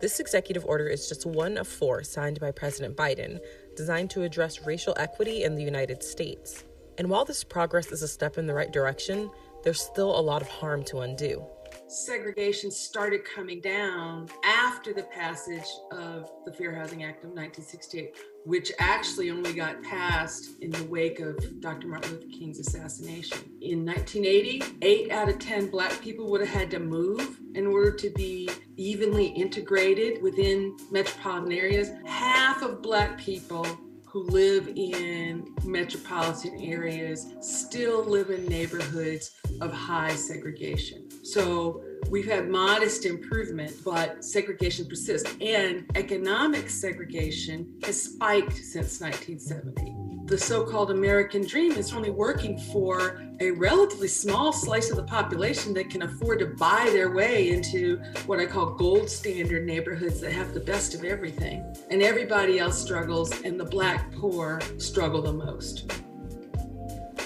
This 0.00 0.20
executive 0.20 0.64
order 0.64 0.86
is 0.86 1.08
just 1.08 1.26
one 1.26 1.58
of 1.58 1.66
four 1.66 2.04
signed 2.04 2.38
by 2.38 2.52
President 2.52 2.96
Biden 2.96 3.40
designed 3.76 4.10
to 4.10 4.22
address 4.22 4.64
racial 4.64 4.94
equity 4.96 5.42
in 5.42 5.56
the 5.56 5.62
United 5.62 6.04
States. 6.04 6.64
And 6.98 7.10
while 7.10 7.24
this 7.24 7.42
progress 7.42 7.90
is 7.90 8.02
a 8.02 8.08
step 8.08 8.38
in 8.38 8.46
the 8.46 8.54
right 8.54 8.72
direction, 8.72 9.30
there's 9.64 9.80
still 9.80 10.18
a 10.18 10.22
lot 10.22 10.40
of 10.40 10.48
harm 10.48 10.84
to 10.84 11.00
undo 11.00 11.44
segregation 11.90 12.70
started 12.70 13.24
coming 13.24 13.60
down 13.60 14.28
after 14.44 14.92
the 14.92 15.02
passage 15.04 15.66
of 15.90 16.30
the 16.44 16.52
Fair 16.52 16.74
Housing 16.74 17.02
Act 17.02 17.24
of 17.24 17.30
1968, 17.30 18.16
which 18.44 18.70
actually 18.78 19.30
only 19.30 19.52
got 19.52 19.82
passed 19.82 20.50
in 20.60 20.70
the 20.70 20.84
wake 20.84 21.18
of 21.18 21.60
Dr. 21.60 21.88
Martin 21.88 22.12
Luther 22.12 22.28
King's 22.28 22.60
assassination. 22.60 23.38
In 23.60 23.84
1980, 23.84 24.62
eight 24.82 25.10
out 25.10 25.28
of 25.28 25.40
10 25.40 25.68
Black 25.68 26.00
people 26.00 26.30
would 26.30 26.40
have 26.40 26.50
had 26.50 26.70
to 26.70 26.78
move 26.78 27.40
in 27.54 27.66
order 27.66 27.90
to 27.90 28.10
be 28.10 28.48
evenly 28.76 29.26
integrated 29.26 30.22
within 30.22 30.76
metropolitan 30.92 31.52
areas. 31.52 31.90
Half 32.04 32.62
of 32.62 32.82
Black 32.82 33.18
people 33.18 33.66
who 34.10 34.24
live 34.24 34.66
in 34.74 35.54
metropolitan 35.64 36.60
areas 36.60 37.32
still 37.40 38.04
live 38.04 38.30
in 38.30 38.44
neighborhoods 38.46 39.36
of 39.60 39.72
high 39.72 40.14
segregation. 40.16 41.08
So 41.24 41.84
we've 42.08 42.26
had 42.26 42.48
modest 42.48 43.04
improvement, 43.04 43.72
but 43.84 44.24
segregation 44.24 44.86
persists. 44.86 45.34
And 45.40 45.90
economic 45.94 46.70
segregation 46.70 47.78
has 47.82 48.02
spiked 48.02 48.56
since 48.56 49.00
1970 49.00 50.00
the 50.30 50.38
so-called 50.38 50.92
American 50.92 51.44
dream 51.44 51.72
is 51.72 51.92
only 51.92 52.10
working 52.10 52.56
for 52.56 53.20
a 53.40 53.50
relatively 53.50 54.06
small 54.06 54.52
slice 54.52 54.88
of 54.88 54.96
the 54.96 55.02
population 55.02 55.74
that 55.74 55.90
can 55.90 56.02
afford 56.02 56.38
to 56.38 56.46
buy 56.46 56.88
their 56.92 57.10
way 57.10 57.50
into 57.50 57.96
what 58.26 58.38
I 58.38 58.46
call 58.46 58.74
gold 58.74 59.10
standard 59.10 59.66
neighborhoods 59.66 60.20
that 60.20 60.30
have 60.30 60.54
the 60.54 60.60
best 60.60 60.94
of 60.94 61.02
everything. 61.02 61.64
And 61.90 62.00
everybody 62.00 62.60
else 62.60 62.80
struggles, 62.80 63.32
and 63.42 63.58
the 63.58 63.64
black 63.64 64.12
poor 64.12 64.60
struggle 64.78 65.20
the 65.20 65.32
most. 65.32 65.90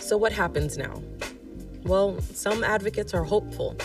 So, 0.00 0.16
what 0.16 0.32
happens 0.32 0.78
now? 0.78 1.02
Well, 1.82 2.18
some 2.22 2.64
advocates 2.64 3.12
are 3.12 3.24
hopeful. 3.24 3.76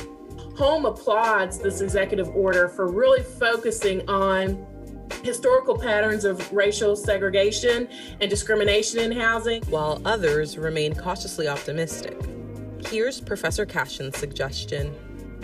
Home 0.59 0.85
applauds 0.85 1.57
this 1.57 1.79
executive 1.79 2.35
order 2.35 2.67
for 2.67 2.85
really 2.85 3.23
focusing 3.23 4.05
on 4.09 4.67
historical 5.23 5.77
patterns 5.77 6.25
of 6.25 6.51
racial 6.51 6.97
segregation 6.97 7.87
and 8.19 8.29
discrimination 8.29 8.99
in 8.99 9.13
housing, 9.13 9.63
while 9.69 10.01
others 10.03 10.57
remain 10.57 10.93
cautiously 10.93 11.47
optimistic. 11.47 12.19
Here's 12.87 13.21
Professor 13.21 13.65
Cashin's 13.65 14.17
suggestion. 14.17 14.93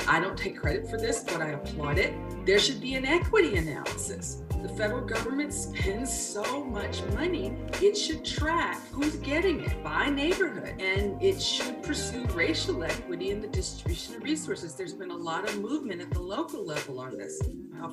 I 0.06 0.20
don't 0.20 0.38
take 0.38 0.60
credit 0.60 0.90
for 0.90 0.98
this, 0.98 1.24
but 1.24 1.40
I 1.40 1.52
applaud 1.52 1.98
it. 1.98 2.14
There 2.46 2.60
should 2.60 2.82
be 2.82 2.96
an 2.96 3.06
equity 3.06 3.56
analysis 3.56 4.42
the 4.66 4.74
federal 4.74 5.02
government 5.02 5.54
spends 5.54 6.12
so 6.12 6.64
much 6.64 7.04
money, 7.14 7.56
it 7.84 7.96
should 7.96 8.26
track 8.26 8.82
who's 8.92 9.16
getting 9.18 9.64
it 9.64 9.84
by 9.84 10.10
neighborhood. 10.10 10.82
And 10.82 11.22
it 11.22 11.40
should 11.40 11.84
pursue 11.84 12.26
racial 12.34 12.84
equity 12.84 13.30
in 13.30 13.42
the 13.42 13.48
distribution 13.48 14.16
of 14.16 14.24
resources. 14.24 14.74
There's 14.74 14.94
been 14.94 15.12
a 15.12 15.16
lot 15.16 15.48
of 15.48 15.62
movement 15.62 16.02
at 16.02 16.10
the 16.10 16.20
local 16.20 16.66
level 16.66 17.00
on 17.00 17.16
this. 17.16 17.40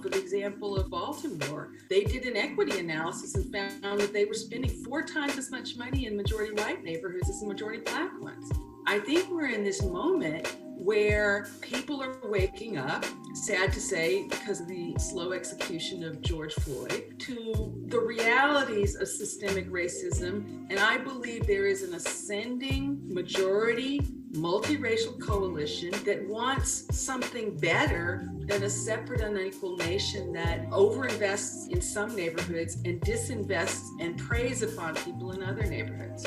For 0.00 0.08
the 0.08 0.18
example 0.18 0.78
of 0.78 0.88
Baltimore, 0.88 1.72
they 1.90 2.04
did 2.04 2.24
an 2.24 2.38
equity 2.38 2.78
analysis 2.78 3.34
and 3.34 3.52
found 3.52 4.00
that 4.00 4.14
they 4.14 4.24
were 4.24 4.32
spending 4.32 4.70
four 4.82 5.02
times 5.02 5.36
as 5.36 5.50
much 5.50 5.76
money 5.76 6.06
in 6.06 6.16
majority 6.16 6.54
white 6.54 6.82
neighborhoods 6.82 7.28
as 7.28 7.40
the 7.40 7.46
majority 7.46 7.82
black 7.82 8.18
ones. 8.18 8.50
I 8.86 8.98
think 9.00 9.30
we're 9.30 9.48
in 9.48 9.62
this 9.62 9.82
moment 9.82 10.56
where 10.84 11.48
people 11.60 12.02
are 12.02 12.18
waking 12.24 12.76
up, 12.76 13.04
sad 13.34 13.72
to 13.72 13.80
say, 13.80 14.26
because 14.28 14.60
of 14.60 14.68
the 14.68 14.94
slow 14.98 15.32
execution 15.32 16.02
of 16.04 16.20
George 16.20 16.54
Floyd, 16.54 17.14
to 17.20 17.72
the 17.86 18.00
realities 18.00 18.96
of 18.96 19.08
systemic 19.08 19.70
racism. 19.70 20.66
And 20.70 20.78
I 20.78 20.98
believe 20.98 21.46
there 21.46 21.66
is 21.66 21.82
an 21.82 21.94
ascending 21.94 23.00
majority 23.04 24.00
multiracial 24.32 25.20
coalition 25.20 25.90
that 26.04 26.26
wants 26.26 26.86
something 26.90 27.54
better 27.58 28.26
than 28.46 28.62
a 28.62 28.70
separate 28.70 29.20
unequal 29.20 29.76
nation 29.76 30.32
that 30.32 30.68
overinvests 30.70 31.68
in 31.68 31.82
some 31.82 32.16
neighborhoods 32.16 32.76
and 32.86 32.98
disinvests 33.02 33.88
and 34.00 34.18
preys 34.18 34.62
upon 34.62 34.94
people 34.96 35.32
in 35.32 35.42
other 35.42 35.64
neighborhoods. 35.64 36.26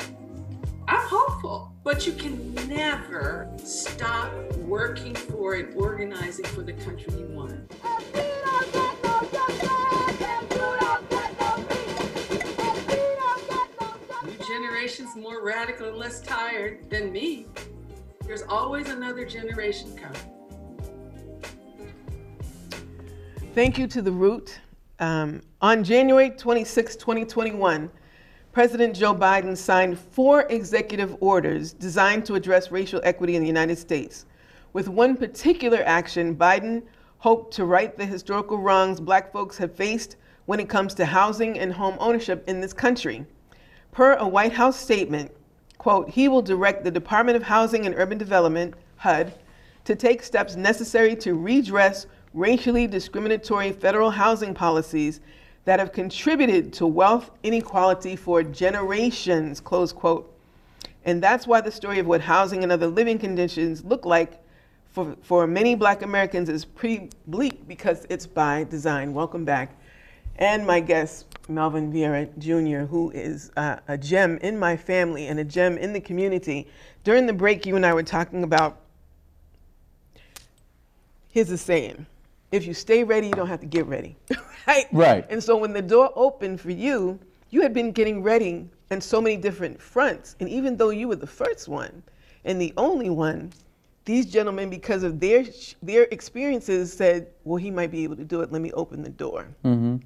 I'm 0.88 1.08
hopeful, 1.08 1.72
but 1.82 2.06
you 2.06 2.12
can 2.12 2.54
never 2.68 3.50
stop 3.62 4.32
working 4.58 5.14
for 5.14 5.54
and 5.54 5.74
organizing 5.74 6.44
for 6.46 6.62
the 6.62 6.74
country 6.74 7.12
you 7.14 7.26
want. 7.26 7.70
New 14.24 14.46
generations 14.46 15.16
more 15.16 15.42
radical 15.42 15.88
and 15.88 15.96
less 15.96 16.20
tired 16.20 16.88
than 16.88 17.12
me. 17.12 17.46
There's 18.24 18.42
always 18.42 18.88
another 18.88 19.24
generation 19.24 19.96
coming. 19.96 20.20
Thank 23.54 23.78
you 23.78 23.86
to 23.88 24.02
The 24.02 24.12
Root. 24.12 24.60
Um, 24.98 25.42
on 25.60 25.84
January 25.84 26.30
26, 26.30 26.96
2021, 26.96 27.90
President 28.56 28.96
Joe 28.96 29.14
Biden 29.14 29.54
signed 29.54 29.98
four 29.98 30.46
executive 30.48 31.14
orders 31.20 31.74
designed 31.74 32.24
to 32.24 32.36
address 32.36 32.72
racial 32.72 33.02
equity 33.04 33.36
in 33.36 33.42
the 33.42 33.46
United 33.46 33.76
States. 33.76 34.24
With 34.72 34.88
one 34.88 35.14
particular 35.14 35.82
action, 35.84 36.34
Biden 36.34 36.82
hoped 37.18 37.52
to 37.56 37.66
right 37.66 37.94
the 37.98 38.06
historical 38.06 38.56
wrongs 38.56 38.98
black 38.98 39.30
folks 39.30 39.58
have 39.58 39.74
faced 39.74 40.16
when 40.46 40.58
it 40.58 40.70
comes 40.70 40.94
to 40.94 41.04
housing 41.04 41.58
and 41.58 41.70
home 41.70 41.98
ownership 42.00 42.48
in 42.48 42.62
this 42.62 42.72
country. 42.72 43.26
Per 43.92 44.14
a 44.14 44.26
White 44.26 44.54
House 44.54 44.80
statement, 44.80 45.32
quote, 45.76 46.08
he 46.08 46.26
will 46.26 46.40
direct 46.40 46.82
the 46.82 46.90
Department 46.90 47.36
of 47.36 47.42
Housing 47.42 47.84
and 47.84 47.94
Urban 47.94 48.16
Development, 48.16 48.72
HUD, 48.96 49.34
to 49.84 49.94
take 49.94 50.22
steps 50.22 50.56
necessary 50.56 51.14
to 51.16 51.34
redress 51.34 52.06
racially 52.32 52.86
discriminatory 52.86 53.72
federal 53.72 54.12
housing 54.12 54.54
policies 54.54 55.20
that 55.66 55.80
have 55.80 55.92
contributed 55.92 56.72
to 56.72 56.86
wealth 56.86 57.30
inequality 57.42 58.16
for 58.16 58.42
generations, 58.42 59.60
close 59.60 59.92
quote. 59.92 60.32
And 61.04 61.22
that's 61.22 61.46
why 61.46 61.60
the 61.60 61.72
story 61.72 61.98
of 61.98 62.06
what 62.06 62.20
housing 62.20 62.62
and 62.62 62.70
other 62.70 62.86
living 62.86 63.18
conditions 63.18 63.84
look 63.84 64.06
like 64.06 64.40
for, 64.88 65.16
for 65.22 65.46
many 65.46 65.74
black 65.74 66.02
Americans 66.02 66.48
is 66.48 66.64
pretty 66.64 67.10
bleak 67.26 67.66
because 67.66 68.06
it's 68.08 68.26
by 68.26 68.64
design. 68.64 69.12
Welcome 69.12 69.44
back. 69.44 69.76
And 70.36 70.64
my 70.64 70.78
guest, 70.78 71.26
Melvin 71.48 71.92
Vieira 71.92 72.28
Jr., 72.38 72.86
who 72.86 73.10
is 73.10 73.50
uh, 73.56 73.76
a 73.88 73.98
gem 73.98 74.38
in 74.38 74.58
my 74.58 74.76
family 74.76 75.26
and 75.26 75.40
a 75.40 75.44
gem 75.44 75.76
in 75.78 75.92
the 75.92 76.00
community. 76.00 76.68
During 77.02 77.26
the 77.26 77.32
break, 77.32 77.66
you 77.66 77.74
and 77.74 77.84
I 77.84 77.92
were 77.92 78.04
talking 78.04 78.44
about 78.44 78.80
here's 81.28 81.50
a 81.50 81.58
saying 81.58 82.06
if 82.52 82.66
you 82.66 82.74
stay 82.74 83.04
ready, 83.04 83.28
you 83.28 83.32
don't 83.34 83.48
have 83.48 83.60
to 83.60 83.66
get 83.66 83.86
ready. 83.86 84.16
right? 84.66 84.86
Right. 84.92 85.26
And 85.30 85.42
so 85.42 85.56
when 85.56 85.72
the 85.72 85.82
door 85.82 86.12
opened 86.14 86.60
for 86.60 86.70
you, 86.70 87.18
you 87.50 87.62
had 87.62 87.72
been 87.72 87.92
getting 87.92 88.22
ready 88.22 88.68
in 88.90 89.00
so 89.00 89.20
many 89.20 89.36
different 89.36 89.80
fronts. 89.80 90.36
And 90.40 90.48
even 90.48 90.76
though 90.76 90.90
you 90.90 91.08
were 91.08 91.16
the 91.16 91.26
first 91.26 91.68
one 91.68 92.02
and 92.44 92.60
the 92.60 92.72
only 92.76 93.10
one, 93.10 93.52
these 94.04 94.26
gentlemen, 94.26 94.70
because 94.70 95.02
of 95.02 95.18
their 95.18 95.44
their 95.82 96.04
experiences, 96.12 96.92
said, 96.92 97.26
"Well, 97.42 97.56
he 97.56 97.72
might 97.72 97.90
be 97.90 98.04
able 98.04 98.14
to 98.16 98.24
do 98.24 98.40
it. 98.40 98.52
Let 98.52 98.62
me 98.62 98.70
open 98.72 99.02
the 99.02 99.10
door." 99.10 99.48
Mm-hmm. 99.64 99.96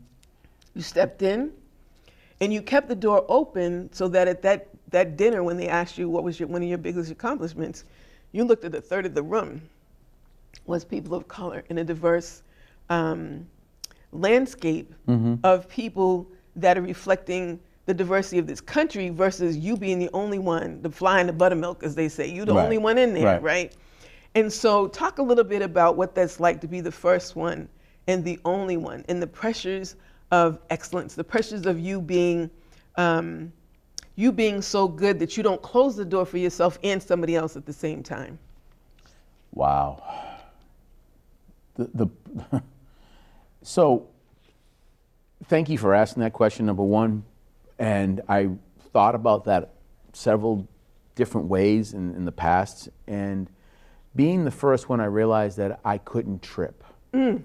You 0.74 0.82
stepped 0.82 1.20
in, 1.20 1.52
and 2.40 2.50
you 2.50 2.62
kept 2.62 2.88
the 2.88 2.94
door 2.94 3.26
open 3.28 3.92
so 3.92 4.08
that 4.08 4.26
at 4.26 4.40
that 4.40 4.68
that 4.90 5.18
dinner, 5.18 5.42
when 5.44 5.58
they 5.58 5.68
asked 5.68 5.98
you 5.98 6.08
what 6.08 6.24
was 6.24 6.40
your, 6.40 6.48
one 6.48 6.62
of 6.62 6.68
your 6.68 6.78
biggest 6.78 7.10
accomplishments, 7.10 7.84
you 8.32 8.44
looked 8.44 8.64
at 8.64 8.74
a 8.74 8.80
third 8.80 9.04
of 9.04 9.14
the 9.14 9.22
room 9.22 9.60
was 10.66 10.84
people 10.84 11.14
of 11.14 11.28
color 11.28 11.64
in 11.68 11.78
a 11.78 11.84
diverse 11.84 12.42
um, 12.88 13.46
landscape 14.12 14.94
Mm-hmm. 15.08 15.34
of 15.44 15.68
people 15.68 16.28
that 16.56 16.76
are 16.78 16.82
reflecting 16.82 17.58
the 17.86 17.94
diversity 17.94 18.38
of 18.38 18.46
this 18.46 18.60
country 18.60 19.08
versus 19.08 19.56
you 19.56 19.76
being 19.76 19.98
the 19.98 20.10
only 20.12 20.38
one, 20.38 20.80
the 20.82 20.90
fly 20.90 21.20
in 21.20 21.26
the 21.26 21.32
buttermilk, 21.32 21.82
as 21.82 21.94
they 21.94 22.08
say. 22.08 22.28
You're 22.30 22.46
the 22.46 22.54
Right. 22.54 22.64
only 22.64 22.78
one 22.78 22.98
in 22.98 23.14
there, 23.14 23.24
Right. 23.24 23.42
right? 23.42 23.76
And 24.34 24.52
so 24.52 24.86
talk 24.88 25.18
a 25.18 25.22
little 25.22 25.44
bit 25.44 25.62
about 25.62 25.96
what 25.96 26.14
that's 26.14 26.38
like 26.38 26.60
to 26.60 26.68
be 26.68 26.80
the 26.80 26.92
first 26.92 27.34
one 27.34 27.68
and 28.06 28.24
the 28.24 28.38
only 28.44 28.76
one 28.76 29.04
and 29.08 29.20
the 29.20 29.26
pressures 29.26 29.96
of 30.30 30.60
excellence, 30.70 31.14
the 31.14 31.24
pressures 31.24 31.66
of 31.66 31.78
you 31.80 32.00
being 32.00 32.50
um, 32.96 33.52
you 34.16 34.30
being 34.32 34.60
so 34.60 34.86
good 34.86 35.18
that 35.18 35.36
you 35.36 35.42
don't 35.42 35.62
close 35.62 35.96
the 35.96 36.04
door 36.04 36.26
for 36.26 36.36
yourself 36.36 36.78
and 36.84 37.02
somebody 37.02 37.34
else 37.36 37.56
at 37.56 37.64
the 37.64 37.72
same 37.72 38.02
time. 38.02 38.38
Wow. 39.52 40.02
The, 41.80 42.10
the 42.50 42.62
so 43.62 44.08
thank 45.46 45.68
you 45.68 45.78
for 45.78 45.94
asking 45.94 46.22
that 46.22 46.32
question, 46.32 46.66
number 46.66 46.82
one. 46.82 47.24
And 47.78 48.20
I 48.28 48.50
thought 48.92 49.14
about 49.14 49.44
that 49.44 49.74
several 50.12 50.68
different 51.14 51.48
ways 51.48 51.94
in, 51.94 52.14
in 52.14 52.24
the 52.24 52.32
past. 52.32 52.88
And 53.06 53.48
being 54.14 54.44
the 54.44 54.50
first 54.50 54.88
one, 54.88 55.00
I 55.00 55.06
realized 55.06 55.56
that 55.58 55.80
I 55.84 55.98
couldn't 55.98 56.42
trip. 56.42 56.84
Mm. 57.14 57.42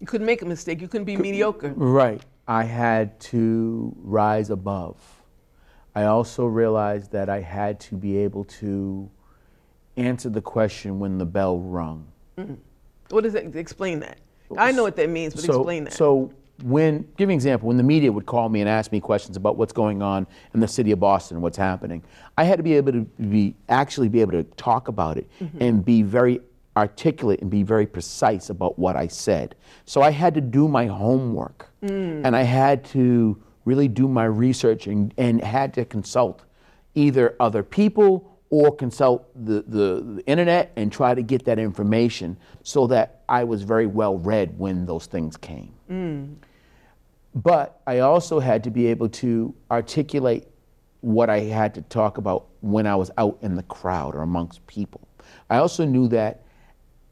You 0.00 0.06
couldn't 0.06 0.26
make 0.26 0.42
a 0.42 0.46
mistake. 0.46 0.80
You 0.80 0.88
couldn't 0.88 1.06
be 1.06 1.16
mediocre. 1.16 1.72
Right. 1.74 2.22
I 2.46 2.64
had 2.64 3.18
to 3.20 3.94
rise 3.98 4.50
above. 4.50 4.96
I 5.94 6.04
also 6.04 6.44
realized 6.44 7.10
that 7.12 7.28
I 7.28 7.40
had 7.40 7.80
to 7.80 7.96
be 7.96 8.18
able 8.18 8.44
to 8.44 9.10
answer 9.96 10.28
the 10.28 10.42
question 10.42 11.00
when 11.00 11.18
the 11.18 11.24
bell 11.24 11.58
rung. 11.58 12.06
Mm. 12.38 12.58
What 13.10 13.24
does 13.24 13.32
that 13.34 13.54
explain 13.56 14.00
that? 14.00 14.18
I 14.56 14.72
know 14.72 14.82
what 14.82 14.96
that 14.96 15.08
means, 15.10 15.34
but 15.34 15.44
so, 15.44 15.54
explain 15.60 15.84
that. 15.84 15.92
So 15.92 16.32
when, 16.62 17.06
give 17.16 17.28
me 17.28 17.34
an 17.34 17.38
example, 17.38 17.68
when 17.68 17.76
the 17.76 17.82
media 17.82 18.10
would 18.12 18.26
call 18.26 18.48
me 18.48 18.60
and 18.60 18.68
ask 18.68 18.92
me 18.92 19.00
questions 19.00 19.36
about 19.36 19.56
what's 19.56 19.72
going 19.72 20.02
on 20.02 20.26
in 20.54 20.60
the 20.60 20.68
city 20.68 20.92
of 20.92 21.00
Boston, 21.00 21.40
what's 21.40 21.56
happening, 21.56 22.02
I 22.38 22.44
had 22.44 22.56
to 22.56 22.62
be 22.62 22.74
able 22.74 22.92
to 22.92 23.00
be, 23.00 23.54
actually 23.68 24.08
be 24.08 24.20
able 24.20 24.32
to 24.32 24.44
talk 24.56 24.88
about 24.88 25.18
it 25.18 25.28
Mhm. 25.40 25.60
and 25.60 25.84
be 25.84 26.02
very 26.02 26.40
articulate 26.76 27.40
and 27.40 27.50
be 27.50 27.62
very 27.62 27.86
precise 27.86 28.50
about 28.50 28.78
what 28.78 28.96
I 28.96 29.06
said. 29.06 29.54
So 29.86 30.02
I 30.02 30.10
had 30.10 30.34
to 30.34 30.40
do 30.40 30.68
my 30.68 30.86
homework 30.86 31.70
Mm. 31.82 32.22
and 32.24 32.36
I 32.36 32.42
had 32.42 32.84
to 32.86 33.36
really 33.64 33.88
do 33.88 34.06
my 34.08 34.24
research 34.26 34.86
and, 34.86 35.12
and 35.16 35.42
had 35.42 35.72
to 35.74 35.84
consult 35.84 36.44
either 36.94 37.34
other 37.40 37.62
people 37.62 38.35
or 38.50 38.74
consult 38.74 39.28
the, 39.34 39.64
the, 39.66 40.02
the 40.02 40.22
internet 40.26 40.72
and 40.76 40.92
try 40.92 41.14
to 41.14 41.22
get 41.22 41.44
that 41.44 41.58
information 41.58 42.36
so 42.62 42.86
that 42.86 43.22
I 43.28 43.44
was 43.44 43.62
very 43.62 43.86
well 43.86 44.18
read 44.18 44.58
when 44.58 44.86
those 44.86 45.06
things 45.06 45.36
came. 45.36 45.72
Mm. 45.90 46.36
But 47.34 47.80
I 47.86 47.98
also 47.98 48.38
had 48.38 48.64
to 48.64 48.70
be 48.70 48.86
able 48.86 49.08
to 49.10 49.54
articulate 49.70 50.46
what 51.00 51.28
I 51.28 51.40
had 51.40 51.74
to 51.74 51.82
talk 51.82 52.18
about 52.18 52.46
when 52.60 52.86
I 52.86 52.96
was 52.96 53.10
out 53.18 53.38
in 53.42 53.56
the 53.56 53.62
crowd 53.64 54.14
or 54.14 54.22
amongst 54.22 54.66
people. 54.66 55.06
I 55.50 55.58
also 55.58 55.84
knew 55.84 56.08
that 56.08 56.42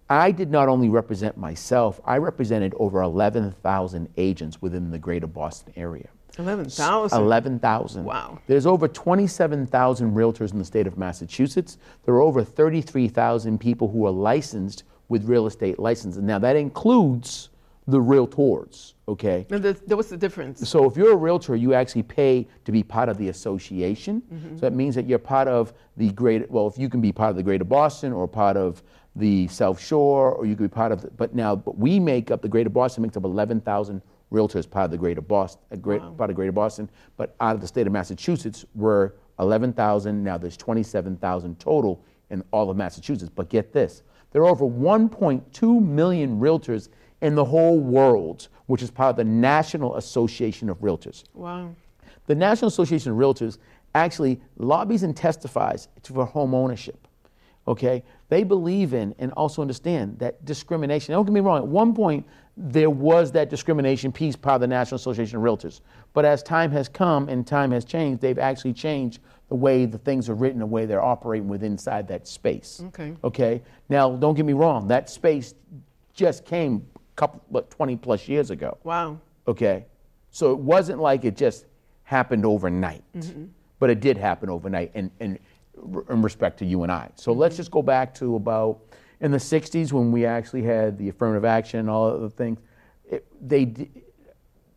I 0.08 0.30
did 0.30 0.50
not 0.50 0.68
only 0.68 0.88
represent 0.88 1.36
myself, 1.36 2.00
I 2.04 2.18
represented 2.18 2.74
over 2.78 3.02
11,000 3.02 4.08
agents 4.16 4.60
within 4.60 4.90
the 4.90 4.98
greater 4.98 5.26
Boston 5.26 5.72
area. 5.76 6.08
11,000? 6.38 7.18
11,000. 7.20 8.04
Wow. 8.04 8.38
There's 8.46 8.66
over 8.66 8.88
27,000 8.88 10.14
realtors 10.14 10.52
in 10.52 10.58
the 10.58 10.64
state 10.64 10.86
of 10.86 10.98
Massachusetts. 10.98 11.78
There 12.04 12.14
are 12.14 12.20
over 12.22 12.42
33,000 12.44 13.58
people 13.58 13.88
who 13.88 14.06
are 14.06 14.10
licensed 14.10 14.84
with 15.08 15.24
real 15.26 15.46
estate 15.46 15.78
licenses. 15.78 16.22
Now, 16.22 16.38
that 16.40 16.56
includes 16.56 17.50
the 17.86 17.98
realtors, 17.98 18.94
okay? 19.06 19.46
And 19.50 19.62
the, 19.62 19.74
the- 19.86 19.94
what's 19.96 20.08
the 20.08 20.16
difference? 20.16 20.66
So 20.68 20.86
if 20.88 20.96
you're 20.96 21.12
a 21.12 21.16
realtor, 21.16 21.54
you 21.54 21.74
actually 21.74 22.02
pay 22.04 22.48
to 22.64 22.72
be 22.72 22.82
part 22.82 23.10
of 23.10 23.18
the 23.18 23.28
association. 23.28 24.22
Mhm. 24.32 24.54
So 24.54 24.60
that 24.60 24.72
means 24.72 24.94
that 24.94 25.06
you're 25.06 25.18
part 25.18 25.48
of 25.48 25.74
the 25.98 26.10
greater, 26.12 26.46
well, 26.48 26.66
if 26.66 26.78
you 26.78 26.88
can 26.88 27.02
be 27.02 27.12
part 27.12 27.30
of 27.30 27.36
the 27.36 27.42
greater 27.42 27.64
Boston 27.64 28.12
or 28.14 28.26
part 28.26 28.56
of 28.56 28.82
the 29.16 29.46
South 29.48 29.78
Shore, 29.78 30.32
or 30.32 30.46
you 30.46 30.56
could 30.56 30.70
be 30.70 30.74
part 30.74 30.92
of, 30.92 31.02
the, 31.02 31.10
but 31.10 31.34
now, 31.34 31.54
but 31.54 31.76
we 31.76 32.00
make 32.00 32.30
up, 32.30 32.40
the 32.40 32.48
greater 32.48 32.70
Boston 32.70 33.02
makes 33.02 33.16
up 33.18 33.24
11,000 33.24 34.00
realtors 34.34 34.68
part 34.68 34.86
of 34.86 34.90
the 34.90 34.98
greater 34.98 35.20
Boston, 35.20 35.60
great, 35.80 36.00
part 36.18 36.30
of 36.30 36.36
greater 36.36 36.52
Boston. 36.52 36.90
But 37.16 37.34
out 37.40 37.54
of 37.54 37.60
the 37.60 37.66
state 37.66 37.86
of 37.86 37.92
Massachusetts, 37.92 38.64
we're 38.74 39.12
11,000. 39.38 40.22
Now 40.22 40.36
there's 40.36 40.56
27,000 40.56 41.58
total 41.58 42.04
in 42.30 42.42
all 42.50 42.70
of 42.70 42.76
Massachusetts. 42.76 43.30
But 43.34 43.48
get 43.48 43.72
this, 43.72 44.02
there 44.32 44.42
are 44.42 44.46
over 44.48 44.66
1.2 44.66 45.82
million 45.82 46.40
realtors 46.40 46.88
in 47.22 47.34
the 47.34 47.44
whole 47.44 47.78
world, 47.78 48.48
which 48.66 48.82
is 48.82 48.90
part 48.90 49.10
of 49.10 49.16
the 49.16 49.24
National 49.24 49.96
Association 49.96 50.68
of 50.68 50.78
Realtors. 50.78 51.24
Wow. 51.32 51.74
The 52.26 52.34
National 52.34 52.68
Association 52.68 53.12
of 53.12 53.18
Realtors 53.18 53.58
actually 53.94 54.40
lobbies 54.56 55.02
and 55.04 55.16
testifies 55.16 55.88
for 56.02 56.24
home 56.24 56.54
ownership. 56.54 57.06
Okay? 57.66 58.02
They 58.28 58.42
believe 58.42 58.92
in 58.92 59.14
and 59.18 59.32
also 59.32 59.62
understand 59.62 60.18
that 60.18 60.44
discrimination. 60.44 61.12
Don't 61.12 61.24
get 61.24 61.32
me 61.32 61.40
wrong, 61.40 61.58
at 61.58 61.66
one 61.66 61.94
point 61.94 62.26
there 62.56 62.90
was 62.90 63.32
that 63.32 63.50
discrimination 63.50 64.12
piece 64.12 64.36
part 64.36 64.56
of 64.56 64.60
the 64.60 64.66
National 64.66 64.96
Association 64.96 65.38
of 65.38 65.42
Realtors. 65.42 65.80
But 66.12 66.24
as 66.24 66.42
time 66.42 66.70
has 66.70 66.88
come 66.88 67.28
and 67.28 67.46
time 67.46 67.72
has 67.72 67.84
changed, 67.84 68.20
they've 68.20 68.38
actually 68.38 68.72
changed 68.74 69.20
the 69.48 69.56
way 69.56 69.86
the 69.86 69.98
things 69.98 70.28
are 70.28 70.34
written, 70.34 70.60
the 70.60 70.66
way 70.66 70.86
they're 70.86 71.02
operating 71.02 71.48
within 71.48 71.72
inside 71.72 72.06
that 72.08 72.28
space. 72.28 72.80
Okay. 72.88 73.14
Okay. 73.24 73.62
Now, 73.88 74.14
don't 74.14 74.34
get 74.34 74.44
me 74.46 74.52
wrong. 74.52 74.86
That 74.88 75.10
space 75.10 75.54
just 76.14 76.44
came 76.44 76.86
a 76.94 76.98
couple, 77.16 77.42
what, 77.48 77.70
20 77.70 77.96
plus 77.96 78.28
years 78.28 78.50
ago. 78.50 78.78
Wow. 78.84 79.18
Okay. 79.48 79.86
So 80.30 80.52
it 80.52 80.58
wasn't 80.58 81.00
like 81.00 81.24
it 81.24 81.36
just 81.36 81.66
happened 82.04 82.46
overnight, 82.46 83.02
Mhm. 83.16 83.48
but 83.80 83.90
it 83.90 84.00
did 84.00 84.16
happen 84.16 84.48
overnight 84.48 84.92
in, 84.94 85.10
in, 85.20 85.38
in 86.08 86.22
respect 86.22 86.58
to 86.60 86.64
you 86.64 86.82
and 86.84 86.92
I. 86.92 87.10
So 87.16 87.32
let's 87.32 87.56
just 87.56 87.70
go 87.70 87.82
back 87.82 88.14
to 88.14 88.36
about 88.36 88.78
in 89.20 89.30
the 89.30 89.38
60s 89.38 89.92
when 89.92 90.12
we 90.12 90.26
actually 90.26 90.62
had 90.62 90.98
the 90.98 91.08
affirmative 91.08 91.44
action 91.44 91.80
and 91.80 91.90
all 91.90 92.08
of 92.08 92.20
the 92.20 92.30
things. 92.30 92.58
It, 93.10 93.26
they, 93.46 93.64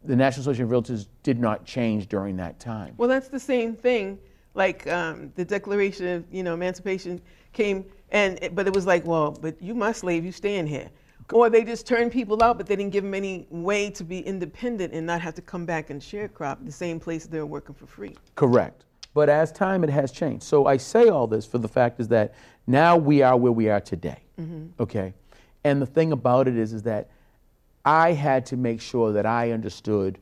the 0.04 0.16
National 0.16 0.42
Association 0.42 0.66
of 0.66 0.72
Realtors 0.72 1.08
did 1.24 1.40
not 1.40 1.66
change 1.66 2.08
during 2.08 2.38
that 2.38 2.60
time. 2.60 2.94
Well, 2.98 3.10
that's 3.10 3.28
the 3.30 3.40
same 3.40 3.76
thing. 3.76 4.20
Like 4.54 4.88
um, 4.88 5.32
the 5.36 5.46
Declaration 5.46 6.08
of 6.08 6.26
you 6.32 6.44
know 6.44 6.54
Emancipation 6.54 7.22
came, 7.54 7.86
and 8.12 8.40
it- 8.42 8.56
but 8.56 8.68
it 8.68 8.74
was 8.74 8.86
like, 8.86 9.06
well, 9.06 9.32
but 9.32 9.62
you 9.62 9.76
must 9.76 10.00
slave, 10.00 10.26
you 10.26 10.32
stay 10.32 10.58
in 10.58 10.66
here. 10.68 10.90
Or 11.34 11.50
they 11.50 11.66
just 11.66 11.86
turned 11.86 12.14
people 12.14 12.42
out, 12.42 12.58
but 12.58 12.68
they 12.68 12.78
didn't 12.78 12.94
give 12.94 13.04
them 13.04 13.14
any 13.14 13.48
way 13.50 13.90
to 13.92 14.04
be 14.06 14.20
independent 14.20 14.94
and 14.94 15.06
not 15.06 15.20
have 15.20 15.34
to 15.36 15.42
come 15.42 15.66
back 15.66 15.90
and 15.90 16.02
sharecrop 16.02 16.66
the 16.66 16.72
same 16.72 17.02
place 17.02 17.26
they're 17.28 17.46
working 17.46 17.76
for 17.76 17.86
free. 17.86 18.16
Correct. 18.36 18.86
But 19.14 19.28
as 19.28 19.52
time, 19.52 19.84
it 19.84 19.90
has 19.90 20.12
changed. 20.14 20.44
So 20.44 20.68
I 20.68 20.78
say 20.78 21.10
all 21.10 21.28
this 21.28 21.46
for 21.46 21.58
the 21.58 21.68
fact 21.68 22.00
is 22.00 22.08
that 22.10 22.34
now 22.66 22.96
we 22.96 23.22
are 23.24 23.36
where 23.36 23.52
we 23.52 23.68
are 23.70 23.82
today. 23.82 24.20
Mhm. 24.40 24.70
Okay. 24.80 25.14
And 25.64 25.82
the 25.82 25.86
thing 25.86 26.12
about 26.12 26.48
it 26.48 26.56
is, 26.58 26.74
is 26.74 26.84
that 26.84 27.10
I 27.86 28.14
had 28.14 28.46
to 28.48 28.58
make 28.58 28.82
sure 28.82 29.12
that 29.14 29.26
I 29.26 29.52
understood 29.52 30.20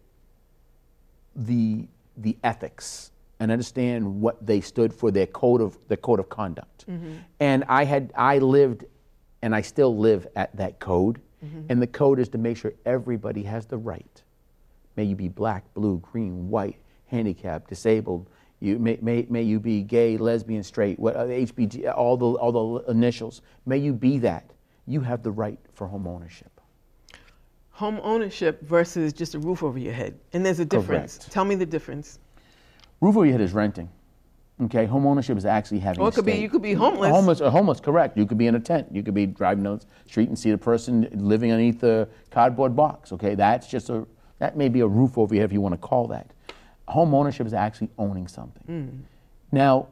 the 1.35 1.87
the 2.17 2.37
ethics 2.43 3.11
and 3.41 3.51
understand 3.51 4.21
what 4.21 4.45
they 4.45 4.61
stood 4.61 4.93
for, 4.93 5.11
their 5.11 5.25
code 5.27 5.59
of 5.61 5.77
their 5.89 5.97
code 5.97 6.19
of 6.19 6.29
conduct. 6.29 6.85
Mhm. 6.87 7.17
And 7.39 7.63
I 7.67 7.83
had 7.83 8.13
I 8.15 8.37
lived, 8.39 8.85
and 9.41 9.53
I 9.53 9.61
still 9.61 9.95
live 9.97 10.27
at 10.35 10.55
that 10.55 10.79
code. 10.79 11.19
Mhm. 11.43 11.65
And 11.69 11.81
the 11.81 11.87
code 11.87 12.19
is 12.19 12.29
to 12.29 12.37
make 12.37 12.55
sure 12.57 12.73
everybody 12.85 13.43
has 13.43 13.65
the 13.65 13.77
right. 13.77 14.23
May 14.95 15.03
you 15.03 15.15
be 15.15 15.27
black, 15.27 15.73
blue, 15.73 15.97
green, 15.97 16.49
white, 16.49 16.77
handicapped, 17.07 17.67
disabled. 17.69 18.29
You 18.59 18.79
may, 18.79 18.97
may, 19.01 19.25
may 19.29 19.43
you 19.43 19.59
be 19.59 19.81
gay, 19.83 20.17
lesbian, 20.17 20.63
straight, 20.63 20.97
what 20.97 21.15
uh, 21.15 21.25
HBG, 21.25 21.93
all 21.95 22.17
the 22.17 22.25
all 22.25 22.79
the 22.79 22.91
initials. 22.91 23.41
May 23.65 23.77
you 23.77 23.93
be 23.93 24.17
that. 24.19 24.49
You 24.87 25.01
have 25.01 25.23
the 25.23 25.31
right 25.31 25.59
for 25.73 25.87
home 25.87 26.07
ownership. 26.07 26.61
Home 27.71 27.99
ownership 28.03 28.61
versus 28.61 29.11
just 29.11 29.35
a 29.35 29.39
roof 29.39 29.63
over 29.63 29.77
your 29.77 29.93
head. 29.93 30.17
And 30.31 30.45
there's 30.45 30.59
a 30.59 30.65
difference. 30.65 31.17
Correct. 31.17 31.33
Tell 31.33 31.43
me 31.43 31.55
the 31.55 31.65
difference. 31.65 32.19
Roof 33.01 33.17
over 33.17 33.25
your 33.25 33.33
head 33.33 33.41
is 33.41 33.53
renting. 33.53 33.89
Okay, 34.63 34.85
home 34.85 35.05
ownership 35.05 35.37
is 35.37 35.45
actually 35.45 35.79
having. 35.79 36.01
A 36.01 36.07
it 36.07 36.13
could 36.15 36.25
be- 36.25 36.35
you 36.35 36.49
could 36.49 36.61
be 36.61 36.73
homeless. 36.73 37.11
Homeless, 37.11 37.41
uh, 37.41 37.49
homeless, 37.49 37.81
correct. 37.81 38.17
You 38.17 38.25
could 38.25 38.37
be 38.37 38.47
in 38.47 38.55
a 38.55 38.59
tent. 38.59 38.87
You 38.89 39.03
could 39.03 39.13
be 39.13 39.25
driving 39.25 39.65
down 39.65 39.79
the 39.79 39.85
street 40.09 40.29
and 40.29 40.39
see 40.39 40.51
the 40.51 40.57
person 40.57 41.09
living 41.11 41.51
underneath 41.51 41.83
a 41.83 42.07
cardboard 42.31 42.73
box. 42.73 43.11
Okay, 43.11 43.35
that's 43.35 43.67
just 43.67 43.89
a 43.89 44.07
that 44.39 44.55
may 44.55 44.69
be 44.69 44.79
a 44.79 44.87
roof 44.87 45.17
over 45.17 45.33
your 45.33 45.41
head 45.41 45.49
if 45.49 45.53
you 45.53 45.61
want 45.61 45.73
to 45.73 45.77
call 45.77 46.07
that. 46.07 46.31
Home 46.87 47.13
ownership 47.13 47.47
is 47.47 47.53
actually 47.53 47.89
owning 47.97 48.27
something. 48.27 48.63
Mm. 48.67 48.99
Now, 49.51 49.87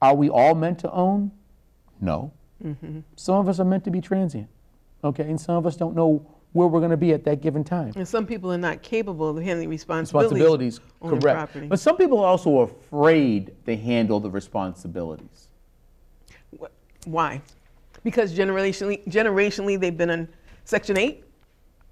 are 0.00 0.14
we 0.14 0.28
all 0.28 0.54
meant 0.54 0.78
to 0.80 0.90
own? 0.92 1.32
No. 2.00 2.30
Mhm. 2.64 3.02
Some 3.16 3.36
of 3.36 3.48
us 3.48 3.58
are 3.58 3.64
meant 3.64 3.84
to 3.84 3.90
be 3.90 4.00
transient. 4.00 4.48
Okay, 5.02 5.24
and 5.28 5.40
some 5.40 5.56
of 5.56 5.66
us 5.66 5.76
don't 5.76 5.94
know 5.94 6.24
where 6.52 6.66
we're 6.68 6.80
going 6.80 6.90
to 6.90 6.96
be 6.96 7.12
at 7.12 7.24
that 7.24 7.42
given 7.42 7.62
time. 7.62 7.92
And 7.96 8.08
some 8.08 8.26
people 8.26 8.50
are 8.52 8.58
not 8.58 8.82
capable 8.82 9.28
of 9.28 9.42
handling 9.42 9.68
responsibilities. 9.68 10.32
Responsibilities, 10.32 10.80
correct. 11.02 11.36
property. 11.36 11.66
But 11.66 11.80
some 11.80 11.96
people 11.96 12.18
are 12.20 12.26
also 12.26 12.60
afraid 12.60 13.54
to 13.66 13.76
handle 13.76 14.20
the 14.20 14.30
responsibilities. 14.30 15.48
Why? 17.04 17.42
Because 18.02 18.34
generationally, 18.36 19.06
generationally 19.06 19.78
they've 19.78 19.96
been 19.96 20.10
in 20.10 20.28
Section 20.64 20.96
8? 20.96 21.24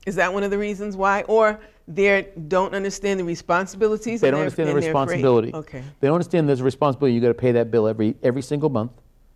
Is 0.07 0.15
that 0.17 0.33
one 0.33 0.43
of 0.43 0.51
the 0.51 0.59
reasons 0.59 0.97
why? 0.97 1.23
Or 1.23 1.61
they 1.87 2.29
don't 2.49 2.75
understand 2.75 3.21
the 3.21 3.25
responsibilities? 3.25 4.21
They 4.21 4.31
don't 4.31 4.41
understand 4.41 4.71
the 4.71 4.75
responsibility. 4.75 5.53
Okay. 5.53 5.83
They 6.01 6.09
don't 6.09 6.15
understand 6.15 6.49
there's 6.49 6.61
a 6.61 6.65
responsibility. 6.65 7.15
You 7.15 7.21
got 7.21 7.29
to 7.29 7.35
pay 7.35 7.53
that 7.53 7.71
bill 7.71 7.87
every 7.87 8.17
every 8.23 8.43
single 8.43 8.71
month, 8.71 8.93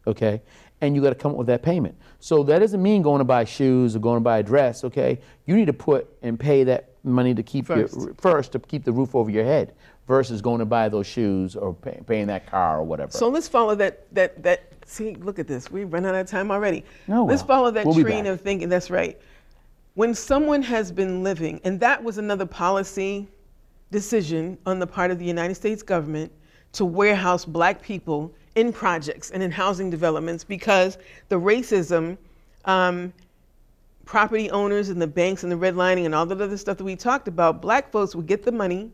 okay? 0.06 0.40
And 0.80 0.94
you 0.94 1.02
got 1.02 1.10
to 1.10 1.16
come 1.16 1.32
up 1.32 1.38
with 1.38 1.48
that 1.48 1.62
payment. 1.62 1.96
So 2.20 2.42
that 2.44 2.60
doesn't 2.60 2.82
mean 2.82 3.02
going 3.02 3.18
to 3.18 3.24
buy 3.24 3.44
shoes 3.44 3.96
or 3.96 3.98
going 3.98 4.16
to 4.16 4.24
buy 4.24 4.38
a 4.38 4.42
dress, 4.42 4.84
okay? 4.84 5.18
You 5.44 5.56
need 5.56 5.66
to 5.66 5.72
put 5.72 6.08
and 6.22 6.38
pay 6.38 6.64
that 6.64 6.90
money 7.04 7.34
to 7.34 7.42
keep 7.42 7.66
First. 7.66 7.96
your 7.96 8.14
first 8.14 8.52
to 8.52 8.58
keep 8.58 8.84
the 8.84 8.92
roof 8.92 9.14
over 9.14 9.30
your 9.30 9.44
head 9.44 9.74
versus 10.06 10.40
going 10.40 10.58
to 10.60 10.64
buy 10.64 10.88
those 10.88 11.06
shoes 11.06 11.54
or 11.54 11.74
pay, 11.74 12.00
paying 12.06 12.26
that 12.28 12.46
car 12.46 12.78
or 12.78 12.84
whatever. 12.84 13.10
So 13.12 13.28
let's 13.28 13.48
follow 13.48 13.74
that, 13.74 14.12
that, 14.14 14.42
that, 14.42 14.72
see, 14.86 15.14
look 15.16 15.38
at 15.38 15.46
this. 15.46 15.70
We've 15.70 15.92
run 15.92 16.06
out 16.06 16.14
of 16.14 16.26
time 16.26 16.50
already. 16.50 16.84
No, 17.08 17.24
let's 17.24 17.42
well, 17.42 17.48
follow 17.48 17.70
that 17.72 17.84
we'll 17.84 18.00
train 18.00 18.26
of 18.26 18.40
thinking. 18.40 18.68
That's 18.68 18.90
right. 18.90 19.20
When 19.94 20.14
someone 20.14 20.62
has 20.62 20.92
been 20.92 21.22
living, 21.22 21.60
and 21.64 21.80
that 21.80 22.02
was 22.02 22.18
another 22.18 22.46
policy 22.46 23.28
decision 23.90 24.58
on 24.66 24.78
the 24.78 24.86
part 24.86 25.10
of 25.10 25.18
the 25.18 25.24
United 25.24 25.54
States 25.54 25.82
government 25.82 26.30
to 26.72 26.84
warehouse 26.84 27.44
black 27.44 27.82
people 27.82 28.32
in 28.54 28.72
projects 28.72 29.30
and 29.30 29.42
in 29.42 29.50
housing 29.50 29.90
developments 29.90 30.44
because 30.44 30.98
the 31.28 31.36
racism, 31.36 32.16
um, 32.64 33.12
property 34.04 34.50
owners 34.50 34.88
and 34.88 35.00
the 35.00 35.06
banks 35.06 35.42
and 35.42 35.52
the 35.52 35.56
redlining 35.56 36.04
and 36.04 36.14
all 36.14 36.26
that 36.26 36.40
other 36.40 36.56
stuff 36.56 36.76
that 36.78 36.84
we 36.84 36.96
talked 36.96 37.28
about, 37.28 37.62
black 37.62 37.90
folks 37.90 38.14
would 38.14 38.26
get 38.26 38.42
the 38.42 38.52
money 38.52 38.90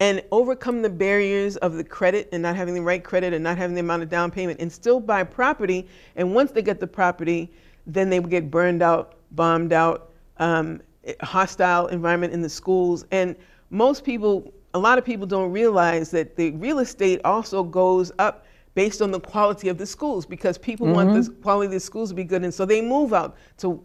and 0.00 0.22
overcome 0.32 0.80
the 0.80 0.88
barriers 0.88 1.56
of 1.58 1.74
the 1.74 1.84
credit 1.84 2.28
and 2.32 2.42
not 2.42 2.56
having 2.56 2.74
the 2.74 2.80
right 2.80 3.04
credit 3.04 3.34
and 3.34 3.44
not 3.44 3.58
having 3.58 3.74
the 3.74 3.80
amount 3.80 4.02
of 4.02 4.08
down 4.08 4.30
payment 4.30 4.58
and 4.60 4.72
still 4.72 4.98
buy 4.98 5.22
property. 5.22 5.86
And 6.16 6.34
once 6.34 6.52
they 6.52 6.62
get 6.62 6.80
the 6.80 6.86
property, 6.86 7.52
then 7.86 8.08
they 8.08 8.18
would 8.18 8.30
get 8.30 8.50
burned 8.50 8.82
out, 8.82 9.16
bombed 9.32 9.72
out, 9.72 10.09
um, 10.40 10.80
hostile 11.22 11.86
environment 11.88 12.32
in 12.32 12.42
the 12.42 12.48
schools. 12.48 13.04
And 13.12 13.36
most 13.70 14.02
people, 14.04 14.52
a 14.74 14.78
lot 14.78 14.98
of 14.98 15.04
people 15.04 15.26
don't 15.26 15.52
realize 15.52 16.10
that 16.10 16.34
the 16.36 16.50
real 16.52 16.80
estate 16.80 17.20
also 17.24 17.62
goes 17.62 18.10
up 18.18 18.44
based 18.74 19.00
on 19.02 19.10
the 19.10 19.20
quality 19.20 19.68
of 19.68 19.78
the 19.78 19.86
schools 19.86 20.26
because 20.26 20.56
people 20.58 20.86
want 20.88 21.10
Mhm. 21.10 21.24
the 21.26 21.32
quality 21.42 21.66
of 21.66 21.72
the 21.72 21.80
schools 21.80 22.08
to 22.10 22.14
be 22.14 22.24
good. 22.24 22.42
And 22.42 22.52
so 22.52 22.64
they 22.64 22.80
move 22.80 23.12
out 23.12 23.36
to, 23.58 23.80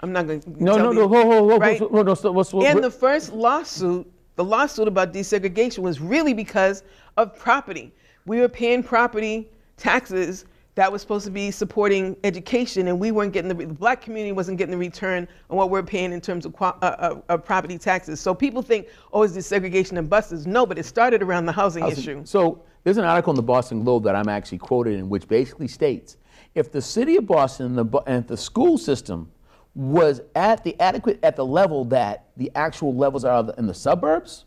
I'm 0.00 0.12
not 0.12 0.26
going 0.26 0.40
to 0.40 0.50
No, 0.62 0.76
no, 0.76 0.92
no, 0.92 1.06
whoa, 1.06 1.24
whoa, 1.24 1.42
whoa, 1.42 1.56
right? 1.58 1.80
whoa, 1.80 2.02
no, 2.02 2.14
so- 2.14 2.32
what's- 2.32 2.52
what- 2.52 2.66
And 2.66 2.82
the 2.82 2.90
first 2.90 3.32
lawsuit, 3.32 4.10
the 4.36 4.44
lawsuit 4.44 4.88
about 4.88 5.12
desegregation 5.12 5.78
was 5.78 6.00
really 6.00 6.34
because 6.34 6.82
of 7.16 7.36
property. 7.36 7.92
We 8.26 8.40
were 8.40 8.48
paying 8.48 8.82
property 8.82 9.48
taxes 9.76 10.44
that 10.74 10.90
was 10.90 11.02
supposed 11.02 11.26
to 11.26 11.30
be 11.30 11.50
supporting 11.50 12.16
education, 12.24 12.88
and 12.88 12.98
we 12.98 13.10
weren't 13.10 13.32
getting 13.32 13.48
the, 13.48 13.54
the 13.54 13.74
black 13.74 14.00
community 14.00 14.32
wasn't 14.32 14.56
getting 14.56 14.72
the 14.72 14.78
return 14.78 15.28
on 15.50 15.56
what 15.56 15.68
we're 15.68 15.82
paying 15.82 16.12
in 16.12 16.20
terms 16.20 16.46
of, 16.46 16.54
uh, 16.60 16.72
uh, 16.80 17.20
uh, 17.28 17.36
property 17.36 17.76
taxes. 17.76 18.20
So 18.20 18.34
people 18.34 18.62
think, 18.62 18.88
oh, 19.12 19.22
it's 19.22 19.34
desegregation 19.36 19.98
and 19.98 20.08
buses. 20.08 20.46
No, 20.46 20.64
but 20.64 20.78
it 20.78 20.84
started 20.84 21.22
around 21.22 21.44
the 21.44 21.52
housing, 21.52 21.82
Housing. 21.82 21.98
issue. 21.98 22.22
So 22.24 22.62
there's 22.84 22.96
an 22.96 23.04
article 23.04 23.32
in 23.32 23.36
the 23.36 23.42
Boston 23.42 23.84
Globe 23.84 24.04
that 24.04 24.16
I'm 24.16 24.28
actually 24.28 24.58
quoted 24.58 24.98
in, 24.98 25.10
which 25.10 25.28
basically 25.28 25.68
states 25.68 26.16
if 26.54 26.72
the 26.72 26.80
city 26.82 27.16
of 27.16 27.26
Boston 27.26 27.78
and 27.78 27.90
the, 27.90 27.98
and 28.06 28.26
the 28.26 28.36
school 28.36 28.78
system 28.78 29.30
was 29.74 30.20
at 30.34 30.62
the 30.64 30.78
adequate 30.80 31.18
at 31.22 31.36
the 31.36 31.44
level 31.44 31.84
that 31.86 32.26
the 32.36 32.50
actual 32.54 32.94
levels 32.94 33.24
are 33.24 33.52
in 33.56 33.66
the 33.66 33.74
suburbs, 33.74 34.44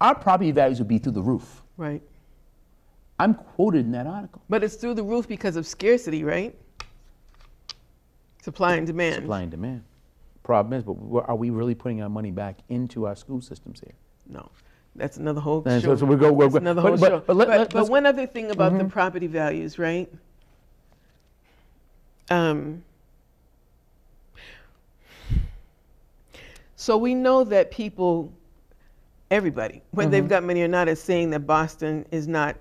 our 0.00 0.14
property 0.14 0.50
values 0.50 0.78
would 0.78 0.88
be 0.88 0.98
through 0.98 1.12
the 1.12 1.22
roof. 1.22 1.62
Right. 1.76 2.02
I'm 3.20 3.34
quoted 3.34 3.84
in 3.86 3.92
that 3.92 4.06
article. 4.06 4.42
But 4.48 4.62
it's 4.62 4.76
through 4.76 4.94
the 4.94 5.02
roof 5.02 5.26
because 5.26 5.56
of 5.56 5.66
scarcity, 5.66 6.24
right? 6.24 6.54
Supply 8.42 8.76
and 8.76 8.86
demand. 8.86 9.16
Supply 9.16 9.42
and 9.42 9.50
demand. 9.50 9.82
Problem 10.44 10.72
is, 10.78 10.84
but 10.84 11.28
are 11.28 11.36
we 11.36 11.50
really 11.50 11.74
putting 11.74 12.00
our 12.00 12.08
money 12.08 12.30
back 12.30 12.58
into 12.68 13.06
our 13.06 13.16
school 13.16 13.40
systems 13.40 13.80
here? 13.80 13.92
No. 14.28 14.48
That's 14.96 15.16
another 15.16 15.40
whole 15.40 15.62
And 15.66 15.82
show. 15.82 15.94
so- 15.94 16.00
so 16.00 16.06
we 16.06 16.16
go- 16.16 16.34
That's 16.38 16.54
another 16.54 16.80
but- 16.80 16.88
whole 16.88 16.98
but- 16.98 17.08
show. 17.08 17.16
but 17.18 17.26
but, 17.26 17.36
let- 17.36 17.48
but 17.70 17.74
let's- 17.74 17.90
one 17.90 18.06
other 18.06 18.26
thing 18.26 18.50
about 18.50 18.72
the 18.78 18.84
Mhm. 18.84 18.90
property 18.90 19.26
values, 19.26 19.78
right? 19.78 20.10
Um, 22.30 22.82
so 26.76 26.96
we 26.96 27.14
know 27.14 27.44
that 27.44 27.70
people, 27.70 28.32
everybody, 29.30 29.82
whether 29.90 30.10
they've 30.10 30.24
Mhm. 30.24 30.28
got 30.28 30.44
money 30.44 30.62
or 30.62 30.68
not, 30.68 30.88
is 30.88 31.00
saying 31.00 31.30
that 31.30 31.40
Boston 31.46 32.06
is 32.10 32.26
not 32.28 32.56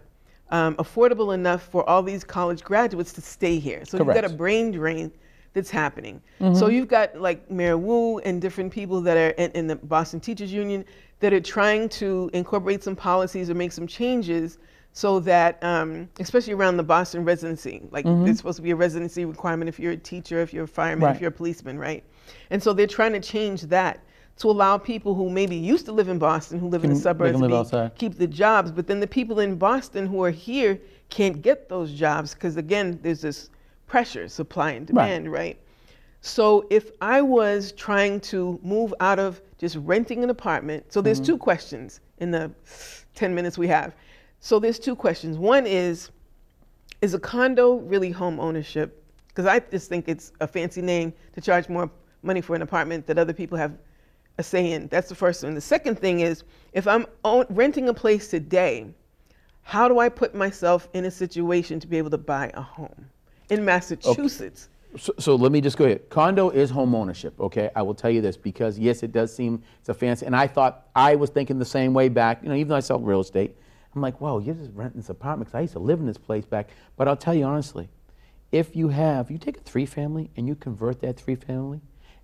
um, 0.51 0.75
affordable 0.75 1.33
enough 1.33 1.63
for 1.63 1.87
all 1.89 2.01
these 2.03 2.23
college 2.23 2.63
graduates 2.63 3.13
to 3.13 3.21
stay 3.21 3.59
here. 3.59 3.83
So 3.85 3.97
you've 3.97 4.07
got 4.07 4.23
a 4.25 4.29
brain 4.29 4.71
drain 4.71 5.11
that's 5.53 5.69
happening. 5.69 6.21
So 6.39 6.67
Mhm. 6.67 6.73
you've 6.73 6.87
got 6.87 7.19
like 7.19 7.49
Mayor 7.49 7.77
Wu 7.77 8.19
and 8.19 8.41
different 8.41 8.71
people 8.71 9.01
that 9.01 9.17
are 9.17 9.31
in, 9.31 9.51
in 9.51 9.67
the 9.67 9.75
Boston 9.75 10.19
Teachers 10.19 10.51
Union 10.53 10.85
that 11.19 11.33
are 11.33 11.41
trying 11.41 11.89
to 11.89 12.29
incorporate 12.33 12.83
some 12.83 12.95
policies 12.95 13.49
or 13.49 13.55
make 13.55 13.71
some 13.71 13.87
changes 13.87 14.57
so 14.93 15.19
that, 15.19 15.61
um, 15.63 16.07
especially 16.19 16.53
around 16.53 16.77
the 16.77 16.83
Boston 16.83 17.23
residency, 17.25 17.81
like 17.91 18.05
Mhm. 18.05 18.23
there's 18.25 18.37
supposed 18.37 18.57
to 18.57 18.61
be 18.61 18.71
a 18.71 18.75
residency 18.75 19.25
requirement 19.25 19.67
if 19.67 19.79
you're 19.79 19.91
a 19.93 19.97
teacher, 19.97 20.39
if 20.41 20.53
you're 20.53 20.63
a 20.63 20.67
fireman, 20.67 21.09
if 21.11 21.19
you're 21.21 21.29
a 21.29 21.31
policeman, 21.31 21.77
right? 21.77 22.03
And 22.51 22.61
so 22.61 22.71
they're 22.73 22.87
trying 22.87 23.13
to 23.13 23.19
change 23.19 23.63
that 23.63 23.99
to 24.37 24.49
allow 24.49 24.77
people 24.77 25.15
who 25.15 25.29
maybe 25.29 25.55
used 25.55 25.85
to 25.85 25.91
live 25.91 26.07
in 26.09 26.19
Boston, 26.19 26.59
who 26.59 26.67
live 26.67 26.83
in 26.83 26.91
the 26.91 26.95
suburbs, 27.01 27.31
can 27.39 27.49
be- 27.49 27.55
keep 27.97 28.17
the 28.17 28.27
jobs. 28.27 28.71
But 28.71 28.87
then 28.87 28.99
the 28.99 29.07
people 29.07 29.39
in 29.39 29.55
Boston 29.55 30.05
who 30.05 30.23
are 30.23 30.31
here 30.31 30.79
can't 31.09 31.41
get 31.41 31.69
those 31.69 31.91
jobs 31.91 32.33
because, 32.33 32.57
again, 32.57 32.99
there's 33.01 33.21
this 33.21 33.49
pressure, 33.87 34.27
supply 34.27 34.71
and 34.71 34.85
demand, 34.85 35.31
right? 35.31 35.57
So 36.21 36.67
if 36.69 36.91
I 37.01 37.21
was 37.21 37.71
trying 37.71 38.19
to 38.21 38.59
move 38.61 38.93
out 38.99 39.17
of 39.17 39.41
just 39.57 39.77
renting 39.77 40.23
an 40.23 40.29
apartment, 40.29 40.91
so 40.91 41.01
there's 41.01 41.21
Mhm. 41.21 41.25
two 41.25 41.37
questions 41.37 42.01
in 42.19 42.31
the 42.31 42.51
10 43.15 43.33
minutes 43.33 43.57
we 43.57 43.67
have. 43.67 43.93
So 44.39 44.59
there's 44.59 44.77
two 44.77 44.95
questions. 44.95 45.37
One 45.37 45.65
is, 45.65 46.11
is 47.01 47.13
a 47.13 47.19
condo 47.19 47.75
really 47.75 48.11
home 48.11 48.39
ownership? 48.39 49.03
Because 49.29 49.45
I 49.45 49.59
just 49.59 49.89
think 49.89 50.07
it's 50.07 50.31
a 50.41 50.47
fancy 50.47 50.81
name 50.81 51.13
to 51.33 51.41
charge 51.41 51.69
more 51.69 51.89
money 52.23 52.41
for 52.41 52.55
an 52.55 52.61
apartment 52.61 53.07
that 53.07 53.17
other 53.17 53.33
people 53.33 53.57
have 53.57 53.71
a 54.37 54.43
say 54.43 54.71
in. 54.71 54.87
That's 54.87 55.09
the 55.09 55.15
first 55.15 55.43
one. 55.43 55.53
The 55.53 55.61
second 55.61 55.99
thing 55.99 56.21
is 56.21 56.43
if 56.73 56.87
I'm 56.87 57.05
renting 57.49 57.89
a 57.89 57.93
place 57.93 58.27
today, 58.27 58.87
how 59.63 59.87
do 59.87 59.99
I 59.99 60.09
put 60.09 60.33
myself 60.33 60.87
in 60.93 61.05
a 61.05 61.11
situation 61.11 61.79
to 61.79 61.87
be 61.87 61.97
able 61.97 62.09
to 62.11 62.17
buy 62.17 62.51
a 62.53 62.61
home 62.61 63.09
in 63.49 63.65
Massachusetts? 63.65 64.69
So, 64.97 65.13
so 65.19 65.35
let 65.35 65.51
me 65.51 65.59
just 65.59 65.77
go 65.77 65.85
ahead. 65.85 66.09
Condo 66.09 66.49
is 66.49 66.69
home 66.69 66.95
ownership, 66.95 67.39
okay? 67.39 67.69
I 67.75 67.81
will 67.81 67.93
tell 67.93 68.09
you 68.09 68.21
this 68.21 68.37
because 68.37 68.79
yes, 68.79 69.03
it 69.03 69.11
does 69.11 69.35
seem 69.35 69.61
it's 69.79 69.89
a 69.89 69.93
fancy, 69.93 70.25
and 70.25 70.35
I 70.35 70.47
thought 70.47 70.87
I 70.95 71.15
was 71.15 71.29
thinking 71.29 71.59
the 71.59 71.65
same 71.65 71.93
way 71.93 72.07
back. 72.09 72.41
You 72.41 72.49
know, 72.49 72.55
even 72.55 72.69
though 72.69 72.77
I 72.77 72.79
sell 72.79 72.99
real 72.99 73.19
estate, 73.19 73.57
I'm 73.93 74.01
like, 74.01 74.21
wow, 74.21 74.39
you're 74.39 74.55
just 74.55 74.71
renting 74.73 75.01
this 75.01 75.09
apartment 75.09 75.47
because 75.47 75.57
I 75.57 75.61
used 75.61 75.73
to 75.73 75.79
live 75.79 75.99
in 75.99 76.05
this 76.05 76.17
place 76.17 76.45
back. 76.45 76.69
But 76.95 77.07
I'll 77.07 77.17
tell 77.17 77.33
you 77.33 77.43
honestly, 77.43 77.89
if 78.51 78.75
you 78.75 78.87
have, 78.87 79.29
you 79.29 79.37
take 79.37 79.57
a 79.57 79.61
three 79.61 79.85
family 79.85 80.29
and 80.37 80.47
you 80.47 80.55
convert 80.55 81.01
that 81.01 81.17
three 81.17 81.35
family, 81.35 81.81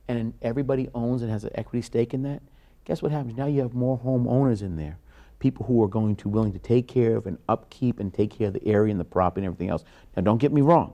and 0.07 0.33
everybody 0.41 0.89
owns 0.93 1.21
and 1.21 1.31
has 1.31 1.43
an 1.43 1.51
equity 1.55 1.81
stake 1.81 2.13
in 2.13 2.23
that, 2.23 2.41
guess 2.85 3.01
what 3.01 3.11
happens? 3.11 3.37
Now 3.37 3.45
you 3.47 3.61
have 3.61 3.73
more 3.73 3.97
homeowners 3.97 4.61
in 4.61 4.75
there, 4.75 4.97
people 5.39 5.65
who 5.65 5.81
are 5.83 5.87
going 5.87 6.15
to 6.17 6.29
willing 6.29 6.51
to 6.53 6.59
take 6.59 6.87
care 6.87 7.15
of 7.15 7.27
and 7.27 7.37
upkeep 7.47 7.99
and 7.99 8.13
take 8.13 8.31
care 8.31 8.47
of 8.47 8.53
the 8.53 8.65
area 8.67 8.91
and 8.91 8.99
the 8.99 9.05
property 9.05 9.45
and 9.45 9.53
everything 9.53 9.69
else. 9.69 9.83
Now, 10.15 10.23
don't 10.23 10.37
get 10.37 10.51
me 10.51 10.61
wrong. 10.61 10.93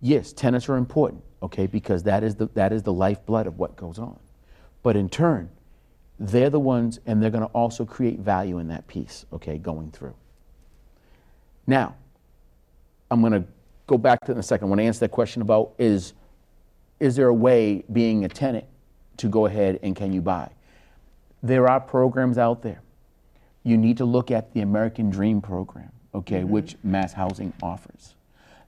Yes, 0.00 0.32
tenants 0.32 0.68
are 0.68 0.76
important, 0.76 1.22
okay, 1.42 1.66
because 1.66 2.02
that 2.02 2.24
is 2.24 2.34
the 2.34 2.46
that 2.54 2.72
is 2.72 2.82
the 2.82 2.92
lifeblood 2.92 3.46
of 3.46 3.58
what 3.58 3.76
goes 3.76 4.00
on. 4.00 4.18
But 4.82 4.96
in 4.96 5.08
turn, 5.08 5.48
they're 6.18 6.50
the 6.50 6.58
ones, 6.58 6.98
and 7.06 7.22
they're 7.22 7.30
going 7.30 7.46
to 7.46 7.52
also 7.52 7.84
create 7.84 8.18
value 8.18 8.58
in 8.58 8.68
that 8.68 8.88
piece, 8.88 9.26
okay, 9.32 9.58
going 9.58 9.92
through. 9.92 10.14
Now, 11.68 11.94
I'm 13.10 13.20
going 13.20 13.32
to 13.32 13.44
go 13.86 13.96
back 13.96 14.24
to 14.26 14.36
a 14.36 14.42
second. 14.42 14.66
I 14.66 14.68
want 14.70 14.80
to 14.80 14.84
answer 14.84 15.00
that 15.00 15.10
question 15.10 15.42
about 15.42 15.72
is 15.78 16.14
is 17.02 17.16
there 17.16 17.26
a 17.26 17.34
way, 17.34 17.82
being 17.92 18.24
a 18.24 18.28
tenant, 18.28 18.64
to 19.16 19.28
go 19.28 19.46
ahead 19.46 19.80
and 19.82 19.96
can 19.96 20.12
you 20.12 20.20
buy? 20.20 20.48
There 21.42 21.68
are 21.68 21.80
programs 21.80 22.38
out 22.38 22.62
there. 22.62 22.80
You 23.64 23.76
need 23.76 23.96
to 23.96 24.04
look 24.04 24.30
at 24.30 24.54
the 24.54 24.60
American 24.60 25.10
Dream 25.10 25.40
program, 25.40 25.90
okay, 26.14 26.42
mm-hmm. 26.42 26.50
which 26.50 26.76
Mass 26.84 27.12
Housing 27.12 27.52
offers. 27.60 28.14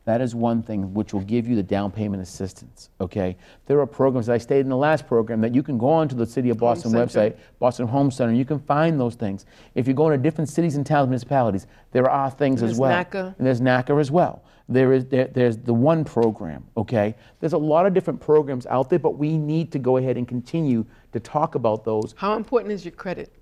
That 0.04 0.20
is 0.20 0.34
one 0.34 0.62
thing 0.62 0.92
which 0.92 1.14
will 1.14 1.22
give 1.22 1.48
you 1.48 1.56
the 1.56 1.62
down 1.62 1.90
payment 1.90 2.22
assistance, 2.22 2.90
okay? 3.00 3.38
There 3.64 3.80
are 3.80 3.86
programs, 3.86 4.28
I 4.28 4.36
stated 4.36 4.66
in 4.66 4.68
the 4.68 4.76
last 4.76 5.06
program, 5.06 5.40
that 5.40 5.54
you 5.54 5.62
can 5.62 5.78
go 5.78 5.88
onto 5.88 6.14
the 6.14 6.26
City 6.26 6.50
of 6.50 6.58
Boston 6.58 6.92
website, 6.92 7.38
Boston 7.58 7.86
Home 7.88 8.10
Center, 8.10 8.28
and 8.28 8.38
you 8.38 8.44
can 8.44 8.58
find 8.58 9.00
those 9.00 9.14
things. 9.14 9.46
If 9.74 9.88
you 9.88 9.94
go 9.94 10.10
into 10.10 10.22
different 10.22 10.50
cities 10.50 10.76
and 10.76 10.84
towns, 10.84 11.08
municipalities, 11.08 11.66
there 11.92 12.10
are 12.10 12.30
things 12.30 12.60
And 12.60 12.70
as 12.70 12.78
well. 12.78 12.90
NACA. 12.90 13.34
And 13.38 13.46
there's 13.46 13.62
NACA 13.62 13.98
as 13.98 14.10
well. 14.10 14.44
There 14.68 14.92
is 14.92 15.06
there, 15.06 15.26
there's 15.26 15.56
the 15.58 15.74
one 15.74 16.04
program, 16.04 16.64
okay? 16.76 17.14
There's 17.40 17.52
a 17.54 17.58
lot 17.58 17.86
of 17.86 17.94
different 17.94 18.20
programs 18.20 18.66
out 18.66 18.90
there, 18.90 18.98
but 18.98 19.16
we 19.18 19.38
need 19.38 19.72
to 19.72 19.78
go 19.78 19.96
ahead 19.96 20.18
and 20.18 20.28
continue 20.28 20.84
to 21.12 21.20
talk 21.20 21.54
about 21.54 21.84
those. 21.84 22.14
How 22.16 22.36
important 22.36 22.72
is 22.72 22.84
your 22.84 22.92
credit? 22.92 23.32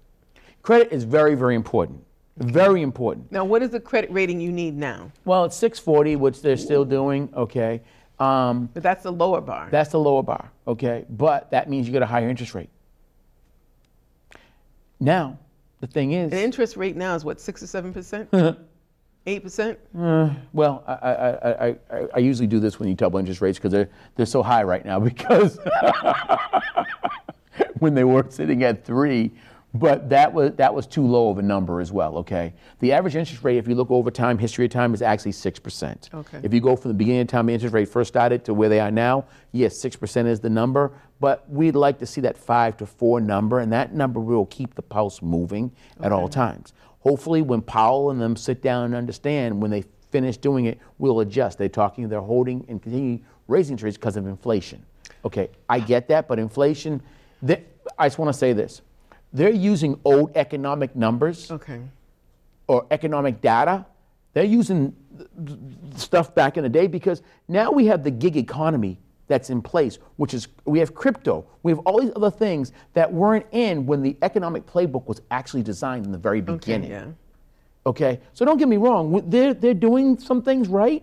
Credit 0.63 0.93
is 0.93 1.03
very, 1.03 1.35
very 1.35 1.57
important. 1.57 2.05
Very 2.39 2.83
important. 2.83 3.31
Now, 3.31 3.45
what 3.45 3.63
is 3.63 3.71
the 3.71 3.81
credit 3.81 4.11
rating 4.11 4.41
you 4.41 4.51
need 4.51 4.75
now? 4.77 5.11
Well, 5.25 5.45
it's 5.45 5.57
640, 5.57 6.17
which 6.17 6.41
they're 6.41 6.57
still 6.57 6.85
doing, 6.85 7.29
okay? 7.37 7.83
Um, 8.19 8.71
But 8.73 8.83
that's 8.83 9.03
the 9.03 9.13
lower 9.13 9.41
bar. 9.41 9.69
that's 9.71 9.91
the 9.91 9.99
lower 10.01 10.23
bar, 10.23 10.51
okay? 10.67 11.05
But 11.11 11.51
that 11.51 11.69
means 11.69 11.87
you 11.87 11.93
get 11.93 12.03
a 12.03 12.07
higher 12.07 12.29
interest 12.29 12.55
rate. 12.55 12.71
Now, 14.99 15.39
the 15.81 15.87
thing 15.87 16.13
is, 16.13 16.33
An 16.33 16.39
interest 16.39 16.77
rate 16.77 16.97
now 16.97 17.15
is 17.15 17.25
what, 17.25 17.41
six 17.41 17.63
or 17.63 17.67
seven 17.67 17.93
percent? 17.93 18.29
Eight 19.27 19.43
percent? 19.45 19.79
Uh, 19.97 20.31
well, 20.53 20.83
I, 20.87 20.93
I, 20.93 21.31
I, 21.69 21.69
I, 21.69 22.09
I 22.15 22.19
usually 22.19 22.49
do 22.49 22.59
this 22.59 22.81
when 22.81 22.89
you 22.89 22.95
double 22.97 23.19
interest 23.21 23.41
rates 23.41 23.57
because 23.59 23.71
they're, 23.71 23.89
they're 24.17 24.27
so 24.27 24.43
high 24.43 24.63
right 24.65 24.85
now 24.85 24.99
because 25.11 25.59
when 27.79 27.95
they 27.95 28.05
were 28.05 28.25
sitting 28.31 28.63
at 28.65 28.85
three, 28.85 29.31
but 29.75 30.11
that 30.11 30.33
was, 30.33 30.53
that 30.57 30.75
was 30.75 30.87
too 30.87 31.07
low 31.07 31.31
of 31.31 31.39
a 31.39 31.43
number 31.43 31.81
as 31.81 31.91
well, 31.91 32.19
okay? 32.19 32.53
The 32.81 32.93
average 32.93 33.17
interest 33.17 33.43
rate, 33.43 33.57
if 33.57 33.67
you 33.67 33.75
look 33.75 33.91
over 33.91 34.11
time, 34.11 34.37
history 34.37 34.67
of 34.67 34.71
time, 34.71 34.93
is 34.93 35.01
actually 35.01 35.33
6%. 35.33 36.15
Okay. 36.15 36.41
If 36.43 36.53
you 36.53 36.61
go 36.61 36.77
from 36.77 36.91
the 36.91 36.95
beginning 36.95 37.23
of 37.23 37.29
time 37.29 37.47
the 37.47 37.55
interest 37.55 37.75
rate 37.75 37.89
first 37.89 38.09
started 38.09 38.45
to 38.45 38.55
where 38.55 38.69
they 38.69 38.81
are 38.81 38.91
now, 38.91 39.25
yes, 39.53 39.79
6% 39.83 40.27
is 40.27 40.41
the 40.41 40.51
number, 40.51 40.93
but 41.21 41.49
we'd 41.49 41.75
like 41.75 41.99
to 42.01 42.07
see 42.07 42.21
that 42.21 42.37
5 42.37 42.77
to 42.79 42.87
4 42.87 43.21
number, 43.21 43.61
and 43.61 43.73
that 43.73 43.95
number 43.95 44.21
will 44.21 44.47
keep 44.47 44.75
the 44.75 44.83
pulse 44.83 45.23
moving 45.23 45.73
at 46.03 46.13
all 46.13 46.29
times. 46.29 46.75
Hopefully, 47.01 47.41
when 47.43 47.63
Powell 47.63 48.11
and 48.11 48.21
them 48.21 48.37
sit 48.37 48.63
down 48.63 48.85
and 48.85 48.95
understand, 48.95 49.61
when 49.61 49.71
they 49.71 49.85
finish 50.11 50.37
doing 50.37 50.67
it, 50.67 50.79
we'll 50.99 51.21
adjust. 51.21 51.59
They're 51.59 51.69
talking, 51.69 52.09
they're 52.09 52.21
holding 52.21 52.65
and 52.69 52.83
continue 52.83 53.21
raising 53.49 53.77
rates 53.77 53.97
because 53.97 54.17
of 54.17 54.27
inflation. 54.27 54.85
Okay, 55.25 55.49
I 55.69 55.81
get 55.81 56.09
that, 56.09 56.29
but 56.29 56.39
inflation, 56.39 57.01
they, 57.41 57.65
I 57.99 58.07
just 58.07 58.19
want 58.19 58.29
to 58.29 58.39
say 58.39 58.53
this. 58.53 58.83
They're 59.33 59.51
using 59.51 59.99
old 60.05 60.33
economic 60.37 60.95
numbers 60.95 61.51
Okay. 61.51 61.81
or 62.69 62.87
economic 62.91 63.41
data. 63.41 63.87
They're 64.35 64.45
using 64.45 64.95
stuff 65.97 66.35
back 66.35 66.57
in 66.57 66.63
the 66.63 66.69
day 66.69 66.87
because 66.87 67.23
now 67.49 67.71
we 67.71 67.87
have 67.87 68.03
the 68.05 68.11
gig 68.11 68.37
economy 68.37 68.99
that's 69.29 69.51
in 69.51 69.63
place, 69.63 69.99
which 70.17 70.35
is 70.35 70.49
we 70.65 70.79
have 70.79 70.95
crypto, 70.95 71.47
we 71.63 71.73
have 71.73 71.79
all 71.81 72.01
these 72.01 72.11
other 72.17 72.31
things 72.31 72.73
that 72.93 73.11
weren't 73.13 73.47
in 73.53 73.87
when 73.87 74.03
the 74.03 74.17
economic 74.23 74.67
playbook 74.67 75.07
was 75.07 75.23
actually 75.31 75.63
designed 75.63 76.05
in 76.05 76.13
the 76.13 76.19
very 76.19 76.41
beginning. 76.41 76.91
yeah. 76.91 77.07
Okay, 77.87 78.21
so 78.35 78.45
don't 78.45 78.59
get 78.59 78.69
me 78.69 78.77
wrong, 78.77 79.23
they're, 79.29 79.55
they're 79.55 79.75
doing 79.75 80.19
some 80.19 80.43
things 80.43 80.69
right, 80.69 81.03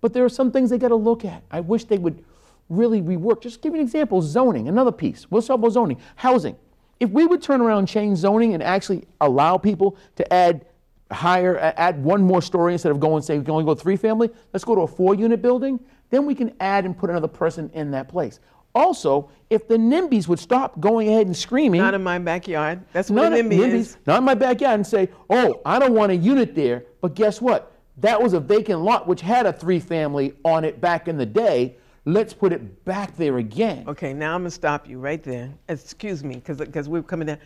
but 0.00 0.12
there 0.12 0.24
are 0.24 0.28
some 0.28 0.50
things 0.52 0.70
they 0.70 0.78
got 0.78 0.88
to 0.88 0.94
look 0.96 1.24
at. 1.24 1.42
I 1.50 1.60
wish 1.60 1.84
they 1.84 1.98
would 1.98 2.22
really 2.68 3.00
rework. 3.00 3.40
Just 3.40 3.60
give 3.62 3.72
you 3.74 3.80
an 3.80 3.86
example 3.86 4.20
zoning, 4.22 4.68
another 4.68 4.92
piece. 4.92 5.30
We'll 5.30 5.42
talk 5.42 5.54
about 5.58 5.72
zoning, 5.72 5.98
housing. 6.16 6.56
If 7.00 7.10
we 7.10 7.26
would 7.26 7.42
turn 7.42 7.60
around 7.60 7.80
and 7.80 7.88
change 7.88 8.18
zoning 8.18 8.54
and 8.54 8.62
actually 8.62 9.04
allow 9.20 9.58
people 9.58 9.96
to 10.16 10.32
add 10.32 10.64
higher, 11.10 11.58
add 11.58 12.02
one 12.02 12.22
more 12.22 12.42
story 12.42 12.72
instead 12.72 12.92
of 12.92 13.00
going, 13.00 13.22
say, 13.22 13.38
we 13.38 13.44
can 13.44 13.52
only 13.52 13.64
go 13.64 13.74
three 13.74 13.96
family, 13.96 14.30
let's 14.52 14.64
go 14.64 14.74
to 14.74 14.82
a 14.82 14.86
four 14.86 15.14
unit 15.14 15.42
building, 15.42 15.78
then 16.10 16.26
we 16.26 16.34
can 16.34 16.54
add 16.60 16.84
and 16.84 16.96
put 16.96 17.10
another 17.10 17.28
person 17.28 17.70
in 17.74 17.90
that 17.90 18.08
place. 18.08 18.40
Also, 18.74 19.30
if 19.48 19.66
the 19.68 19.76
NIMBYs 19.76 20.28
would 20.28 20.38
stop 20.38 20.78
going 20.80 21.08
ahead 21.08 21.26
and 21.26 21.36
screaming, 21.36 21.80
Not 21.80 21.94
in 21.94 22.02
my 22.02 22.18
backyard. 22.18 22.82
That's 22.92 23.10
what 23.10 23.32
a 23.32 23.36
NIMBY 23.36 23.58
is. 23.72 23.96
not 24.06 24.18
in 24.18 24.24
my 24.24 24.34
backyard 24.34 24.74
and 24.74 24.86
say, 24.86 25.08
oh, 25.30 25.62
I 25.64 25.78
don't 25.78 25.94
want 25.94 26.12
a 26.12 26.16
unit 26.16 26.54
there. 26.54 26.84
But 27.00 27.14
guess 27.14 27.40
what? 27.40 27.72
That 27.98 28.22
was 28.22 28.34
a 28.34 28.40
vacant 28.40 28.80
lot 28.82 29.08
which 29.08 29.22
had 29.22 29.46
a 29.46 29.52
three 29.52 29.80
family 29.80 30.34
on 30.44 30.64
it 30.64 30.80
back 30.80 31.08
in 31.08 31.16
the 31.16 31.24
day. 31.24 31.76
Let's 32.08 32.32
put 32.32 32.52
it 32.52 32.84
back 32.84 33.16
there 33.16 33.38
again. 33.38 33.84
Okay, 33.88 34.14
now 34.14 34.36
I'm 34.36 34.42
gonna 34.42 34.50
stop 34.50 34.88
you 34.88 35.00
right 35.00 35.20
there. 35.24 35.52
Excuse 35.68 36.22
me, 36.22 36.36
because 36.36 36.88
we're 36.88 37.02
coming 37.02 37.26
down. 37.26 37.38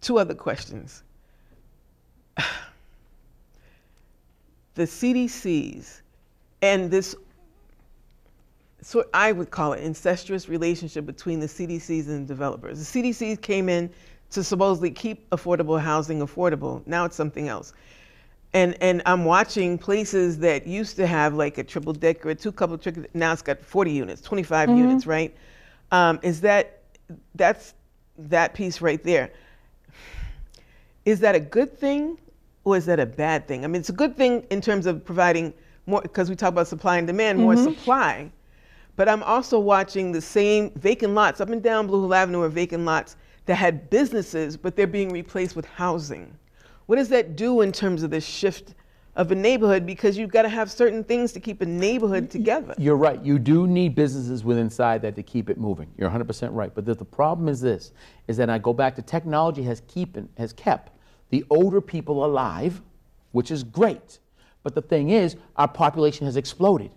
Two 0.00 0.18
other 0.18 0.34
questions. 0.34 1.04
The 4.74 4.82
CDCs 4.82 6.02
and 6.60 6.90
this, 6.90 7.16
so 8.82 9.06
I 9.14 9.32
would 9.32 9.50
call 9.50 9.72
it 9.72 9.82
incestuous 9.82 10.50
relationship 10.50 11.06
between 11.06 11.40
the 11.40 11.46
CDCs 11.46 12.08
and 12.08 12.28
developers. 12.28 12.92
The 12.92 13.02
CDCs 13.02 13.40
came 13.40 13.70
in 13.70 13.88
to 14.32 14.44
supposedly 14.44 14.90
keep 14.90 15.30
affordable 15.30 15.80
housing 15.80 16.20
affordable. 16.20 16.86
Now 16.86 17.06
it's 17.06 17.16
something 17.16 17.48
else. 17.48 17.72
And 18.52 18.80
and 18.82 19.02
I'm 19.06 19.24
watching 19.24 19.76
places 19.76 20.38
that 20.38 20.66
used 20.66 20.96
to 20.96 21.06
have 21.06 21.34
like 21.34 21.58
a 21.58 21.64
triple 21.64 21.92
decker, 21.92 22.30
a 22.30 22.34
two 22.34 22.52
couple 22.52 22.78
triple. 22.78 23.04
Now 23.12 23.32
it's 23.32 23.42
got 23.42 23.60
40 23.60 23.90
units, 23.90 24.20
25 24.22 24.70
Mhm. 24.70 24.76
units, 24.78 25.06
right? 25.06 25.34
Um, 25.92 26.18
is 26.22 26.40
that 26.42 26.80
that's 27.34 27.74
that 28.18 28.54
piece 28.54 28.80
right 28.80 29.02
there? 29.02 29.30
Is 31.04 31.20
that 31.20 31.34
a 31.34 31.40
good 31.40 31.78
thing 31.78 32.18
or 32.64 32.76
is 32.76 32.86
that 32.86 32.98
a 32.98 33.06
bad 33.06 33.46
thing? 33.46 33.64
I 33.64 33.68
mean, 33.68 33.80
it's 33.80 33.90
a 33.90 33.94
good 33.94 34.16
thing 34.16 34.44
in 34.50 34.60
terms 34.60 34.86
of 34.86 35.04
providing 35.04 35.52
more 35.86 36.00
because 36.00 36.28
we 36.28 36.34
talk 36.34 36.48
about 36.48 36.66
supply 36.66 36.98
and 36.98 37.06
demand, 37.06 37.38
more 37.38 37.54
Mhm. 37.54 37.62
supply. 37.62 38.30
But 38.96 39.08
I'm 39.08 39.22
also 39.22 39.60
watching 39.60 40.10
the 40.12 40.20
same 40.22 40.70
vacant 40.70 41.14
lots 41.14 41.40
up 41.40 41.50
and 41.50 41.62
down 41.62 41.86
Blue 41.86 42.00
Hill 42.00 42.14
Avenue 42.14 42.42
are 42.42 42.48
vacant 42.48 42.84
lots 42.84 43.16
that 43.44 43.56
had 43.56 43.88
businesses, 43.90 44.56
but 44.56 44.74
they're 44.74 44.86
being 44.86 45.10
replaced 45.12 45.54
with 45.54 45.66
housing. 45.66 46.32
What 46.86 46.96
does 46.96 47.08
that 47.08 47.36
do 47.36 47.60
in 47.60 47.72
terms 47.72 48.02
of 48.02 48.10
the 48.10 48.20
shift 48.20 48.74
of 49.16 49.32
a 49.32 49.34
neighborhood? 49.34 49.84
Because 49.84 50.16
you've 50.16 50.30
got 50.30 50.42
to 50.42 50.48
have 50.48 50.70
certain 50.70 51.02
things 51.02 51.32
to 51.32 51.40
keep 51.40 51.60
a 51.60 51.66
neighborhood 51.66 52.30
together. 52.30 52.74
You're 52.78 52.96
right. 52.96 53.20
You 53.24 53.38
do 53.40 53.66
need 53.66 53.94
businesses 53.94 54.44
within 54.44 54.64
inside 54.64 55.02
that 55.02 55.16
to 55.16 55.22
keep 55.22 55.50
it 55.50 55.58
moving. 55.58 55.88
You're 55.98 56.10
100% 56.10 56.50
right. 56.52 56.72
But 56.74 56.84
the, 56.84 56.94
the 56.94 57.04
problem 57.04 57.48
is 57.48 57.60
this: 57.60 57.92
is 58.28 58.36
that 58.36 58.48
I 58.48 58.58
go 58.58 58.72
back 58.72 58.94
to 58.96 59.02
technology 59.02 59.62
has 59.64 59.82
keep 59.88 60.16
has 60.38 60.52
kept 60.52 60.92
the 61.30 61.44
older 61.50 61.80
people 61.80 62.24
alive, 62.24 62.80
which 63.32 63.50
is 63.50 63.64
great. 63.64 64.20
But 64.62 64.74
the 64.74 64.82
thing 64.82 65.10
is, 65.10 65.36
our 65.56 65.68
population 65.68 66.26
has 66.26 66.36
exploded, 66.36 66.90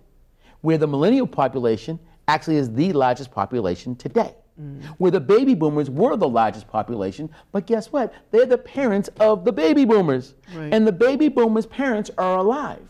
where 0.61 0.77
the 0.77 0.87
millennial 0.87 1.27
population 1.27 1.99
actually 2.27 2.57
is 2.57 2.71
the 2.73 2.93
largest 2.93 3.31
population 3.31 3.95
today. 3.95 4.35
Mm. 4.59 4.83
Where 4.97 5.11
the 5.11 5.19
baby 5.19 5.55
boomers 5.55 5.89
were 5.89 6.17
the 6.17 6.27
largest 6.27 6.67
population, 6.67 7.29
but 7.51 7.65
guess 7.65 7.91
what? 7.91 8.13
They're 8.31 8.45
the 8.45 8.57
parents 8.57 9.09
of 9.19 9.45
the 9.45 9.53
baby 9.53 9.85
boomers. 9.85 10.35
Right. 10.53 10.73
And 10.73 10.85
the 10.85 10.91
baby 10.91 11.29
boomers' 11.29 11.65
parents 11.65 12.11
are 12.17 12.37
alive. 12.37 12.87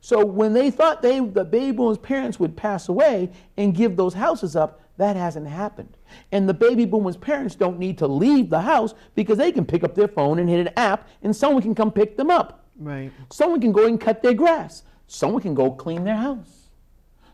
So 0.00 0.24
when 0.24 0.52
they 0.52 0.70
thought 0.70 1.00
they, 1.00 1.20
the 1.20 1.44
baby 1.44 1.72
boomers' 1.72 1.98
parents 1.98 2.38
would 2.40 2.56
pass 2.56 2.88
away 2.88 3.30
and 3.56 3.74
give 3.74 3.96
those 3.96 4.14
houses 4.14 4.56
up, 4.56 4.80
that 4.98 5.16
hasn't 5.16 5.46
happened. 5.46 5.96
And 6.30 6.48
the 6.48 6.54
baby 6.54 6.84
boomers' 6.84 7.16
parents 7.16 7.54
don't 7.54 7.78
need 7.78 7.96
to 7.98 8.06
leave 8.06 8.50
the 8.50 8.60
house 8.60 8.94
because 9.14 9.38
they 9.38 9.52
can 9.52 9.64
pick 9.64 9.84
up 9.84 9.94
their 9.94 10.08
phone 10.08 10.38
and 10.38 10.48
hit 10.48 10.66
an 10.66 10.72
app 10.76 11.08
and 11.22 11.34
someone 11.34 11.62
can 11.62 11.74
come 11.74 11.90
pick 11.90 12.16
them 12.16 12.30
up. 12.30 12.66
Right. 12.78 13.10
Someone 13.30 13.60
can 13.60 13.72
go 13.72 13.86
and 13.86 14.00
cut 14.00 14.22
their 14.22 14.34
grass. 14.34 14.82
Someone 15.06 15.40
can 15.40 15.54
go 15.54 15.70
clean 15.70 16.04
their 16.04 16.16
house. 16.16 16.68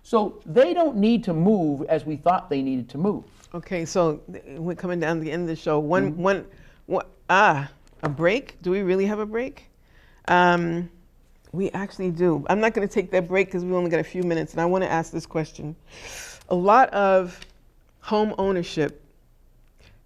So 0.03 0.41
they 0.47 0.73
don't 0.73 0.97
need 0.97 1.25
to 1.25 1.35
move 1.35 1.83
as 1.83 2.07
we 2.07 2.17
thought 2.17 2.49
they 2.49 2.63
needed 2.63 2.89
to 2.91 2.99
move. 2.99 3.25
Okay, 3.55 3.85
so 3.85 4.21
we're 4.57 4.75
coming 4.75 5.01
down 5.01 5.17
to 5.19 5.25
the 5.25 5.33
end 5.33 5.43
of 5.43 5.49
the 5.49 5.57
show. 5.57 5.79
One, 5.79 6.13
Mm-hmm. 6.13 6.23
one, 6.23 6.47
one, 6.87 7.07
ah, 7.31 7.71
a 8.03 8.09
break? 8.09 8.61
Do 8.63 8.71
we 8.71 8.83
really 8.83 9.07
have 9.07 9.19
a 9.19 9.27
break? 9.27 9.69
Um, 10.29 10.91
we 11.53 11.71
actually 11.71 12.11
do. 12.11 12.45
I'm 12.51 12.61
not 12.61 12.75
going 12.75 12.87
to 12.87 12.93
take 12.93 13.11
that 13.13 13.27
break 13.27 13.47
because 13.49 13.65
we 13.65 13.73
only 13.75 13.91
got 13.91 14.01
a 14.01 14.05
few 14.05 14.23
minutes, 14.23 14.53
and 14.53 14.61
I 14.61 14.67
want 14.67 14.85
to 14.85 14.91
ask 14.91 15.13
this 15.13 15.25
question. 15.25 15.75
A 16.51 16.55
lot 16.55 16.91
of 16.91 17.41
home 18.01 18.35
ownership 18.39 19.03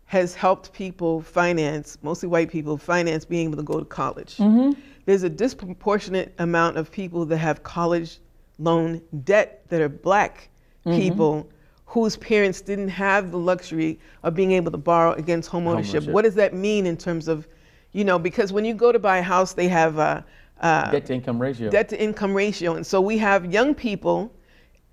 has 0.07 0.35
helped 0.35 0.73
people 0.73 1.21
finance, 1.23 1.99
mostly 2.03 2.29
white 2.29 2.51
people, 2.51 2.77
finance 2.77 3.25
being 3.25 3.49
able 3.49 3.57
to 3.57 3.63
go 3.65 3.79
to 3.81 3.85
college. 3.85 4.37
Mm-hmm. 4.37 4.79
There's 5.05 5.25
a 5.25 5.29
disproportionate 5.29 6.33
amount 6.39 6.77
of 6.77 6.93
people 6.93 7.25
that 7.27 7.39
have 7.39 7.65
college 7.65 8.19
loan 8.59 9.01
debt 9.25 9.63
that 9.69 9.81
are 9.81 9.89
black 9.89 10.49
Mhm. 10.87 10.97
people 10.97 11.49
whose 11.93 12.17
parents 12.17 12.63
didn't 12.63 12.89
have 12.89 13.31
the 13.31 13.37
luxury 13.37 14.01
of 14.23 14.35
being 14.35 14.53
able 14.53 14.71
to 14.71 14.79
borrow 14.79 15.13
against 15.13 15.51
home 15.51 15.67
ownership. 15.67 16.05
Homeownership. 16.05 16.13
What 16.13 16.23
does 16.23 16.35
that 16.37 16.55
mean 16.55 16.87
in 16.87 16.97
terms 16.97 17.29
of, 17.29 17.47
you 17.93 18.03
know, 18.03 18.19
because 18.19 18.51
when 18.51 18.65
you 18.65 18.73
go 18.73 18.93
to 18.93 18.99
buy 18.99 19.19
a 19.19 19.23
house, 19.23 19.53
they 19.53 19.69
have 19.69 19.99
a, 19.99 20.25
uh, 20.63 20.91
Debt 20.91 21.05
to 21.05 21.15
income 21.15 21.39
ratio. 21.39 21.71
debt 21.71 21.91
to 21.91 22.03
income 22.03 22.33
ratio. 22.33 22.77
And 22.77 22.87
so 22.87 22.99
we 22.99 23.19
have 23.19 23.53
young 23.53 23.75
people 23.75 24.33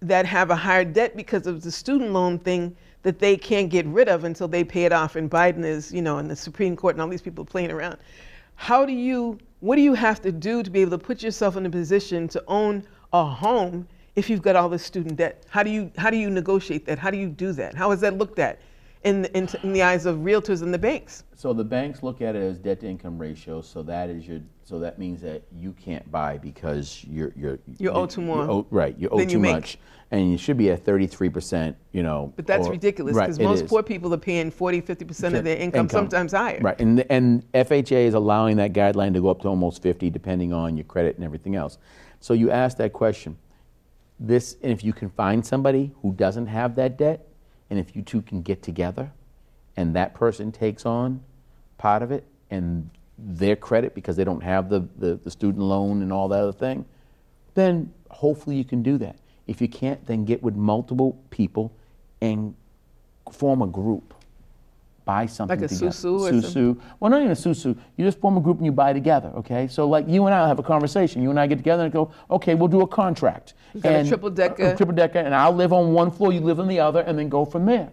that 0.01 0.25
have 0.25 0.49
a 0.49 0.55
higher 0.57 0.83
debt 0.83 1.15
because 1.15 1.47
of 1.47 1.61
the 1.61 1.71
student 1.71 2.11
loan 2.11 2.37
thing 2.37 2.75
that 3.03 3.17
they 3.17 3.37
can't 3.37 3.69
get 3.69 3.85
rid 3.85 4.09
of 4.09 4.25
until 4.25 4.49
they 4.49 4.65
pay 4.65 4.83
it 4.83 4.91
off. 4.91 5.15
And 5.15 5.31
Biden 5.31 5.63
is, 5.63 5.93
you 5.93 6.01
know, 6.01 6.17
in 6.17 6.27
the 6.27 6.35
Supreme 6.35 6.75
Court 6.75 6.95
and 6.95 7.01
all 7.01 7.07
these 7.07 7.21
people 7.21 7.45
playing 7.45 7.71
around. 7.71 7.97
How 8.55 8.85
do 8.85 8.91
you, 8.91 9.39
what 9.61 9.77
do 9.77 9.81
you 9.81 9.93
have 9.93 10.21
to 10.23 10.33
do 10.33 10.63
to 10.63 10.69
be 10.69 10.81
able 10.81 10.97
to 10.97 10.97
put 10.97 11.23
yourself 11.23 11.55
in 11.55 11.65
a 11.65 11.69
position 11.69 12.27
to 12.27 12.43
own 12.49 12.83
a 13.13 13.23
home 13.23 13.87
if 14.19 14.29
you've 14.29 14.41
got 14.41 14.55
all 14.55 14.69
this 14.69 14.83
student 14.83 15.15
debt? 15.15 15.45
How 15.49 15.63
do 15.63 15.71
you, 15.71 15.91
how 15.97 16.09
do 16.09 16.17
you 16.17 16.29
negotiate 16.29 16.85
that? 16.85 16.99
How 16.99 17.09
do 17.09 17.17
you 17.17 17.29
do 17.29 17.53
that? 17.53 17.73
How 17.73 17.91
is 17.91 18.01
that 18.01 18.17
looked 18.17 18.37
at 18.37 18.59
in, 19.03 19.25
in, 19.33 19.47
in 19.63 19.71
the 19.71 19.81
eyes 19.81 20.05
of 20.05 20.17
realtors 20.17 20.61
and 20.61 20.73
the 20.73 20.77
banks? 20.77 21.23
So 21.35 21.53
the 21.53 21.63
banks 21.63 22.03
look 22.03 22.21
at 22.21 22.35
it 22.35 22.43
as 22.43 22.57
debt 22.57 22.81
to 22.81 22.87
income 22.87 23.17
ratio. 23.17 23.61
So 23.61 23.81
that 23.83 24.09
is 24.09 24.27
your. 24.27 24.41
So 24.65 24.77
that 24.79 24.99
means 24.99 25.21
that 25.21 25.41
you 25.55 25.71
can't 25.71 26.11
buy 26.11 26.37
because 26.37 27.03
you're 27.09 27.31
you're 27.35 27.57
You 27.79 27.91
owe 27.91 28.05
too 28.05 28.21
much. 28.21 28.49
owe- 28.49 28.67
right, 28.69 28.95
you 28.99 29.07
owe 29.09 29.23
too 29.23 29.31
you 29.31 29.39
much, 29.39 29.79
and 30.11 30.29
you 30.29 30.37
should 30.37 30.57
be 30.57 30.69
at 30.69 30.85
33 30.85 31.29
percent. 31.29 31.77
You 31.93 32.03
know. 32.03 32.33
But 32.35 32.45
that's 32.45 32.67
or- 32.67 32.71
ridiculous 32.71 33.17
because 33.17 33.39
it 33.39 33.43
most 33.43 33.67
poor 33.67 33.81
people 33.81 34.13
are 34.13 34.17
paying 34.17 34.51
40, 34.51 34.81
50% 34.81 35.37
of 35.37 35.43
their 35.45 35.57
income, 35.57 35.89
sometimes 35.89 36.33
higher. 36.33 36.59
Right, 36.61 36.79
and 36.79 37.03
and 37.09 37.49
FHA 37.53 38.05
is 38.05 38.13
allowing 38.15 38.57
that 38.57 38.73
guideline 38.73 39.13
to 39.13 39.21
go 39.21 39.29
up 39.29 39.41
to 39.43 39.47
almost 39.47 39.81
50, 39.81 40.09
depending 40.09 40.51
on 40.53 40.75
your 40.75 40.83
credit 40.83 41.15
and 41.15 41.23
everything 41.23 41.55
else. 41.55 41.77
So 42.19 42.33
you 42.33 42.51
ask 42.51 42.77
that 42.77 42.91
question. 42.91 43.37
This, 44.19 44.57
and 44.61 44.71
if 44.71 44.83
you 44.83 44.93
can 44.93 45.09
find 45.09 45.45
somebody 45.45 45.91
who 46.01 46.13
doesn't 46.13 46.47
have 46.47 46.75
that 46.75 46.97
debt, 46.97 47.27
and 47.69 47.79
if 47.79 47.95
you 47.95 48.01
two 48.01 48.21
can 48.21 48.41
get 48.41 48.61
together, 48.61 49.11
and 49.77 49.95
that 49.95 50.13
person 50.13 50.51
takes 50.51 50.85
on 50.85 51.21
part 51.77 52.03
of 52.03 52.11
it 52.11 52.25
and 52.49 52.89
their 53.17 53.55
credit 53.55 53.95
because 53.95 54.15
they 54.15 54.23
don't 54.23 54.43
have 54.43 54.69
the, 54.69 54.87
the, 54.97 55.15
the 55.23 55.31
student 55.31 55.63
loan 55.63 56.01
and 56.01 56.11
all 56.11 56.27
that 56.27 56.39
other 56.39 56.51
thing, 56.51 56.85
then 57.53 57.93
hopefully 58.09 58.55
you 58.55 58.65
can 58.65 58.83
do 58.83 58.97
that. 58.97 59.17
If 59.47 59.61
you 59.61 59.67
can't, 59.67 60.05
then 60.05 60.25
get 60.25 60.43
with 60.43 60.55
multiple 60.55 61.21
people 61.29 61.71
and 62.21 62.55
form 63.31 63.61
a 63.61 63.67
group. 63.67 64.13
Buy 65.05 65.25
something 65.25 65.59
Like 65.59 65.65
a 65.65 65.73
together. 65.73 65.91
susu 65.91 66.19
or 66.19 66.31
Susu. 66.31 66.79
Well, 66.99 67.09
not 67.09 67.19
even 67.21 67.31
a 67.31 67.35
susu. 67.35 67.75
You 67.97 68.05
just 68.05 68.19
form 68.19 68.37
a 68.37 68.41
group 68.41 68.57
and 68.57 68.65
you 68.65 68.71
buy 68.71 68.93
together, 68.93 69.29
okay? 69.37 69.67
So 69.67 69.87
like 69.87 70.07
you 70.07 70.25
and 70.27 70.35
I 70.35 70.47
have 70.47 70.59
a 70.59 70.63
conversation. 70.63 71.21
You 71.23 71.29
and 71.31 71.39
I 71.39 71.47
get 71.47 71.57
together 71.57 71.83
and 71.83 71.91
go, 71.91 72.11
okay, 72.29 72.53
we'll 72.55 72.67
do 72.67 72.81
a 72.81 72.87
contract. 72.87 73.53
We've 73.73 73.81
got 73.83 73.93
a 73.93 74.07
triple 74.07 74.29
decker. 74.29 74.67
a 74.67 74.75
triple 74.77 74.95
decker, 74.95 75.19
and 75.19 75.33
I'll 75.33 75.53
live 75.53 75.73
on 75.73 75.93
one 75.93 76.11
floor, 76.11 76.31
you 76.33 76.41
live 76.41 76.59
on 76.59 76.67
the 76.67 76.79
other, 76.79 77.01
and 77.01 77.17
then 77.17 77.29
go 77.29 77.45
from 77.45 77.65
there. 77.65 77.89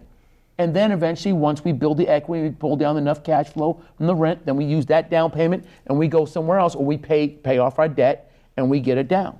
And 0.59 0.75
then 0.75 0.91
eventually, 0.91 1.33
once 1.33 1.63
we 1.63 1.71
build 1.71 1.97
the 1.97 2.07
equity, 2.07 2.43
we 2.43 2.49
pull 2.49 2.75
down 2.75 2.97
enough 2.97 3.23
cash 3.23 3.47
flow 3.49 3.79
from 3.95 4.07
the 4.07 4.15
rent, 4.15 4.43
then 4.45 4.55
we 4.55 4.65
use 4.65 4.87
that 4.87 5.09
down 5.09 5.29
payment 5.29 5.65
and 5.85 5.97
we 5.99 6.07
go 6.07 6.25
somewhere 6.25 6.57
else, 6.57 6.73
or 6.73 6.83
we 6.83 6.97
pay 6.97 7.27
pay 7.27 7.59
off 7.59 7.77
our 7.77 7.87
debt 7.87 8.31
and 8.57 8.67
we 8.69 8.79
get 8.79 8.97
it 8.97 9.07
down. 9.07 9.39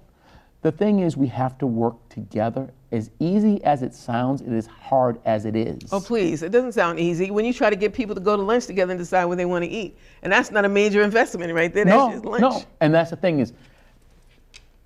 The 0.61 0.71
thing 0.71 0.99
is, 0.99 1.17
we 1.17 1.27
have 1.27 1.57
to 1.57 1.65
work 1.67 1.95
together. 2.09 2.69
As 2.91 3.11
easy 3.19 3.61
as 3.65 3.83
it 3.83 3.93
sounds, 3.93 4.41
it 4.41 4.53
is 4.53 4.65
hard 4.65 5.19
as 5.25 5.45
it 5.45 5.57
is. 5.57 5.91
Oh, 5.91 5.99
please. 5.99 6.41
It 6.41 6.53
doesn't 6.53 6.71
sound 6.71 6.99
easy 6.99 7.31
when 7.31 7.43
you 7.43 7.53
try 7.53 7.69
to 7.69 7.75
get 7.75 7.93
people 7.93 8.15
to 8.15 8.21
go 8.21 8.37
to 8.37 8.41
lunch 8.41 8.65
together 8.65 8.91
and 8.91 8.99
decide 8.99 9.25
where 9.25 9.35
they 9.35 9.45
want 9.45 9.65
to 9.65 9.69
eat. 9.69 9.97
And 10.21 10.31
that's 10.31 10.51
not 10.51 10.63
a 10.63 10.69
major 10.69 11.01
investment 11.01 11.53
right 11.53 11.73
there. 11.73 11.83
That's 11.83 11.97
no, 11.97 12.11
just 12.11 12.25
lunch. 12.25 12.41
no. 12.41 12.63
And 12.79 12.93
that's 12.93 13.09
the 13.09 13.17
thing 13.17 13.39
is, 13.39 13.51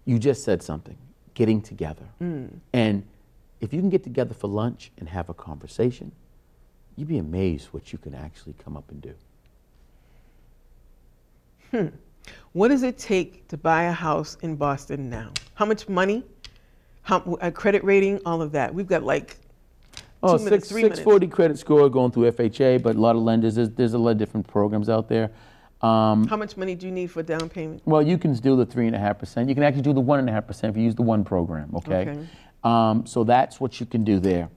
you 0.06 0.18
just 0.18 0.44
said 0.44 0.64
something, 0.64 0.98
getting 1.36 1.62
together. 1.62 2.06
Mm. 2.20 2.50
And 2.74 3.04
if 3.60 3.72
you 3.72 3.80
can 3.80 3.90
get 3.90 4.04
together 4.04 4.34
for 4.34 4.48
lunch 4.48 4.92
and 4.98 5.08
have 5.08 5.30
a 5.30 5.36
conversation, 5.36 6.12
you'd 6.96 7.08
be 7.08 7.20
amazed 7.20 7.68
what 7.68 7.94
you 7.94 8.00
can 8.00 8.16
actually 8.16 8.56
come 8.64 8.76
up 8.76 8.90
and 8.90 9.02
do. 9.02 9.14
Hmm. 11.70 11.88
What 12.54 12.68
does 12.68 12.84
it 12.84 12.98
take 12.98 13.48
to 13.48 13.58
buy 13.58 13.84
a 13.84 13.92
house 13.92 14.38
in 14.42 14.56
Boston 14.56 15.10
now? 15.10 15.32
How 15.54 15.66
much 15.66 15.88
money? 15.88 16.24
How, 17.04 17.38
a 17.42 17.52
credit 17.52 17.84
rating? 17.84 18.20
All 18.26 18.42
of 18.42 18.52
that. 18.54 18.74
We've 18.74 18.88
got 18.88 19.04
like 19.04 19.38
Oh, 20.24 20.38
two 20.38 20.44
minutes, 20.44 20.68
six, 20.68 20.72
three 20.72 20.82
640 20.84 21.28
credit 21.28 21.58
score 21.58 21.90
going 21.90 22.12
through 22.12 22.32
FHA, 22.32 22.84
but 22.84 22.96
a 22.96 23.00
lot 23.00 23.16
of 23.16 23.24
lenders, 23.24 23.56
there's, 23.56 23.70
there's 23.72 23.94
a 23.94 23.98
lot 23.98 24.12
of 24.12 24.18
different 24.20 24.48
programs 24.48 24.88
out 24.88 25.10
there. 25.10 25.32
Um, 25.82 26.28
How 26.28 26.38
much 26.38 26.58
money 26.58 26.76
do 26.76 26.86
you 26.86 26.92
need 26.92 27.10
for 27.10 27.24
down 27.24 27.50
payment? 27.50 27.82
well, 27.86 28.04
you 28.04 28.20
can 28.20 28.34
do 28.36 28.56
the 28.56 28.66
3.5%. 28.66 29.50
You 29.50 29.56
can 29.56 29.64
actually 29.64 29.82
do 29.82 29.94
the 29.94 30.02
1.5% 30.02 30.70
if 30.70 30.78
you 30.78 30.84
use 30.84 30.94
the 30.94 31.02
one 31.02 31.24
program, 31.24 31.72
okay? 31.76 32.02
Okay. 32.02 32.28
Um, 32.64 33.04
so 33.08 33.24
that's 33.24 33.60
what 33.60 33.80
you 33.80 33.88
can 33.88 34.04
do 34.04 34.20
there, 34.20 34.48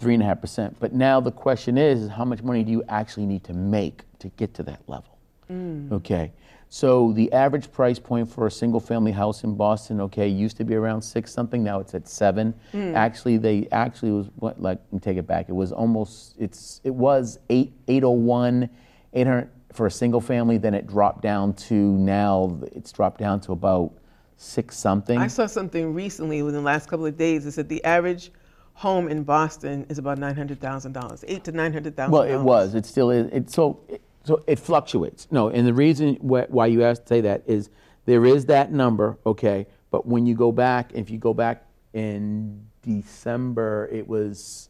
3.5%. 0.00 0.76
But 0.80 0.94
now 0.94 1.20
the 1.20 1.32
question 1.32 1.76
is, 1.76 2.04
is 2.04 2.08
how 2.08 2.24
much 2.24 2.42
money 2.42 2.64
do 2.64 2.72
you 2.72 2.82
actually 2.88 3.26
need 3.26 3.44
to 3.44 3.52
make 3.52 4.04
to 4.20 4.28
get 4.30 4.54
to 4.54 4.62
that 4.62 4.80
level? 4.86 5.18
Mm. 5.52 5.92
Okay. 5.92 6.32
So 6.72 7.10
the 7.12 7.32
average 7.32 7.72
price 7.72 7.98
point 7.98 8.32
for 8.32 8.46
a 8.46 8.50
single 8.50 8.78
family 8.78 9.10
house 9.10 9.42
in 9.42 9.56
Boston, 9.56 10.00
okay, 10.02 10.28
used 10.28 10.56
to 10.58 10.64
be 10.64 10.76
around 10.76 11.02
six 11.02 11.32
something. 11.32 11.64
Now 11.64 11.80
it's 11.80 11.96
at 11.96 12.06
seven. 12.08 12.54
Mm. 12.72 12.94
Actually, 12.94 13.38
they 13.38 13.66
actually 13.72 14.12
was 14.12 14.28
what 14.36 14.62
like 14.62 14.78
let 14.78 14.92
me 14.92 15.00
take 15.00 15.16
it 15.16 15.26
back. 15.26 15.48
It 15.48 15.54
was 15.54 15.72
almost 15.72 16.36
it's 16.38 16.80
it 16.84 16.94
was 16.94 17.40
eight 17.50 17.72
eight 17.88 18.04
oh 18.04 18.10
one, 18.10 18.70
eight 19.14 19.26
hundred 19.26 19.50
for 19.72 19.86
a 19.86 19.90
single 19.90 20.20
family. 20.20 20.58
Then 20.58 20.74
it 20.74 20.86
dropped 20.86 21.22
down 21.22 21.54
to 21.54 21.74
now 21.74 22.60
it's 22.70 22.92
dropped 22.92 23.18
down 23.18 23.40
to 23.40 23.52
about 23.52 23.92
six 24.36 24.78
something. 24.78 25.18
I 25.18 25.26
saw 25.26 25.46
something 25.46 25.92
recently 25.92 26.40
within 26.44 26.60
the 26.60 26.66
last 26.66 26.88
couple 26.88 27.04
of 27.04 27.16
days 27.16 27.44
that 27.44 27.52
said 27.52 27.68
the 27.68 27.82
average 27.82 28.30
home 28.74 29.08
in 29.08 29.24
Boston 29.24 29.86
is 29.88 29.98
about 29.98 30.18
nine 30.18 30.36
hundred 30.36 30.60
thousand 30.60 30.92
dollars, 30.92 31.24
eight 31.26 31.42
to 31.44 31.52
nine 31.52 31.72
hundred 31.72 31.96
thousand. 31.96 32.12
Well, 32.12 32.22
it 32.22 32.40
was. 32.40 32.76
It 32.76 32.86
still 32.86 33.10
is. 33.10 33.26
It, 33.32 33.50
so, 33.50 33.80
it, 33.88 34.00
so 34.30 34.44
it 34.46 34.60
fluctuates. 34.60 35.26
No, 35.32 35.48
and 35.48 35.66
the 35.66 35.74
reason 35.74 36.14
wh- 36.16 36.48
why 36.50 36.66
you 36.66 36.84
asked 36.84 37.02
to 37.02 37.08
say 37.08 37.20
that 37.22 37.42
is 37.46 37.68
there 38.04 38.24
is 38.24 38.46
that 38.46 38.70
number, 38.70 39.18
okay. 39.26 39.66
But 39.90 40.06
when 40.06 40.24
you 40.24 40.36
go 40.36 40.52
back, 40.52 40.92
if 40.94 41.10
you 41.10 41.18
go 41.18 41.34
back 41.34 41.66
in 41.92 42.64
December, 42.82 43.88
it 43.92 44.06
was 44.06 44.68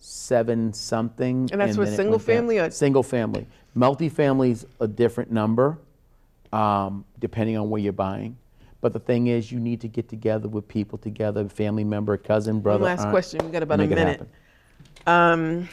seven 0.00 0.72
something. 0.72 1.48
And 1.52 1.60
that's 1.60 1.76
for 1.76 1.84
then 1.84 1.92
it 1.92 1.96
single 1.96 2.18
family? 2.18 2.58
or- 2.58 2.70
single 2.72 3.04
family. 3.04 3.46
Multifamily's 3.76 4.66
a 4.80 4.88
different 4.88 5.30
number, 5.30 5.78
um, 6.52 7.04
depending 7.20 7.56
on 7.56 7.70
where 7.70 7.80
you're 7.80 7.92
buying. 7.92 8.36
But 8.80 8.92
the 8.92 8.98
thing 8.98 9.28
is, 9.28 9.52
you 9.52 9.60
need 9.60 9.80
to 9.82 9.88
get 9.88 10.08
together 10.08 10.48
with 10.48 10.66
people 10.66 10.98
together, 10.98 11.48
family 11.48 11.84
member, 11.84 12.16
cousin, 12.16 12.58
brother. 12.58 12.82
One 12.82 12.90
last 12.90 13.02
aunt, 13.02 13.10
question. 13.10 13.40
We 13.44 13.52
got 13.52 13.62
about 13.62 13.78
a 13.78 13.86
minute. 13.86 14.28
Um, 15.06 15.68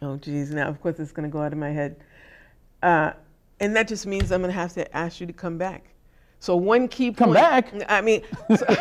oh, 0.00 0.16
geez. 0.16 0.50
Now, 0.50 0.68
of 0.68 0.80
course, 0.80 0.98
it's 0.98 1.12
going 1.12 1.28
to 1.28 1.32
go 1.32 1.42
out 1.42 1.52
of 1.52 1.58
my 1.58 1.70
head. 1.70 1.96
Uh, 2.84 3.14
and 3.60 3.74
that 3.74 3.88
just 3.88 4.06
means 4.06 4.30
I'm 4.30 4.42
going 4.42 4.52
to 4.52 4.58
have 4.58 4.74
to 4.74 4.94
ask 4.94 5.18
you 5.18 5.26
to 5.26 5.32
come 5.32 5.56
back. 5.56 5.86
So 6.38 6.54
one 6.54 6.86
key 6.86 7.06
point. 7.06 7.16
Come 7.16 7.32
back? 7.32 7.72
I 7.88 8.02
mean, 8.02 8.20
so- 8.54 8.66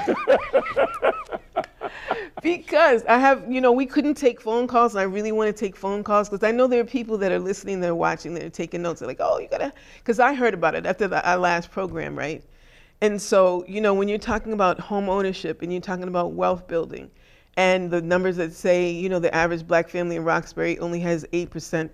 because 2.44 3.06
I 3.06 3.18
have, 3.18 3.50
you 3.50 3.62
know, 3.62 3.72
we 3.72 3.86
couldn't 3.86 4.16
take 4.16 4.42
phone 4.42 4.68
calls, 4.68 4.94
and 4.94 5.00
I 5.00 5.04
really 5.04 5.32
want 5.32 5.56
to 5.56 5.58
take 5.58 5.78
phone 5.78 6.04
calls 6.04 6.30
because 6.30 6.44
I 6.44 6.52
know 6.52 6.68
there 6.68 6.82
are 6.82 6.86
people 6.86 7.18
that 7.20 7.32
are 7.32 7.40
listening, 7.40 7.80
that 7.80 7.92
are 7.92 7.96
watching, 7.96 8.34
that 8.34 8.44
are 8.44 8.50
taking 8.50 8.82
notes. 8.82 9.00
They're 9.00 9.08
like, 9.08 9.22
oh, 9.22 9.40
you 9.40 9.48
gotta, 9.48 9.72
because 10.00 10.20
I 10.20 10.34
heard 10.34 10.54
about 10.54 10.76
it 10.76 10.86
after 10.86 11.08
the, 11.08 11.26
our 11.26 11.38
last 11.38 11.72
program, 11.72 12.20
right? 12.20 12.44
And 13.00 13.22
so, 13.22 13.64
you 13.70 13.80
know, 13.80 13.94
when 13.94 14.10
you're 14.10 14.18
talking 14.18 14.52
about 14.52 14.82
home 14.82 15.08
ownership 15.08 15.62
and 15.62 15.72
you're 15.72 15.82
talking 15.82 16.10
about 16.10 16.34
wealth 16.34 16.68
building, 16.68 17.10
and 17.56 17.90
the 17.90 18.02
numbers 18.02 18.36
that 18.36 18.52
say, 18.52 18.92
you 18.92 19.08
know, 19.08 19.20
the 19.20 19.34
average 19.34 19.66
black 19.66 19.88
family 19.88 20.18
in 20.18 20.26
Roxbury 20.26 20.78
only 20.80 21.00
has 21.00 21.24
8% 21.32 21.90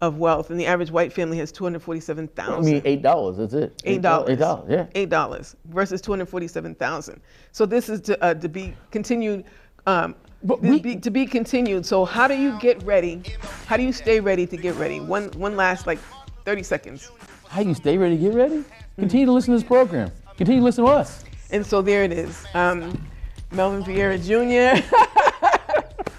of 0.00 0.18
wealth, 0.18 0.50
and 0.50 0.60
the 0.60 0.66
average 0.66 0.90
white 0.90 1.12
family 1.12 1.38
has 1.38 1.50
247,000. 1.52 2.54
I 2.54 2.60
mean, 2.60 2.82
eight 2.84 3.02
dollars. 3.02 3.38
That's 3.38 3.54
it. 3.54 3.80
Eight 3.84 4.02
dollars. 4.02 4.30
Eight 4.30 4.38
dollars. 4.38 4.66
Yeah. 4.70 4.86
Eight 4.94 5.08
dollars 5.08 5.56
versus 5.66 6.00
two 6.00 6.12
hundred 6.12 6.26
forty-seven 6.28 6.74
thousand. 6.74 7.20
So 7.52 7.64
this 7.64 7.88
is 7.88 8.00
to, 8.02 8.22
uh, 8.22 8.34
to 8.34 8.48
be 8.48 8.74
continued 8.90 9.44
um, 9.86 10.14
But 10.42 10.60
we, 10.60 10.80
be, 10.80 10.96
to 10.96 11.10
be 11.10 11.26
continued. 11.26 11.86
So 11.86 12.04
how 12.04 12.28
do 12.28 12.34
you 12.34 12.58
get 12.60 12.82
ready? 12.82 13.22
How 13.66 13.76
do 13.76 13.82
you 13.82 13.92
stay 13.92 14.20
ready 14.20 14.46
to 14.46 14.56
get 14.56 14.74
ready? 14.76 15.00
One 15.00 15.30
one 15.32 15.56
last 15.56 15.86
like 15.86 15.98
30 16.44 16.62
seconds. 16.62 17.10
How 17.48 17.62
do 17.62 17.68
you 17.68 17.74
stay 17.74 17.96
ready 17.96 18.16
to 18.16 18.22
get 18.22 18.34
ready? 18.34 18.64
Continue 18.98 19.26
to 19.26 19.32
listen 19.32 19.52
to 19.52 19.58
this 19.58 19.66
program. 19.66 20.10
Continue 20.36 20.60
to 20.60 20.64
listen 20.64 20.84
to 20.84 20.90
us. 20.90 21.24
And 21.50 21.64
so 21.64 21.80
there 21.80 22.02
it 22.04 22.12
is. 22.12 22.44
Um, 22.54 23.06
Melvin 23.52 23.82
Vieira 23.84 24.18
Jr. 24.20 24.82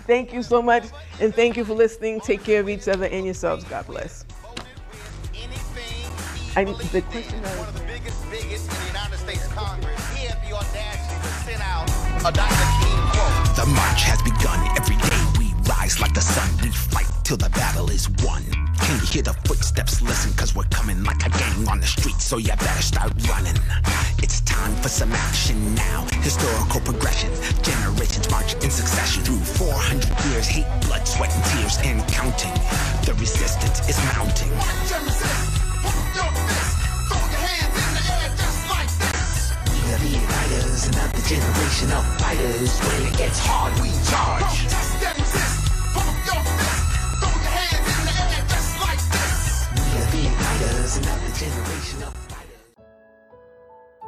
thank 0.08 0.34
you 0.34 0.42
so 0.42 0.62
much. 0.62 0.86
And 1.20 1.36
thank 1.36 1.58
you 1.58 1.66
for 1.66 1.74
listening. 1.74 2.20
Take 2.22 2.44
care 2.44 2.62
of 2.62 2.70
each 2.70 2.88
other 2.88 3.06
and 3.06 3.26
yourselves. 3.26 3.64
God 3.66 3.86
bless. 3.86 4.26
I, 6.56 6.64
the 6.64 7.04
question 7.12 7.40
One 7.44 7.70
of 7.70 7.78
the 7.78 7.86
biggest 7.86 8.28
bigots 8.32 8.64
in 8.64 8.74
the 8.82 8.88
United 8.88 9.18
States 9.20 9.48
Congress. 9.50 10.18
He 10.18 10.26
had 10.26 10.42
the 10.42 10.56
audacity 10.56 11.22
to 11.22 11.34
send 11.46 11.62
out 11.62 11.88
a 12.26 12.32
Dr. 12.32 12.66
King 12.82 12.98
quote. 13.14 13.56
The 13.56 13.66
march 13.76 14.02
has 14.10 14.20
begun. 14.24 14.58
Every 14.76 14.98
day 14.98 15.22
we 15.38 15.54
rise 15.70 16.00
like 16.00 16.16
the 16.16 16.22
sun. 16.22 16.50
We 16.64 16.70
fight 16.70 17.06
till 17.24 17.38
the 17.38 17.52
battle 17.52 17.92
is 17.92 18.10
won. 18.24 18.67
Can 18.80 19.00
you 19.00 19.06
hear 19.08 19.22
the 19.24 19.34
footsteps? 19.46 20.02
Listen, 20.02 20.34
cause 20.34 20.56
we're 20.56 20.64
coming 20.70 21.04
like 21.04 21.26
a 21.26 21.30
gang 21.30 21.68
on 21.68 21.80
the 21.80 21.88
street, 21.88 22.20
so 22.22 22.38
you 22.38 22.50
better 22.50 22.82
start 22.82 23.12
running. 23.28 23.56
It's 24.20 24.42
time 24.42 24.76
for 24.82 24.90
some 24.90 25.12
action 25.12 25.76
now. 25.76 26.06
Historical 26.22 26.82
progression. 26.82 27.32
Generations 27.64 28.30
march 28.30 28.54
in 28.56 28.70
succession 28.72 29.24
through 29.24 29.40
400 29.40 30.08
years. 30.32 30.48
Hate, 30.48 30.66
blood, 30.88 31.08
sweat, 31.08 31.34
and 31.36 31.44
tears, 31.46 31.78
and 31.84 32.02
counting. 32.08 32.54
The 33.06 33.14
resistance 33.20 33.88
is 33.90 33.98
mounting. 34.16 34.50
We 34.52 34.58
are 39.94 40.00
the 40.00 40.12
igniters, 40.20 40.88
another 40.90 41.22
generation 41.28 41.92
of 41.92 42.04
fighters. 42.20 42.80
When 42.80 43.02
it 43.08 43.18
gets 43.18 43.40
hard, 43.40 43.74
we 43.82 43.90
charge. 44.10 44.87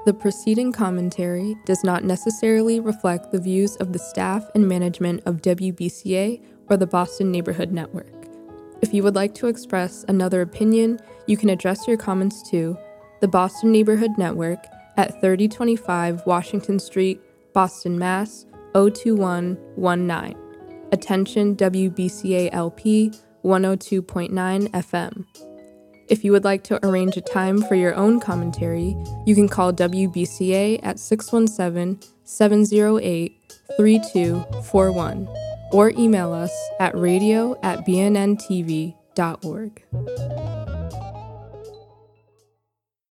The 0.05 0.13
preceding 0.13 0.71
commentary 0.71 1.55
does 1.65 1.83
not 1.83 2.03
necessarily 2.03 2.79
reflect 2.79 3.31
the 3.31 3.39
views 3.39 3.75
of 3.77 3.93
the 3.93 3.99
staff 3.99 4.49
and 4.55 4.67
management 4.67 5.21
of 5.25 5.41
WBCA 5.41 6.41
or 6.69 6.77
the 6.77 6.87
Boston 6.87 7.31
Neighborhood 7.31 7.71
Network. 7.71 8.27
If 8.81 8.93
you 8.93 9.03
would 9.03 9.15
like 9.15 9.35
to 9.35 9.47
express 9.47 10.05
another 10.07 10.41
opinion, 10.41 10.99
you 11.27 11.37
can 11.37 11.49
address 11.49 11.87
your 11.87 11.97
comments 11.97 12.41
to 12.49 12.77
the 13.19 13.27
Boston 13.27 13.71
Neighborhood 13.71 14.17
Network 14.17 14.65
at 14.97 15.19
3025 15.21 16.25
Washington 16.25 16.79
Street, 16.79 17.21
Boston, 17.53 17.99
Mass. 17.99 18.45
02119. 18.73 20.37
Attention 20.91 21.55
WBCA 21.55 22.49
LP 22.51 23.11
102.9 23.43 24.69
FM. 24.69 25.48
If 26.09 26.23
you 26.23 26.31
would 26.31 26.43
like 26.43 26.63
to 26.65 26.83
arrange 26.85 27.17
a 27.17 27.21
time 27.21 27.61
for 27.61 27.75
your 27.75 27.93
own 27.93 28.19
commentary, 28.19 28.97
you 29.27 29.35
can 29.35 29.47
call 29.47 29.71
WBCA 29.71 30.79
at 30.81 30.99
617 30.99 31.99
708 32.23 33.35
3241 33.77 35.27
or 35.71 35.91
email 35.91 36.33
us 36.33 36.51
at 36.79 36.97
radio 36.97 37.59
at 37.61 37.85
bnntv.org. 37.85 39.83